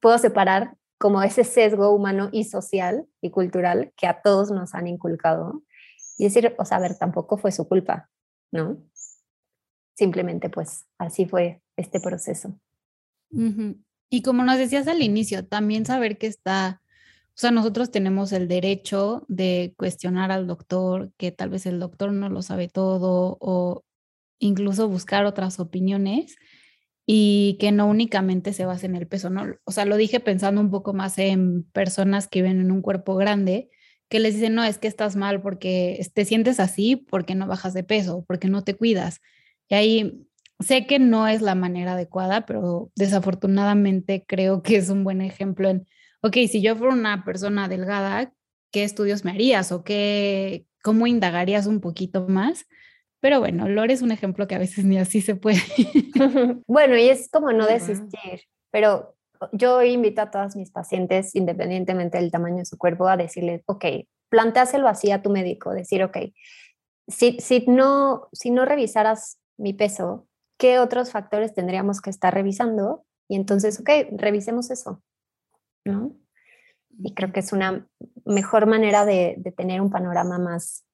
puedo 0.01 0.19
separar 0.19 0.77
como 0.99 1.23
ese 1.23 1.45
sesgo 1.45 1.95
humano 1.95 2.29
y 2.31 2.45
social 2.45 3.07
y 3.23 3.31
cultural 3.31 3.93
que 3.97 4.07
a 4.07 4.21
todos 4.21 4.51
nos 4.51 4.75
han 4.75 4.87
inculcado 4.87 5.63
y 6.19 6.25
decir, 6.25 6.55
o 6.59 6.65
sea, 6.67 6.77
a 6.77 6.81
ver, 6.81 6.99
tampoco 6.99 7.39
fue 7.39 7.53
su 7.53 7.67
culpa, 7.67 8.11
¿no? 8.53 8.77
Simplemente 9.97 10.51
pues 10.51 10.87
así 10.99 11.25
fue 11.25 11.63
este 11.77 12.01
proceso. 12.01 12.61
Y 14.11 14.23
como 14.23 14.43
nos 14.43 14.59
decías 14.59 14.89
al 14.89 15.03
inicio, 15.03 15.47
también 15.47 15.87
saber 15.87 16.19
que 16.19 16.27
está, 16.27 16.83
o 17.29 17.39
sea, 17.39 17.51
nosotros 17.51 17.91
tenemos 17.91 18.33
el 18.33 18.49
derecho 18.49 19.25
de 19.29 19.73
cuestionar 19.79 20.31
al 20.33 20.47
doctor, 20.47 21.13
que 21.17 21.33
tal 21.33 21.49
vez 21.49 21.65
el 21.65 21.81
doctor 21.81 22.13
no 22.13 22.29
lo 22.29 22.43
sabe 22.43 22.69
todo 22.69 23.39
o 23.41 23.85
incluso 24.39 24.89
buscar 24.89 25.25
otras 25.25 25.61
opiniones 25.61 26.37
y 27.13 27.57
que 27.59 27.73
no 27.73 27.89
únicamente 27.89 28.53
se 28.53 28.67
basa 28.67 28.87
en 28.87 28.95
el 28.95 29.09
peso, 29.09 29.31
¿no? 29.31 29.57
O 29.65 29.73
sea, 29.73 29.85
lo 29.85 29.97
dije 29.97 30.21
pensando 30.21 30.61
un 30.61 30.71
poco 30.71 30.93
más 30.93 31.19
en 31.19 31.65
personas 31.65 32.29
que 32.29 32.41
viven 32.41 32.61
en 32.61 32.71
un 32.71 32.83
cuerpo 32.83 33.17
grande, 33.17 33.69
que 34.09 34.21
les 34.21 34.35
dicen, 34.35 34.55
no, 34.55 34.63
es 34.63 34.79
que 34.79 34.87
estás 34.87 35.17
mal 35.17 35.43
porque 35.43 36.01
te 36.15 36.25
sientes 36.25 36.61
así, 36.61 36.95
porque 36.95 37.35
no 37.35 37.49
bajas 37.49 37.75
de 37.75 37.83
peso, 37.83 38.25
porque 38.29 38.47
no 38.47 38.63
te 38.63 38.77
cuidas. 38.77 39.21
Y 39.69 39.75
ahí 39.75 40.25
sé 40.61 40.87
que 40.87 41.01
no 41.01 41.27
es 41.27 41.43
la 41.43 41.57
manera 41.57 41.95
adecuada, 41.95 42.47
pero 42.47 42.93
desafortunadamente 42.95 44.25
creo 44.25 44.63
que 44.63 44.77
es 44.77 44.89
un 44.89 45.03
buen 45.03 45.21
ejemplo 45.21 45.69
en, 45.69 45.89
ok, 46.23 46.37
si 46.49 46.63
yo 46.63 46.77
fuera 46.77 46.95
una 46.95 47.25
persona 47.25 47.67
delgada, 47.67 48.33
¿qué 48.71 48.85
estudios 48.85 49.25
me 49.25 49.33
harías 49.33 49.73
o 49.73 49.83
qué, 49.83 50.65
cómo 50.81 51.09
indagarías 51.09 51.67
un 51.67 51.81
poquito 51.81 52.29
más? 52.29 52.67
Pero 53.21 53.39
bueno, 53.39 53.69
Lore 53.69 53.93
es 53.93 54.03
un 54.03 54.13
ejemplo 54.13 54.49
que 54.49 54.55
a 54.55 54.59
veces 54.59 54.85
ni 54.85 54.99
así 54.99 55.21
se 55.21 55.37
puede. 55.37 55.61
bueno, 56.67 56.97
y 56.97 57.09
es 57.09 57.29
como 57.31 57.53
no 57.53 57.67
desistir, 57.67 58.43
pero 58.71 59.15
yo 59.53 59.83
invito 59.83 60.23
a 60.23 60.31
todas 60.31 60.57
mis 60.57 60.71
pacientes, 60.71 61.35
independientemente 61.35 62.19
del 62.19 62.31
tamaño 62.31 62.59
de 62.59 62.65
su 62.65 62.79
cuerpo, 62.79 63.09
a 63.09 63.17
decirles, 63.17 63.63
ok, 63.67 63.85
planteáselo 64.29 64.89
así 64.89 65.11
a 65.11 65.23
tu 65.23 65.31
médico, 65.31 65.73
decir, 65.73 66.03
ok, 66.03 66.17
si, 67.09 67.39
si, 67.41 67.65
no, 67.67 68.29
si 68.33 68.51
no 68.51 68.65
revisaras 68.65 69.39
mi 69.59 69.75
peso, 69.75 70.27
¿qué 70.59 70.79
otros 70.79 71.11
factores 71.11 71.55
tendríamos 71.55 72.01
que 72.01 72.11
estar 72.11 72.33
revisando? 72.33 73.05
Y 73.29 73.37
entonces, 73.37 73.81
ok, 73.81 73.91
revisemos 74.13 74.71
eso, 74.71 75.03
¿no? 75.85 76.17
Y 77.03 77.15
creo 77.15 77.33
que 77.33 77.41
es 77.41 77.53
una 77.53 77.87
mejor 78.25 78.67
manera 78.67 79.05
de, 79.05 79.37
de 79.39 79.53
tener 79.53 79.81
un 79.81 79.91
panorama 79.91 80.39
más 80.39 80.85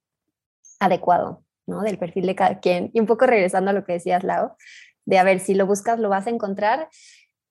adecuado. 0.79 1.46
¿No? 1.67 1.83
Del 1.83 1.99
perfil 1.99 2.27
de 2.27 2.35
cada 2.35 2.61
quien. 2.61 2.91
Y 2.93 3.01
un 3.01 3.07
poco 3.07 3.27
regresando 3.27 3.71
a 3.71 3.75
lo 3.75 3.85
que 3.85 3.95
decías, 3.95 4.25
Lau, 4.25 4.53
de 5.05 5.19
a 5.19 5.25
ver, 5.25 5.41
si 5.41 5.55
lo 5.55 5.67
buscas, 5.67 5.99
lo 5.99 6.09
vas 6.09 6.27
a 6.27 6.31
encontrar. 6.31 6.89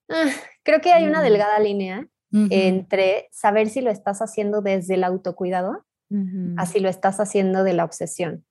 Ah, 0.08 0.30
creo 0.62 0.80
que 0.80 0.92
hay 0.92 1.06
una 1.06 1.22
delgada 1.22 1.58
línea 1.58 2.06
entre 2.50 3.28
saber 3.30 3.70
si 3.70 3.80
lo 3.80 3.90
estás 3.90 4.20
haciendo 4.20 4.60
desde 4.60 4.94
el 4.94 5.04
autocuidado, 5.04 5.86
así 6.58 6.80
lo 6.80 6.90
estás 6.90 7.18
haciendo 7.18 7.64
de 7.64 7.72
la 7.72 7.84
obsesión. 7.84 8.44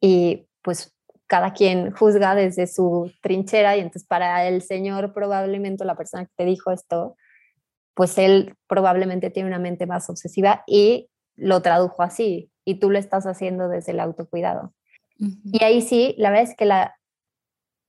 Y 0.00 0.48
pues 0.62 0.96
cada 1.26 1.52
quien 1.52 1.90
juzga 1.90 2.34
desde 2.34 2.66
su 2.66 3.12
trinchera 3.20 3.76
y 3.76 3.80
entonces 3.80 4.06
para 4.06 4.46
el 4.46 4.62
señor 4.62 5.12
probablemente 5.12 5.84
la 5.84 5.96
persona 5.96 6.24
que 6.24 6.32
te 6.36 6.44
dijo 6.44 6.70
esto, 6.70 7.16
pues 7.94 8.16
él 8.18 8.54
probablemente 8.68 9.30
tiene 9.30 9.48
una 9.48 9.58
mente 9.58 9.86
más 9.86 10.08
obsesiva 10.08 10.62
y 10.66 11.10
lo 11.34 11.62
tradujo 11.62 12.02
así 12.02 12.50
y 12.64 12.78
tú 12.78 12.90
lo 12.90 12.98
estás 12.98 13.26
haciendo 13.26 13.68
desde 13.68 13.92
el 13.92 14.00
autocuidado. 14.00 14.72
Y 15.18 15.64
ahí 15.64 15.82
sí, 15.82 16.14
la 16.18 16.30
verdad 16.30 16.50
es 16.50 16.56
que 16.56 16.66
la, 16.66 16.96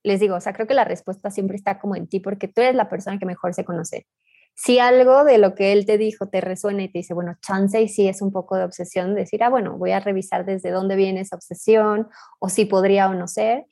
les 0.04 0.20
digo, 0.20 0.36
o 0.36 0.42
sea, 0.42 0.54
creo 0.54 0.68
que 0.68 0.74
la 0.74 0.86
respuesta 0.86 1.30
siempre 1.30 1.58
está 1.58 1.80
como 1.80 1.96
en 1.96 2.08
ti 2.08 2.20
porque 2.20 2.48
tú 2.48 2.62
eres 2.62 2.76
la 2.76 2.90
persona 2.90 3.20
que 3.20 3.26
mejor 3.26 3.54
se 3.54 3.66
conoce. 3.66 4.08
Si 4.56 4.80
algo 4.80 5.24
de 5.24 5.38
lo 5.38 5.54
que 5.54 5.72
él 5.72 5.86
te 5.86 6.00
dijo 6.00 6.30
te 6.30 6.42
resuena 6.42 6.84
y 6.84 6.90
te 6.90 7.00
dice, 7.00 7.14
bueno, 7.14 7.36
chance 7.42 7.80
y 7.80 7.90
sí 7.90 8.08
es 8.08 8.22
un 8.22 8.32
poco 8.32 8.56
de 8.56 8.64
obsesión, 8.64 9.14
decir, 9.14 9.44
ah, 9.44 9.50
bueno, 9.50 9.78
voy 9.78 9.92
a 9.92 10.00
revisar 10.00 10.46
desde 10.46 10.72
dónde 10.72 10.96
viene 10.96 11.20
esa 11.20 11.36
obsesión 11.36 12.08
o 12.40 12.50
si 12.50 12.66
podría 12.66 13.10
o 13.10 13.14
no 13.14 13.28
ser. 13.28 13.66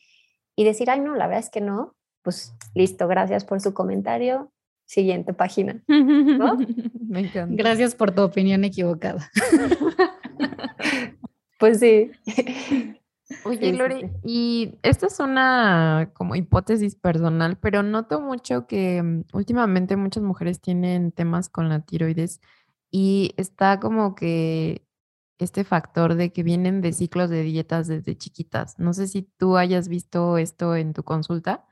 Y 0.56 0.64
decir, 0.64 0.90
ay, 0.90 1.00
no, 1.00 1.16
la 1.16 1.28
verdad 1.28 1.44
es 1.44 1.50
que 1.50 1.62
no, 1.62 1.96
pues 2.22 2.54
listo, 2.76 3.08
gracias 3.08 3.46
por 3.46 3.62
su 3.62 3.74
comentario. 3.74 4.52
Siguiente 4.86 5.34
página. 5.34 5.82
Me 5.88 7.22
encanta. 7.22 7.56
Gracias 7.56 7.96
por 7.96 8.12
tu 8.12 8.22
opinión 8.22 8.64
equivocada. 8.64 9.32
pues 11.60 11.80
sí. 11.80 12.12
Oye, 13.44 13.74
Lori, 13.74 14.12
y 14.24 14.78
esta 14.84 15.08
es 15.08 15.20
una 15.20 16.12
como 16.14 16.36
hipótesis 16.36 16.96
personal, 16.96 17.58
pero 17.58 17.82
noto 17.82 18.22
mucho 18.22 18.68
que 18.68 19.02
mm, 19.02 19.24
últimamente 19.34 19.96
muchas 19.96 20.24
mujeres 20.24 20.62
tienen 20.62 21.12
temas 21.12 21.50
con 21.50 21.70
la 21.70 21.80
tiroides 21.80 22.40
y 22.92 23.34
está 23.38 23.80
como 23.80 24.14
que 24.16 24.86
este 25.40 25.64
factor 25.64 26.16
de 26.16 26.32
que 26.32 26.44
vienen 26.44 26.82
de 26.82 26.94
ciclos 26.94 27.30
de 27.30 27.42
dietas 27.44 27.88
desde 27.88 28.16
chiquitas. 28.16 28.80
No 28.80 28.94
sé 28.94 29.08
si 29.08 29.24
tú 29.38 29.58
hayas 29.58 29.88
visto 29.88 30.38
esto 30.38 30.76
en 30.76 30.94
tu 30.94 31.04
consulta, 31.04 31.66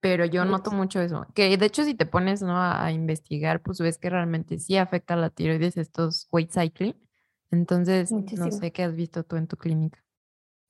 pero 0.00 0.24
yo 0.24 0.44
noto 0.44 0.70
mucho 0.70 1.00
eso. 1.00 1.26
Que 1.34 1.56
de 1.56 1.66
hecho 1.66 1.84
si 1.84 1.94
te 1.94 2.06
pones 2.06 2.42
¿no? 2.42 2.56
a, 2.56 2.84
a 2.84 2.92
investigar, 2.92 3.60
pues 3.60 3.80
ves 3.80 3.98
que 3.98 4.08
realmente 4.08 4.58
sí 4.58 4.76
afecta 4.76 5.14
a 5.14 5.16
la 5.16 5.30
tiroides 5.30 5.76
estos 5.76 6.28
weight 6.30 6.52
cycling. 6.52 6.96
Entonces, 7.50 8.10
no 8.10 8.50
sé 8.50 8.72
qué 8.72 8.84
has 8.84 8.96
visto 8.96 9.24
tú 9.24 9.36
en 9.36 9.46
tu 9.46 9.56
clínica. 9.58 10.02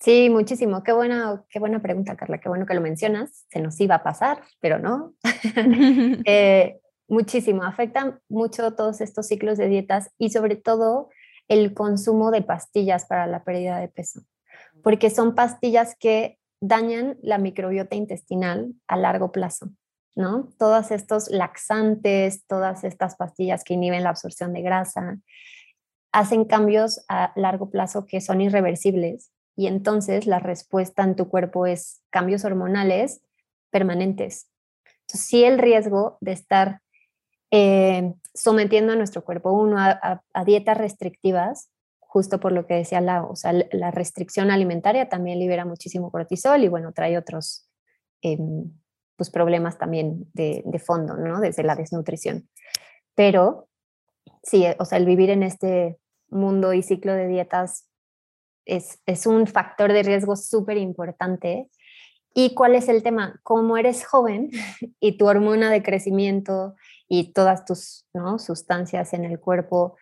Sí, 0.02 0.30
muchísimo. 0.30 0.82
Qué 0.82 0.92
buena, 0.92 1.44
qué 1.48 1.60
buena 1.60 1.80
pregunta, 1.80 2.16
Carla. 2.16 2.38
Qué 2.38 2.48
bueno 2.48 2.66
que 2.66 2.74
lo 2.74 2.80
mencionas. 2.80 3.46
Se 3.50 3.60
nos 3.60 3.80
iba 3.80 3.94
a 3.94 4.02
pasar, 4.02 4.42
pero 4.58 4.80
no. 4.80 5.14
eh, 6.26 6.80
muchísimo. 7.06 7.62
Afectan 7.62 8.18
mucho 8.28 8.72
todos 8.74 9.00
estos 9.00 9.28
ciclos 9.28 9.58
de 9.58 9.68
dietas 9.68 10.10
y 10.18 10.30
sobre 10.30 10.56
todo 10.56 11.10
el 11.46 11.72
consumo 11.72 12.32
de 12.32 12.42
pastillas 12.42 13.04
para 13.04 13.28
la 13.28 13.44
pérdida 13.44 13.78
de 13.78 13.86
peso, 13.86 14.22
porque 14.82 15.08
son 15.08 15.36
pastillas 15.36 15.94
que 16.00 16.38
dañan 16.60 17.16
la 17.22 17.38
microbiota 17.38 17.94
intestinal 17.94 18.74
a 18.88 18.96
largo 18.96 19.30
plazo. 19.30 19.70
¿no? 20.16 20.48
Todos 20.58 20.90
estos 20.90 21.30
laxantes, 21.30 22.44
todas 22.46 22.82
estas 22.82 23.14
pastillas 23.14 23.62
que 23.62 23.74
inhiben 23.74 24.02
la 24.02 24.10
absorción 24.10 24.52
de 24.52 24.62
grasa, 24.62 25.18
hacen 26.10 26.44
cambios 26.44 27.04
a 27.08 27.32
largo 27.36 27.70
plazo 27.70 28.04
que 28.04 28.20
son 28.20 28.40
irreversibles 28.40 29.31
y 29.56 29.66
entonces 29.66 30.26
la 30.26 30.38
respuesta 30.38 31.02
en 31.02 31.16
tu 31.16 31.28
cuerpo 31.28 31.66
es 31.66 32.02
cambios 32.10 32.44
hormonales 32.44 33.22
permanentes. 33.70 34.48
Entonces, 35.02 35.28
sí 35.28 35.44
el 35.44 35.58
riesgo 35.58 36.18
de 36.20 36.32
estar 36.32 36.80
eh, 37.50 38.14
sometiendo 38.34 38.92
a 38.92 38.96
nuestro 38.96 39.24
cuerpo 39.24 39.52
uno 39.52 39.76
a, 39.78 40.22
dietas 40.46 40.78
restrictivas, 40.78 41.70
justo 42.00 42.40
por 42.40 42.52
lo 42.52 42.66
que 42.66 42.74
decía 42.74 43.00
la, 43.00 43.24
o 43.24 43.36
sea, 43.36 43.52
la 43.72 43.90
restricción 43.90 44.50
alimentaria 44.50 45.08
también 45.08 45.38
libera 45.38 45.64
muchísimo 45.64 46.10
cortisol 46.10 46.62
y 46.64 46.68
bueno, 46.68 46.92
trae 46.92 47.18
otros 47.18 47.68
em, 48.22 48.72
pues 49.16 49.30
problemas 49.30 49.78
también 49.78 50.30
de, 50.32 50.62
de, 50.64 50.78
fondo, 50.78 51.16
¿no? 51.16 51.40
Desde 51.40 51.62
la 51.62 51.74
desnutrición. 51.74 52.48
Pero 53.14 53.68
sí, 54.42 54.64
o 54.78 54.84
sea, 54.84 54.98
el 54.98 55.06
vivir 55.06 55.30
en 55.30 55.42
este 55.42 55.98
mundo 56.28 56.72
y 56.72 56.82
ciclo 56.82 57.12
de 57.14 57.28
dietas 57.28 57.86
es, 58.64 59.00
es 59.06 59.26
un 59.26 59.46
factor 59.46 59.92
de 59.92 60.02
riesgo 60.02 60.36
súper 60.36 60.76
importante. 60.76 61.70
¿Y 62.34 62.54
cuál 62.54 62.74
es 62.74 62.88
el 62.88 63.02
tema? 63.02 63.40
Como 63.42 63.76
eres 63.76 64.04
joven 64.04 64.50
y 65.00 65.18
tu 65.18 65.26
hormona 65.26 65.70
de 65.70 65.82
crecimiento 65.82 66.74
y 67.08 67.32
todas 67.32 67.64
tus 67.64 68.06
¿no? 68.14 68.38
sustancias 68.38 69.12
en 69.12 69.24
el 69.24 69.38
cuerpo 69.38 69.96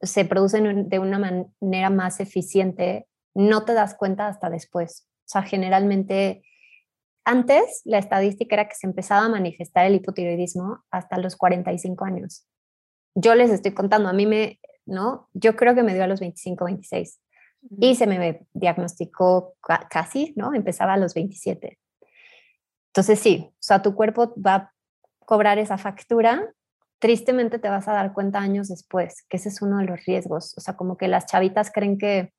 se 0.00 0.24
producen 0.24 0.88
de 0.88 0.98
una 0.98 1.18
manera 1.18 1.90
más 1.90 2.18
eficiente, 2.18 3.06
no 3.34 3.64
te 3.64 3.72
das 3.72 3.94
cuenta 3.94 4.26
hasta 4.26 4.50
después. 4.50 5.06
O 5.20 5.28
sea, 5.28 5.42
generalmente 5.42 6.42
antes 7.24 7.82
la 7.84 7.98
estadística 7.98 8.56
era 8.56 8.68
que 8.68 8.74
se 8.74 8.88
empezaba 8.88 9.26
a 9.26 9.28
manifestar 9.28 9.86
el 9.86 9.94
hipotiroidismo 9.94 10.82
hasta 10.90 11.18
los 11.18 11.36
45 11.36 12.04
años. 12.04 12.48
Yo 13.14 13.36
les 13.36 13.50
estoy 13.50 13.74
contando, 13.74 14.08
a 14.08 14.12
mí 14.12 14.26
me, 14.26 14.58
¿no? 14.86 15.28
Yo 15.32 15.54
creo 15.54 15.76
que 15.76 15.84
me 15.84 15.94
dio 15.94 16.02
a 16.02 16.08
los 16.08 16.18
25, 16.18 16.64
26 16.64 17.21
y 17.70 17.94
se 17.94 18.06
me 18.06 18.46
diagnosticó 18.52 19.54
casi, 19.90 20.32
¿no? 20.36 20.54
Empezaba 20.54 20.94
a 20.94 20.96
los 20.96 21.14
27. 21.14 21.78
Entonces 22.88 23.20
sí, 23.20 23.48
o 23.50 23.56
sea, 23.58 23.82
tu 23.82 23.94
cuerpo 23.94 24.34
va 24.40 24.54
a 24.54 24.72
cobrar 25.24 25.58
esa 25.58 25.78
factura, 25.78 26.52
tristemente 26.98 27.58
te 27.58 27.68
vas 27.68 27.88
a 27.88 27.92
dar 27.92 28.12
cuenta 28.12 28.40
años 28.40 28.68
después, 28.68 29.24
que 29.28 29.38
ese 29.38 29.48
es 29.48 29.62
uno 29.62 29.78
de 29.78 29.86
los 29.86 30.04
riesgos, 30.04 30.54
o 30.56 30.60
sea, 30.60 30.76
como 30.76 30.96
que 30.96 31.08
las 31.08 31.26
chavitas 31.26 31.70
creen 31.72 31.98
que 31.98 32.32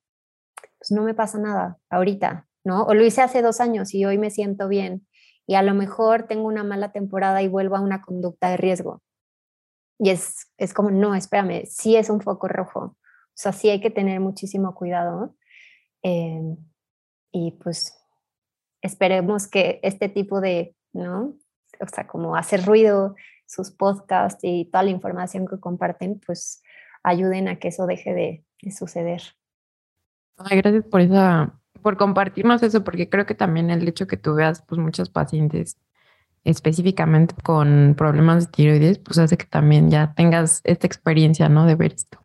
pues 0.78 0.92
no 0.92 1.04
me 1.04 1.14
pasa 1.14 1.40
nada 1.40 1.78
ahorita, 1.90 2.48
¿no? 2.64 2.84
O 2.84 2.94
lo 2.94 3.04
hice 3.04 3.22
hace 3.22 3.42
dos 3.42 3.60
años 3.62 3.94
y 3.94 4.06
hoy 4.06 4.18
me 4.18 4.30
siento 4.30 4.68
bien 4.68 5.08
y 5.48 5.56
a 5.56 5.64
lo 5.64 5.74
mejor 5.74 6.24
tengo 6.28 6.48
una 6.48 6.64
mala 6.64 6.92
temporada 6.92 7.42
y 7.42 7.48
vuelvo 7.48 7.76
a 7.76 7.82
una 7.82 8.02
conducta 8.02 8.50
de 8.50 8.58
riesgo. 8.58 9.02
Y 10.00 10.10
es, 10.10 10.52
es 10.58 10.74
como, 10.74 10.92
no, 10.92 11.16
espérame, 11.16 11.66
sí 11.66 11.96
es 11.96 12.10
un 12.10 12.22
foco 12.22 12.48
rojo, 12.48 12.98
o 13.34 13.36
sea, 13.36 13.52
sí 13.52 13.70
hay 13.70 13.82
que 13.82 13.90
tener 13.90 14.20
muchísimo 14.20 14.76
cuidado. 14.76 15.36
Eh, 16.04 16.56
y 17.32 17.52
pues 17.64 17.98
esperemos 18.82 19.48
que 19.48 19.80
este 19.82 20.08
tipo 20.08 20.40
de, 20.40 20.76
¿no? 20.94 21.36
O 21.80 21.88
sea, 21.88 22.06
como 22.06 22.36
hacer 22.36 22.64
ruido, 22.64 23.16
sus 23.48 23.72
podcasts 23.72 24.44
y 24.44 24.66
toda 24.66 24.84
la 24.84 24.92
información 24.92 25.48
que 25.48 25.60
comparten, 25.60 26.22
pues 26.26 26.62
ayuden 27.02 27.48
a 27.48 27.58
que 27.58 27.70
eso 27.70 27.88
deje 27.88 28.14
de, 28.14 28.46
de 28.62 28.72
suceder. 28.72 29.22
Ay, 30.38 30.58
gracias 30.58 30.86
por 30.86 31.02
esa, 31.02 31.60
por 31.82 31.98
compartirnos 31.98 32.62
eso, 32.62 32.84
porque 32.84 33.10
creo 33.10 33.26
que 33.26 33.36
también 33.36 33.70
el 33.72 33.88
hecho 33.88 34.08
que 34.08 34.18
tú 34.18 34.36
veas, 34.36 34.62
pues 34.62 34.80
muchos 34.80 35.10
pacientes 35.10 35.78
específicamente 36.44 37.36
con 37.42 37.96
problemas 37.98 38.46
de 38.46 38.52
tiroides, 38.52 39.00
pues 39.00 39.18
hace 39.18 39.38
que 39.38 39.46
también 39.46 39.90
ya 39.90 40.14
tengas 40.14 40.62
esta 40.66 40.88
experiencia, 40.88 41.50
¿no? 41.50 41.66
De 41.66 41.76
ver 41.76 41.94
esto. 41.94 42.23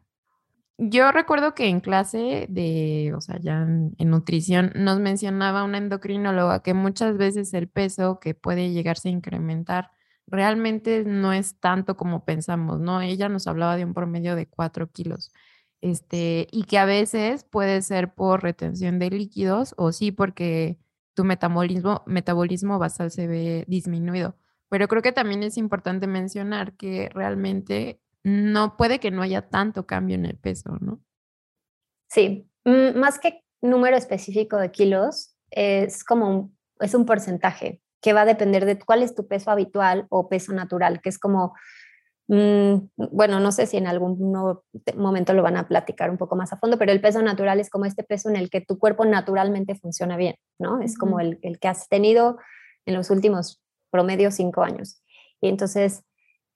Yo 0.81 1.11
recuerdo 1.11 1.55
que 1.55 1.67
en 1.67 1.81
clase 1.81 2.47
de, 2.49 3.13
o 3.17 3.21
sea, 3.21 3.39
ya 3.41 3.63
en, 3.63 3.95
nutrición, 3.99 4.71
nos 4.77 5.01
mencionaba 5.01 5.65
una 5.65 5.79
endocrinóloga 5.79 6.63
que 6.63 6.73
muchas 6.73 7.17
veces 7.17 7.53
el 7.53 7.69
peso 7.69 8.21
que 8.21 8.35
puede 8.35 8.71
llegarse 8.71 9.09
a 9.09 9.13
incrementar 9.13 9.91
realmente 10.29 11.05
no 11.05 11.33
es 11.33 11.59
tanto 11.59 11.97
como 11.97 12.25
pensamos, 12.25 12.79
¿no? 12.81 13.01
Ella 13.01 13.29
nos 13.29 13.49
hablaba 13.49 13.77
de 13.77 13.85
un 13.85 13.95
promedio 13.95 14.37
de 14.37 14.47
4 14.47 14.89
kilos, 14.93 15.33
este, 15.81 16.47
y 16.53 16.65
que 16.65 16.79
a 16.79 16.85
veces 16.85 17.45
puede 17.45 17.83
ser 17.83 18.15
por 18.15 18.43
retención 18.45 19.01
de 19.01 19.11
líquidos 19.11 19.75
o 19.79 19.91
sí 19.93 20.13
porque 20.13 20.79
tu 21.15 21.25
metabolismo, 21.25 22.05
metabolismo 22.07 22.79
basal 22.79 23.11
se 23.11 23.27
ve 23.27 23.65
disminuido. 23.69 24.37
Pero 24.69 24.87
creo 24.89 25.03
que 25.03 25.13
también 25.13 25.43
es 25.43 25.57
importante 25.57 26.07
mencionar 26.07 26.77
que 26.77 27.09
realmente 27.15 28.01
no 28.25 28.77
puede 28.77 28.99
que 28.99 29.11
no 29.11 29.23
haya 29.23 29.49
tanto 29.49 29.87
cambio 29.87 30.17
en 30.17 30.27
el 30.27 30.37
peso, 30.37 30.77
¿no? 30.81 31.01
Sí, 32.09 32.49
mm, 32.65 32.99
más 32.99 33.19
que 33.19 33.43
número 33.61 33.97
específico 33.97 34.57
de 34.57 34.71
kilos, 34.71 35.37
es 35.51 36.05
como 36.05 36.29
un, 36.29 36.59
es 36.81 36.95
un 36.95 37.07
porcentaje 37.07 37.81
que 38.01 38.13
va 38.13 38.23
a 38.23 38.27
depender 38.27 38.65
de 38.65 38.79
cuál 38.79 39.03
es 39.03 39.15
tu 39.15 39.27
peso 39.27 39.51
habitual 39.51 40.07
o 40.09 40.29
peso 40.29 40.53
natural, 40.53 41.01
que 41.01 41.09
es 41.09 41.19
como, 41.19 41.55
mm, 42.29 42.77
bueno, 43.11 43.41
no 43.41 43.53
sé 43.53 43.67
si 43.67 43.77
en 43.77 43.87
algún 43.87 44.33
momento 44.97 45.33
lo 45.33 45.43
van 45.43 45.57
a 45.57 45.67
platicar 45.67 46.11
un 46.11 46.19
poco 46.19 46.37
más 46.37 46.53
a 46.53 46.59
fondo, 46.59 46.79
pero 46.79 46.93
el 46.93 47.01
peso 47.01 47.23
natural 47.23 47.61
es 47.61 47.71
como 47.71 47.87
este 47.87 48.05
peso 48.05 48.29
en 48.29 48.37
el 48.37 48.51
que 48.51 48.61
tu 48.61 48.79
cuerpo 48.79 49.05
naturalmente 49.05 49.75
funciona 49.75 50.17
bien, 50.17 50.37
¿no? 50.59 50.81
Es 50.81 50.97
como 50.97 51.21
el, 51.21 51.39
el 51.43 51.59
que 51.59 51.69
has 51.69 51.89
tenido 51.89 52.39
en 52.87 52.95
los 52.95 53.11
últimos 53.11 53.61
promedio 53.91 54.31
cinco 54.31 54.63
años. 54.63 55.03
Y 55.41 55.49
entonces, 55.49 56.05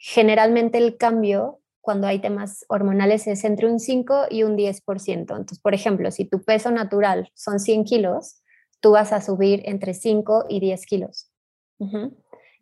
generalmente 0.05 0.79
el 0.79 0.97
cambio 0.97 1.61
cuando 1.81 2.09
hay 2.09 2.19
temas 2.19 2.65
hormonales 2.69 3.29
es 3.29 3.45
entre 3.45 3.69
un 3.69 3.79
5 3.79 4.27
y 4.31 4.43
un 4.43 4.57
10%. 4.57 5.07
Entonces, 5.07 5.61
por 5.61 5.75
ejemplo, 5.75 6.11
si 6.11 6.25
tu 6.25 6.43
peso 6.43 6.73
natural 6.73 7.31
son 7.35 7.61
100 7.61 7.85
kilos, 7.85 8.43
tú 8.81 8.93
vas 8.93 9.13
a 9.13 9.21
subir 9.21 9.63
entre 9.65 9.95
5 9.95 10.47
y 10.49 10.59
10 10.59 10.87
kilos. 10.87 11.31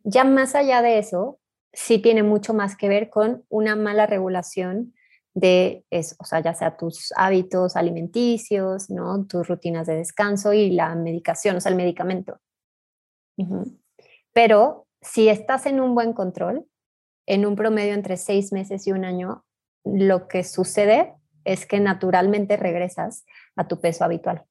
Ya 0.04 0.24
más 0.24 0.54
allá 0.54 0.82
de 0.82 0.98
eso, 0.98 1.38
sí 1.72 1.98
tiene 1.98 2.22
mucho 2.22 2.52
más 2.52 2.76
que 2.76 2.88
ver 2.88 3.08
con 3.08 3.44
una 3.48 3.74
mala 3.74 4.06
regulación 4.06 4.94
de 5.32 5.84
eso, 5.90 6.16
o 6.18 6.24
sea, 6.24 6.40
ya 6.40 6.54
sea 6.54 6.76
tus 6.76 7.12
hábitos 7.16 7.76
alimenticios, 7.76 8.90
¿no? 8.90 9.26
tus 9.26 9.46
rutinas 9.46 9.86
de 9.86 9.96
descanso 9.96 10.52
y 10.52 10.70
la 10.70 10.94
medicación, 10.94 11.56
o 11.56 11.60
sea, 11.60 11.70
el 11.70 11.76
medicamento. 11.76 12.38
Pero 14.32 14.86
si 15.00 15.28
estás 15.28 15.66
en 15.66 15.80
un 15.80 15.94
buen 15.94 16.12
control, 16.12 16.66
en 17.30 17.46
un 17.46 17.54
promedio 17.54 17.94
entre 17.94 18.16
seis 18.16 18.52
meses 18.52 18.88
y 18.88 18.92
un 18.92 19.04
año, 19.04 19.44
lo 19.84 20.26
que 20.26 20.42
sucede 20.42 21.14
es 21.44 21.64
que 21.64 21.78
naturalmente 21.78 22.56
regresas 22.56 23.24
a 23.54 23.68
tu 23.68 23.80
peso 23.80 24.04
habitual. 24.04 24.44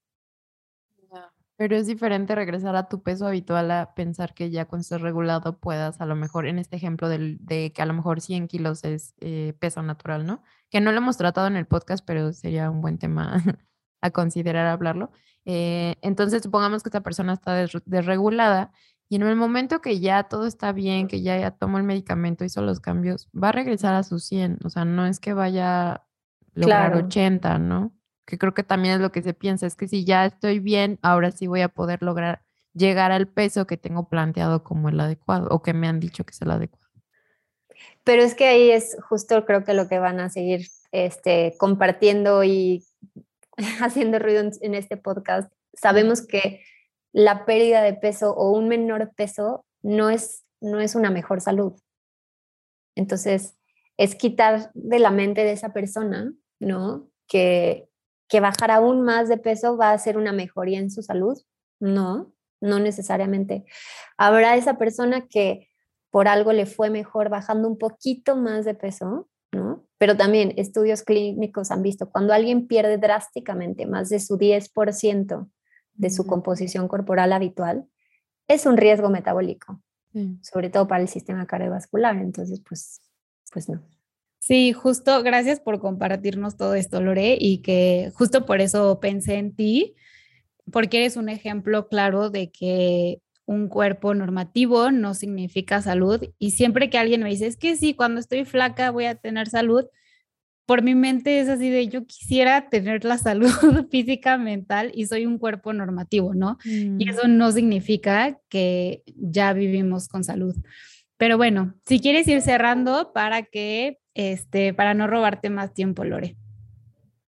Pero 1.58 1.76
es 1.76 1.88
diferente 1.88 2.36
regresar 2.36 2.78
a 2.78 2.88
tu 2.88 3.04
peso 3.04 3.28
habitual 3.28 3.70
a 3.72 3.94
pensar 3.96 4.34
que 4.34 4.50
ya 4.50 4.64
cuando 4.64 4.84
estés 4.84 5.02
regulado 5.02 5.60
puedas, 5.60 6.00
a 6.00 6.06
lo 6.06 6.16
mejor, 6.16 6.48
en 6.48 6.58
este 6.58 6.78
ejemplo 6.78 7.10
de 7.10 7.74
que 7.76 7.82
a 7.82 7.86
lo 7.86 7.94
mejor 7.94 8.22
100 8.22 8.48
kilos 8.48 8.86
es 8.86 9.14
eh, 9.20 9.54
peso 9.60 9.84
natural, 9.84 10.26
¿no? 10.26 10.42
Que 10.70 10.80
no 10.80 10.94
lo 10.94 11.00
hemos 11.00 11.18
tratado 11.18 11.48
en 11.48 11.58
el 11.58 11.68
podcast, 11.68 12.06
pero 12.08 12.32
sería 12.32 12.72
un 12.72 12.80
buen 12.80 12.98
tema 12.98 13.44
a 14.02 14.12
considerar 14.12 14.68
hablarlo. 14.68 15.12
Eh, 15.44 15.98
entonces, 16.02 16.44
supongamos 16.44 16.82
que 16.82 16.88
esta 16.88 17.04
persona 17.04 17.34
está 17.34 17.54
desregulada 17.86 18.72
y 19.10 19.16
en 19.16 19.24
el 19.24 19.36
momento 19.36 19.82
que 19.82 20.00
ya 20.00 20.24
todo 20.26 20.46
está 20.46 20.72
bien, 20.72 21.08
que 21.08 21.24
ya, 21.24 21.36
ya 21.36 21.50
tomó 21.50 21.80
el 21.80 21.84
medicamento, 21.84 22.46
hizo 22.46 22.62
los 22.62 22.80
cambios, 22.80 23.28
va 23.32 23.50
a 23.50 23.52
regresar 23.52 23.96
a 23.96 24.04
sus 24.04 24.24
100. 24.26 24.60
O 24.64 24.70
sea, 24.70 24.86
no 24.86 25.08
es 25.08 25.20
que 25.20 25.34
vaya 25.34 25.94
a 25.94 26.08
lograr 26.54 26.96
80, 26.96 27.58
¿no? 27.58 27.92
Que 28.26 28.38
creo 28.38 28.54
que 28.54 28.64
también 28.64 28.94
es 28.94 29.02
lo 29.02 29.12
que 29.12 29.24
se 29.24 29.34
piensa, 29.34 29.66
es 29.66 29.76
que 29.76 29.88
si 29.88 30.06
ya 30.06 30.28
estoy 30.28 30.60
bien, 30.60 31.00
ahora 31.02 31.32
sí 31.32 31.48
voy 31.48 31.62
a 31.62 31.70
poder 31.70 32.04
lograr 32.04 32.44
llegar 32.74 33.12
al 33.12 33.28
peso 33.28 33.66
que 33.66 33.78
tengo 33.78 34.08
planteado 34.10 34.64
como 34.64 34.90
el 34.90 35.00
adecuado 35.00 35.48
o 35.50 35.64
que 35.64 35.74
me 35.74 35.88
han 35.88 36.00
dicho 36.00 36.24
que 36.24 36.32
es 36.32 36.42
el 36.44 36.52
adecuado. 36.52 36.88
Pero 38.04 38.22
es 38.22 38.36
que 38.36 38.46
ahí 38.46 38.70
es 38.70 38.96
justo 39.10 39.44
creo 39.44 39.64
que 39.64 39.74
lo 39.74 39.88
que 39.88 39.98
van 39.98 40.20
a 40.20 40.30
seguir 40.30 40.68
este, 40.92 41.56
compartiendo 41.58 42.44
y 42.44 42.86
haciendo 43.82 44.20
ruido 44.20 44.52
en 44.62 44.76
este 44.76 44.98
podcast. 44.98 45.52
Sabemos 45.74 46.22
que 46.22 46.62
la 47.12 47.46
pérdida 47.46 47.82
de 47.82 47.94
peso 47.94 48.34
o 48.34 48.52
un 48.52 48.68
menor 48.68 49.14
peso 49.16 49.66
no 49.82 50.10
es, 50.10 50.46
no 50.62 50.80
es 50.80 50.96
una 50.96 51.10
mejor 51.10 51.42
salud. 51.42 51.74
Entonces, 52.96 53.56
es 53.98 54.16
quitar 54.16 54.72
de 54.74 55.00
la 55.00 55.12
mente 55.12 55.44
de 55.44 55.52
esa 55.52 55.74
persona, 55.74 56.34
¿no? 56.60 57.10
Que, 57.28 57.90
que 58.28 58.40
bajar 58.40 58.72
aún 58.72 59.02
más 59.02 59.30
de 59.30 59.38
peso 59.38 59.78
va 59.78 59.92
a 59.92 59.98
ser 59.98 60.18
una 60.18 60.32
mejoría 60.32 60.80
en 60.80 60.92
su 60.92 61.02
salud. 61.02 61.38
No, 61.80 62.34
no 62.62 62.80
necesariamente. 62.80 63.66
Habrá 64.18 64.56
esa 64.56 64.78
persona 64.78 65.28
que 65.28 65.70
por 66.12 66.28
algo 66.28 66.54
le 66.54 66.66
fue 66.66 66.90
mejor 66.90 67.30
bajando 67.30 67.68
un 67.68 67.78
poquito 67.78 68.36
más 68.36 68.66
de 68.66 68.74
peso, 68.74 69.30
¿no? 69.52 69.86
Pero 69.98 70.16
también 70.18 70.54
estudios 70.58 71.04
clínicos 71.04 71.72
han 71.72 71.82
visto 71.82 72.10
cuando 72.10 72.34
alguien 72.34 72.68
pierde 72.68 72.98
drásticamente 72.98 73.86
más 73.86 74.10
de 74.10 74.20
su 74.20 74.38
10% 74.38 75.50
de 76.00 76.10
su 76.10 76.26
composición 76.26 76.88
corporal 76.88 77.34
habitual, 77.34 77.86
es 78.48 78.66
un 78.66 78.78
riesgo 78.78 79.10
metabólico, 79.10 79.82
sobre 80.42 80.70
todo 80.70 80.88
para 80.88 81.04
el 81.04 81.10
sistema 81.10 81.46
cardiovascular. 81.46 82.16
Entonces, 82.16 82.62
pues, 82.68 83.02
pues 83.52 83.70
no. 83.70 83.82
Sí, 84.40 84.72
justo, 84.72 85.22
gracias 85.22 85.60
por 85.60 85.80
compartirnos 85.80 86.56
todo 86.56 86.74
esto, 86.74 87.02
Lore, 87.02 87.38
y 87.40 87.62
que 87.62 88.12
justo 88.16 88.46
por 88.46 88.62
eso 88.62 89.00
pensé 89.02 89.36
en 89.36 89.54
ti, 89.54 89.96
porque 90.72 90.98
eres 90.98 91.18
un 91.18 91.28
ejemplo 91.28 91.90
claro 91.90 92.30
de 92.30 92.50
que 92.50 93.22
un 93.46 93.68
cuerpo 93.68 94.16
normativo 94.16 94.92
no 94.92 95.14
significa 95.14 95.82
salud. 95.82 96.24
Y 96.40 96.52
siempre 96.52 96.90
que 96.90 96.98
alguien 96.98 97.24
me 97.24 97.30
dice, 97.30 97.48
es 97.48 97.58
que 97.58 97.76
sí, 97.76 97.94
cuando 97.94 98.22
estoy 98.22 98.46
flaca 98.46 98.92
voy 98.92 99.06
a 99.06 99.16
tener 99.16 99.50
salud, 99.50 99.86
por 100.70 100.84
mi 100.84 100.94
mente 100.94 101.40
es 101.40 101.50
así 101.50 101.68
de 101.72 101.88
yo 101.88 102.06
quisiera 102.06 102.70
tener 102.70 103.04
la 103.04 103.18
salud 103.18 103.50
física, 103.90 104.38
mental 104.38 104.92
y 104.94 105.08
soy 105.08 105.26
un 105.26 105.40
cuerpo 105.40 105.74
normativo, 105.74 106.36
¿no? 106.36 106.60
Y 106.64 107.06
mm. 107.06 107.10
eso 107.10 107.28
no 107.28 107.52
significa 107.52 108.40
que 108.50 109.02
ya 109.16 109.52
vivimos 109.54 110.08
con 110.08 110.24
salud. 110.24 110.56
Pero 111.18 111.38
bueno, 111.38 111.74
si 111.88 112.00
quieres 112.00 112.28
ir 112.28 112.42
cerrando 112.42 113.14
para 113.14 113.42
que, 113.42 113.98
este, 114.14 114.76
para 114.76 114.94
no 114.94 115.08
robarte 115.08 115.50
más 115.50 115.74
tiempo, 115.74 116.04
Lore. 116.04 116.38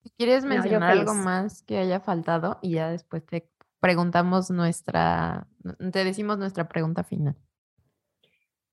Si 0.03 0.09
quieres 0.17 0.43
mencionar 0.43 0.91
algo 0.91 1.13
más 1.13 1.63
que 1.63 1.77
haya 1.77 2.01
faltado 2.01 2.59
y 2.61 2.71
ya 2.71 2.89
después 2.89 3.25
te 3.25 3.49
preguntamos 3.79 4.51
nuestra, 4.51 5.47
te 5.93 6.03
decimos 6.03 6.39
nuestra 6.39 6.67
pregunta 6.67 7.05
final. 7.05 7.37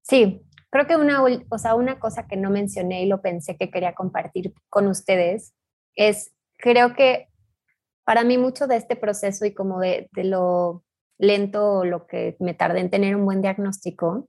Sí, 0.02 0.42
Creo 0.70 0.86
que 0.86 0.96
una, 0.96 1.22
o 1.22 1.58
sea, 1.58 1.74
una 1.74 1.98
cosa 1.98 2.26
que 2.26 2.36
no 2.36 2.50
mencioné 2.50 3.02
y 3.02 3.06
lo 3.06 3.22
pensé 3.22 3.56
que 3.56 3.70
quería 3.70 3.94
compartir 3.94 4.52
con 4.68 4.88
ustedes 4.88 5.54
es, 5.94 6.32
creo 6.58 6.94
que 6.94 7.28
para 8.04 8.24
mí 8.24 8.38
mucho 8.38 8.66
de 8.66 8.76
este 8.76 8.96
proceso 8.96 9.44
y 9.44 9.54
como 9.54 9.80
de, 9.80 10.08
de 10.12 10.24
lo 10.24 10.84
lento 11.18 11.78
o 11.78 11.84
lo 11.84 12.06
que 12.06 12.36
me 12.40 12.54
tardé 12.54 12.80
en 12.80 12.90
tener 12.90 13.16
un 13.16 13.24
buen 13.24 13.42
diagnóstico, 13.42 14.28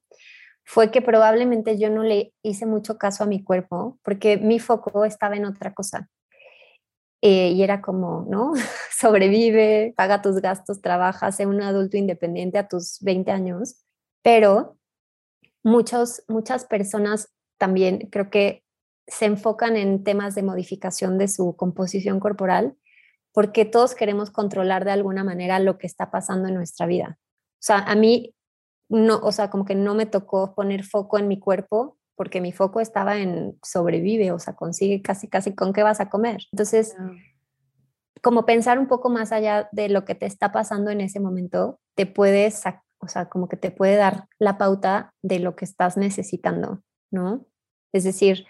fue 0.63 0.91
que 0.91 1.01
probablemente 1.01 1.77
yo 1.77 1.89
no 1.89 2.03
le 2.03 2.33
hice 2.43 2.65
mucho 2.65 2.97
caso 2.97 3.23
a 3.23 3.27
mi 3.27 3.43
cuerpo 3.43 3.99
porque 4.03 4.37
mi 4.37 4.59
foco 4.59 5.05
estaba 5.05 5.37
en 5.37 5.45
otra 5.45 5.73
cosa. 5.73 6.09
Eh, 7.21 7.49
y 7.49 7.63
era 7.63 7.81
como, 7.81 8.25
¿no? 8.29 8.53
Sobrevive, 8.99 9.93
paga 9.95 10.21
tus 10.21 10.41
gastos, 10.41 10.81
trabaja, 10.81 11.31
sé 11.31 11.45
un 11.45 11.61
adulto 11.61 11.97
independiente 11.97 12.57
a 12.57 12.67
tus 12.67 12.99
20 13.01 13.31
años, 13.31 13.83
pero 14.21 14.77
muchos, 15.67 16.23
muchas 16.29 16.65
personas 16.65 17.29
también 17.57 18.07
creo 18.09 18.29
que 18.29 18.63
se 19.05 19.25
enfocan 19.25 19.75
en 19.75 20.03
temas 20.03 20.33
de 20.33 20.43
modificación 20.43 21.17
de 21.17 21.27
su 21.27 21.55
composición 21.55 22.19
corporal 22.19 22.75
porque 23.33 23.65
todos 23.65 23.93
queremos 23.93 24.31
controlar 24.31 24.85
de 24.85 24.91
alguna 24.91 25.23
manera 25.23 25.59
lo 25.59 25.77
que 25.77 25.85
está 25.85 26.09
pasando 26.09 26.47
en 26.47 26.55
nuestra 26.55 26.85
vida. 26.85 27.19
O 27.19 27.63
sea, 27.67 27.79
a 27.79 27.95
mí 27.95 28.33
no, 28.89 29.17
o 29.17 29.31
sea, 29.33 29.49
como 29.49 29.65
que 29.65 29.75
no 29.75 29.93
me 29.93 30.05
tocó 30.05 30.55
poner 30.55 30.85
foco 30.85 31.19
en 31.19 31.27
mi 31.27 31.37
cuerpo 31.37 31.97
porque 32.15 32.39
mi 32.39 32.53
foco 32.53 32.79
estaba 32.79 33.17
en 33.17 33.59
sobrevive, 33.61 34.31
o 34.31 34.39
sea, 34.39 34.55
consigue 34.55 35.01
casi, 35.01 35.27
casi 35.27 35.53
con 35.53 35.73
qué 35.73 35.83
vas 35.83 35.99
a 35.99 36.09
comer. 36.09 36.39
Entonces, 36.51 36.95
como 38.23 38.45
pensar 38.45 38.79
un 38.79 38.87
poco 38.87 39.09
más 39.09 39.31
allá 39.33 39.67
de 39.73 39.89
lo 39.89 40.05
que 40.05 40.15
te 40.15 40.25
está 40.25 40.51
pasando 40.51 40.91
en 40.91 41.01
ese 41.01 41.19
momento, 41.19 41.79
te 41.93 42.05
puedes, 42.05 42.63
o 42.99 43.07
sea, 43.07 43.29
como 43.29 43.47
que 43.47 43.57
te 43.57 43.71
puede 43.71 43.95
dar 43.95 44.27
la 44.39 44.57
pauta 44.57 45.13
de 45.21 45.39
lo 45.39 45.55
que 45.55 45.65
estás 45.65 45.97
necesitando, 45.97 46.83
¿no? 47.11 47.45
Es 47.93 48.03
decir, 48.03 48.45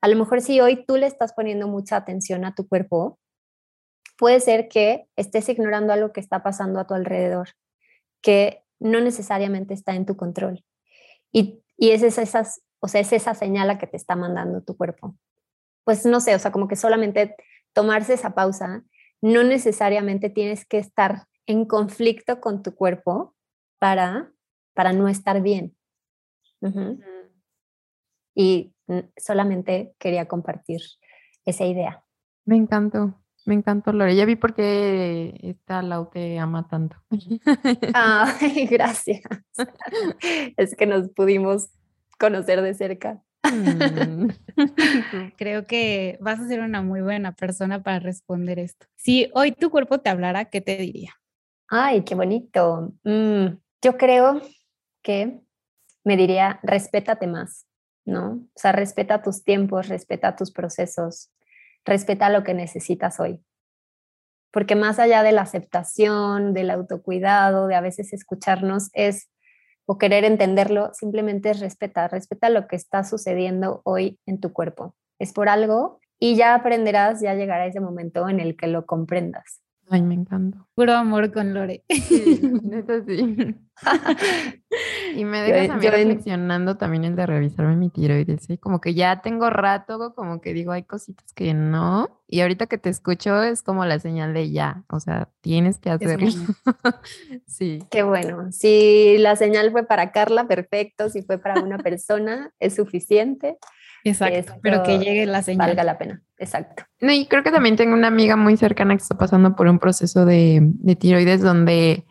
a 0.00 0.08
lo 0.08 0.16
mejor 0.16 0.40
si 0.40 0.60
hoy 0.60 0.84
tú 0.86 0.96
le 0.96 1.06
estás 1.06 1.32
poniendo 1.32 1.68
mucha 1.68 1.96
atención 1.96 2.44
a 2.44 2.54
tu 2.54 2.68
cuerpo, 2.68 3.18
puede 4.16 4.40
ser 4.40 4.68
que 4.68 5.06
estés 5.16 5.48
ignorando 5.48 5.92
algo 5.92 6.12
que 6.12 6.20
está 6.20 6.42
pasando 6.42 6.80
a 6.80 6.86
tu 6.86 6.94
alrededor, 6.94 7.50
que 8.22 8.64
no 8.80 9.00
necesariamente 9.00 9.74
está 9.74 9.94
en 9.94 10.06
tu 10.06 10.16
control. 10.16 10.64
Y, 11.32 11.62
y 11.76 11.90
es, 11.90 12.02
esas, 12.02 12.62
o 12.80 12.88
sea, 12.88 13.00
es 13.00 13.12
esa 13.12 13.34
señal 13.34 13.70
a 13.70 13.78
que 13.78 13.86
te 13.86 13.96
está 13.96 14.16
mandando 14.16 14.62
tu 14.62 14.76
cuerpo. 14.76 15.16
Pues 15.84 16.06
no 16.06 16.20
sé, 16.20 16.34
o 16.34 16.38
sea, 16.38 16.52
como 16.52 16.68
que 16.68 16.76
solamente 16.76 17.34
tomarse 17.72 18.14
esa 18.14 18.34
pausa, 18.34 18.84
no 19.20 19.42
necesariamente 19.42 20.30
tienes 20.30 20.64
que 20.64 20.78
estar 20.78 21.26
en 21.46 21.64
conflicto 21.64 22.40
con 22.40 22.62
tu 22.62 22.74
cuerpo 22.74 23.34
para, 23.78 24.32
para 24.74 24.92
no 24.92 25.08
estar 25.08 25.40
bien. 25.42 25.76
Y 28.34 28.72
solamente 29.16 29.94
quería 29.98 30.26
compartir 30.26 30.80
esa 31.44 31.64
idea. 31.64 32.04
Me 32.44 32.56
encantó. 32.56 33.14
Me 33.46 33.54
encantó, 33.54 33.92
Lore. 33.92 34.14
Ya 34.14 34.26
vi 34.26 34.36
por 34.36 34.54
qué 34.54 35.38
esta 35.42 35.80
Lau 35.80 36.10
te 36.10 36.38
ama 36.38 36.68
tanto. 36.68 36.96
Ay, 37.94 38.66
gracias. 38.66 39.22
Es 40.56 40.76
que 40.76 40.86
nos 40.86 41.08
pudimos 41.10 41.70
conocer 42.18 42.60
de 42.60 42.74
cerca. 42.74 43.22
Mm. 43.42 44.28
Creo 45.38 45.66
que 45.66 46.18
vas 46.20 46.40
a 46.40 46.48
ser 46.48 46.60
una 46.60 46.82
muy 46.82 47.00
buena 47.00 47.32
persona 47.32 47.82
para 47.82 48.00
responder 48.00 48.58
esto. 48.58 48.86
Si 48.96 49.30
hoy 49.34 49.52
tu 49.52 49.70
cuerpo 49.70 49.98
te 50.00 50.10
hablara, 50.10 50.46
¿qué 50.46 50.60
te 50.60 50.76
diría? 50.76 51.14
Ay, 51.68 52.02
qué 52.02 52.14
bonito. 52.14 52.92
Mm, 53.04 53.46
yo 53.82 53.96
creo 53.96 54.40
que 55.02 55.40
me 56.04 56.16
diría, 56.16 56.58
respétate 56.62 57.26
más, 57.26 57.66
¿no? 58.04 58.32
O 58.32 58.48
sea, 58.54 58.72
respeta 58.72 59.22
tus 59.22 59.44
tiempos, 59.44 59.88
respeta 59.88 60.36
tus 60.36 60.52
procesos, 60.52 61.30
respeta 61.84 62.30
lo 62.30 62.44
que 62.44 62.54
necesitas 62.54 63.20
hoy. 63.20 63.40
Porque 64.50 64.74
más 64.74 64.98
allá 64.98 65.22
de 65.22 65.32
la 65.32 65.42
aceptación, 65.42 66.54
del 66.54 66.70
autocuidado, 66.70 67.66
de 67.66 67.74
a 67.74 67.80
veces 67.80 68.12
escucharnos, 68.12 68.90
es 68.94 69.30
o 69.90 69.96
querer 69.96 70.24
entenderlo, 70.24 70.92
simplemente 70.92 71.50
es 71.50 71.60
respetar, 71.60 72.10
respeta 72.10 72.50
lo 72.50 72.68
que 72.68 72.76
está 72.76 73.04
sucediendo 73.04 73.80
hoy 73.84 74.18
en 74.26 74.38
tu 74.38 74.52
cuerpo. 74.52 74.94
Es 75.18 75.32
por 75.32 75.48
algo 75.48 75.98
y 76.18 76.36
ya 76.36 76.54
aprenderás, 76.54 77.22
ya 77.22 77.34
llegará 77.34 77.66
ese 77.66 77.80
momento 77.80 78.28
en 78.28 78.40
el 78.40 78.56
que 78.56 78.66
lo 78.66 78.84
comprendas. 78.84 79.62
Ay, 79.90 80.02
me 80.02 80.14
encanta. 80.14 80.66
Puro 80.74 80.92
amor 80.92 81.32
con 81.32 81.54
Lore. 81.54 81.82
Sí, 81.88 82.40
neta 82.62 83.02
sí. 83.04 83.56
y 85.14 85.24
me 85.24 85.42
dejas 85.42 85.70
a 85.70 85.76
mí 85.76 85.88
reflexionando 85.88 86.76
también 86.76 87.04
el 87.04 87.16
de 87.16 87.26
revisarme 87.26 87.76
mi 87.76 87.88
tiroides. 87.88 88.44
¿sí? 88.44 88.58
Como 88.58 88.80
que 88.80 88.94
ya 88.94 89.22
tengo 89.22 89.48
rato, 89.48 90.14
como 90.14 90.40
que 90.40 90.52
digo, 90.52 90.72
hay 90.72 90.82
cositas 90.82 91.32
que 91.32 91.54
no. 91.54 92.10
Y 92.26 92.42
ahorita 92.42 92.66
que 92.66 92.76
te 92.76 92.90
escucho 92.90 93.42
es 93.42 93.62
como 93.62 93.86
la 93.86 93.98
señal 93.98 94.34
de 94.34 94.50
ya. 94.50 94.84
O 94.90 95.00
sea, 95.00 95.30
tienes 95.40 95.78
que 95.78 95.90
hacerlo. 95.90 96.28
sí. 97.46 97.82
Qué 97.90 98.02
bueno. 98.02 98.52
Si 98.52 99.16
la 99.18 99.36
señal 99.36 99.72
fue 99.72 99.86
para 99.86 100.12
Carla, 100.12 100.46
perfecto. 100.46 101.08
Si 101.08 101.22
fue 101.22 101.38
para 101.38 101.60
una 101.62 101.78
persona, 101.78 102.52
es 102.60 102.74
suficiente. 102.74 103.56
Exacto, 104.04 104.54
pero 104.62 104.82
que 104.82 104.98
llegue 104.98 105.26
la 105.26 105.42
señal. 105.42 105.68
Valga 105.68 105.84
la 105.84 105.98
pena, 105.98 106.22
exacto. 106.38 106.84
No, 107.00 107.12
y 107.12 107.26
creo 107.26 107.42
que 107.42 107.50
también 107.50 107.76
tengo 107.76 107.94
una 107.94 108.08
amiga 108.08 108.36
muy 108.36 108.56
cercana 108.56 108.96
que 108.96 109.02
está 109.02 109.16
pasando 109.16 109.56
por 109.56 109.66
un 109.66 109.78
proceso 109.78 110.24
de, 110.24 110.60
de 110.62 110.96
tiroides 110.96 111.42
donde 111.42 112.04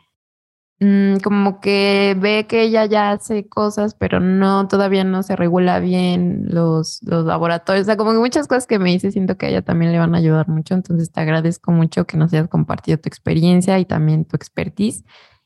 mm, 0.80 1.18
como 1.24 1.60
que 1.60 2.16
ve 2.20 2.46
que 2.48 2.64
ella 2.64 2.86
ya 2.86 3.12
hace 3.12 3.48
cosas, 3.48 3.96
pero 3.96 4.20
no, 4.20 4.68
todavía 4.68 5.04
no 5.04 5.24
se 5.24 5.36
regula 5.36 5.80
bien 5.80 6.46
los, 6.50 7.00
los 7.04 7.26
laboratorios. 7.26 7.84
O 7.84 7.86
sea, 7.86 7.98
como 7.98 8.12
que 8.12 8.20
muchas 8.20 8.48
cosas 8.48 8.68
que 8.68 8.80
me 8.80 8.92
dice, 8.92 9.12
siento 9.12 9.38
que 9.38 9.48
a 9.48 9.50
ella 9.50 9.62
también 9.62 9.92
le 9.92 10.00
van 10.00 10.14
a 10.14 10.20
ayudar 10.20 10.48
mucho. 10.48 10.74
Entonces 10.76 11.12
te 11.12 11.22
agradezco 11.22 11.72
mucho 11.72 12.06
que 12.06 12.18
nos 12.18 12.34
hayas 12.34 12.50
compartido 12.50 12.98
tu 12.98 13.08
experiencia 13.08 13.80
y 13.80 13.86
también 13.86 14.26
tu 14.26 14.36
expertise. 14.36 15.04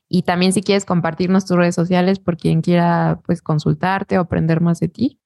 Y 0.08 0.24
también 0.24 0.52
si 0.52 0.62
quieres 0.62 0.84
compartirnos 0.84 1.46
tus 1.46 1.56
redes 1.56 1.74
sociales 1.74 2.18
por 2.18 2.36
quien 2.36 2.60
quiera 2.60 3.22
pues 3.24 3.40
consultarte 3.40 4.18
o 4.18 4.20
aprender 4.20 4.60
más 4.60 4.78
de 4.78 4.88
ti. 4.88 5.21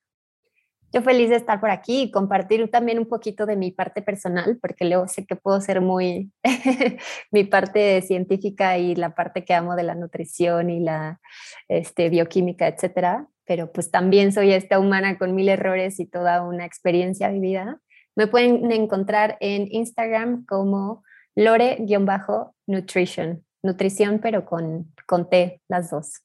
Yo 0.97 1.03
feliz 1.03 1.29
de 1.29 1.37
estar 1.37 1.61
por 1.61 1.69
aquí 1.69 2.05
y 2.05 2.11
compartir 2.11 2.71
también 2.71 2.99
un 2.99 3.05
poquito 3.05 3.45
de 3.45 3.55
mi 3.55 3.71
parte 3.71 4.01
personal, 4.01 4.59
porque 4.63 4.87
luego 4.87 5.07
sé 5.09 5.27
que 5.27 5.37
puedo 5.37 5.61
ser 5.61 5.83
muy 5.83 6.33
mi 7.31 7.45
parte 7.45 8.01
científica 8.01 8.79
y 8.79 8.95
la 8.95 9.15
parte 9.15 9.45
que 9.45 9.53
amo 9.53 9.77
de 9.77 9.83
la 9.83 9.95
nutrición 9.95 10.71
y 10.71 10.81
la 10.81 11.21
este, 11.69 12.09
bioquímica, 12.09 12.67
etcétera. 12.67 13.29
Pero 13.45 13.71
pues 13.73 13.91
también 13.91 14.33
soy 14.33 14.53
esta 14.53 14.79
humana 14.79 15.19
con 15.19 15.35
mil 15.35 15.51
errores 15.51 16.01
y 16.01 16.07
toda 16.07 16.43
una 16.43 16.65
experiencia 16.65 17.29
vivida. 17.29 17.79
Me 18.15 18.27
pueden 18.27 18.73
encontrar 18.73 19.37
en 19.41 19.69
Instagram 19.71 20.47
como 20.47 21.05
lore-nutrition, 21.35 23.45
nutrición 23.63 24.19
pero 24.21 24.47
con, 24.47 24.95
con 25.07 25.29
T, 25.29 25.61
las 25.69 25.91
dos. 25.91 26.23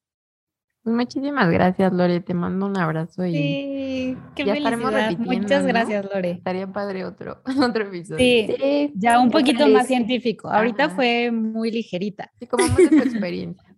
Muchísimas 0.83 1.49
gracias, 1.51 1.93
Lore. 1.93 2.21
Te 2.21 2.33
mando 2.33 2.65
un 2.65 2.77
abrazo 2.77 3.23
y 3.25 3.33
sí, 3.33 4.17
qué 4.35 4.45
ya 4.45 4.55
estaremos 4.55 4.91
repitiendo. 4.91 5.31
Muchas 5.33 5.65
gracias, 5.65 6.05
Lore. 6.05 6.31
Estaría 6.31 6.67
padre 6.71 7.05
otro, 7.05 7.41
otro 7.61 7.83
episodio. 7.83 8.17
Sí, 8.17 8.91
ya 8.95 9.19
un 9.19 9.29
poquito 9.29 9.67
más 9.67 9.87
científico. 9.87 10.49
Ahorita 10.49 10.89
fue 10.89 11.29
muy 11.31 11.71
ligerita. 11.71 12.31
Sí, 12.39 12.47
como 12.47 12.67
más 12.67 12.77
de 12.77 12.87
tu 12.87 12.95
experiencia. 12.97 13.75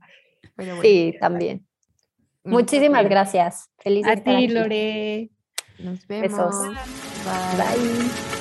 sí, 0.81 1.15
también. 1.19 1.65
Muchísimas 2.45 3.03
gracias. 3.09 3.69
Feliz 3.79 4.07
A 4.07 4.15
ti, 4.15 4.47
Lore. 4.47 5.29
Nos 5.79 6.07
vemos. 6.07 6.55
Bye. 7.57 8.33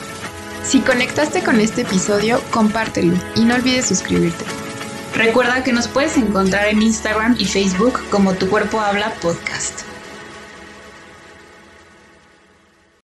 Si 0.63 0.81
conectaste 0.81 1.43
con 1.43 1.59
este 1.59 1.83
episodio, 1.83 2.39
compártelo 2.53 3.15
y 3.37 3.45
no 3.45 3.57
olvides 3.57 3.87
suscribirte. 3.87 4.62
Recuerda 5.15 5.63
que 5.63 5.73
nos 5.73 5.89
puedes 5.89 6.17
encontrar 6.17 6.69
en 6.69 6.83
Instagram 6.83 7.37
y 7.39 7.45
Facebook 7.45 8.01
como 8.11 8.35
Tu 8.35 8.49
Cuerpo 8.49 8.81
Habla 8.81 9.13
Podcast. 9.21 9.92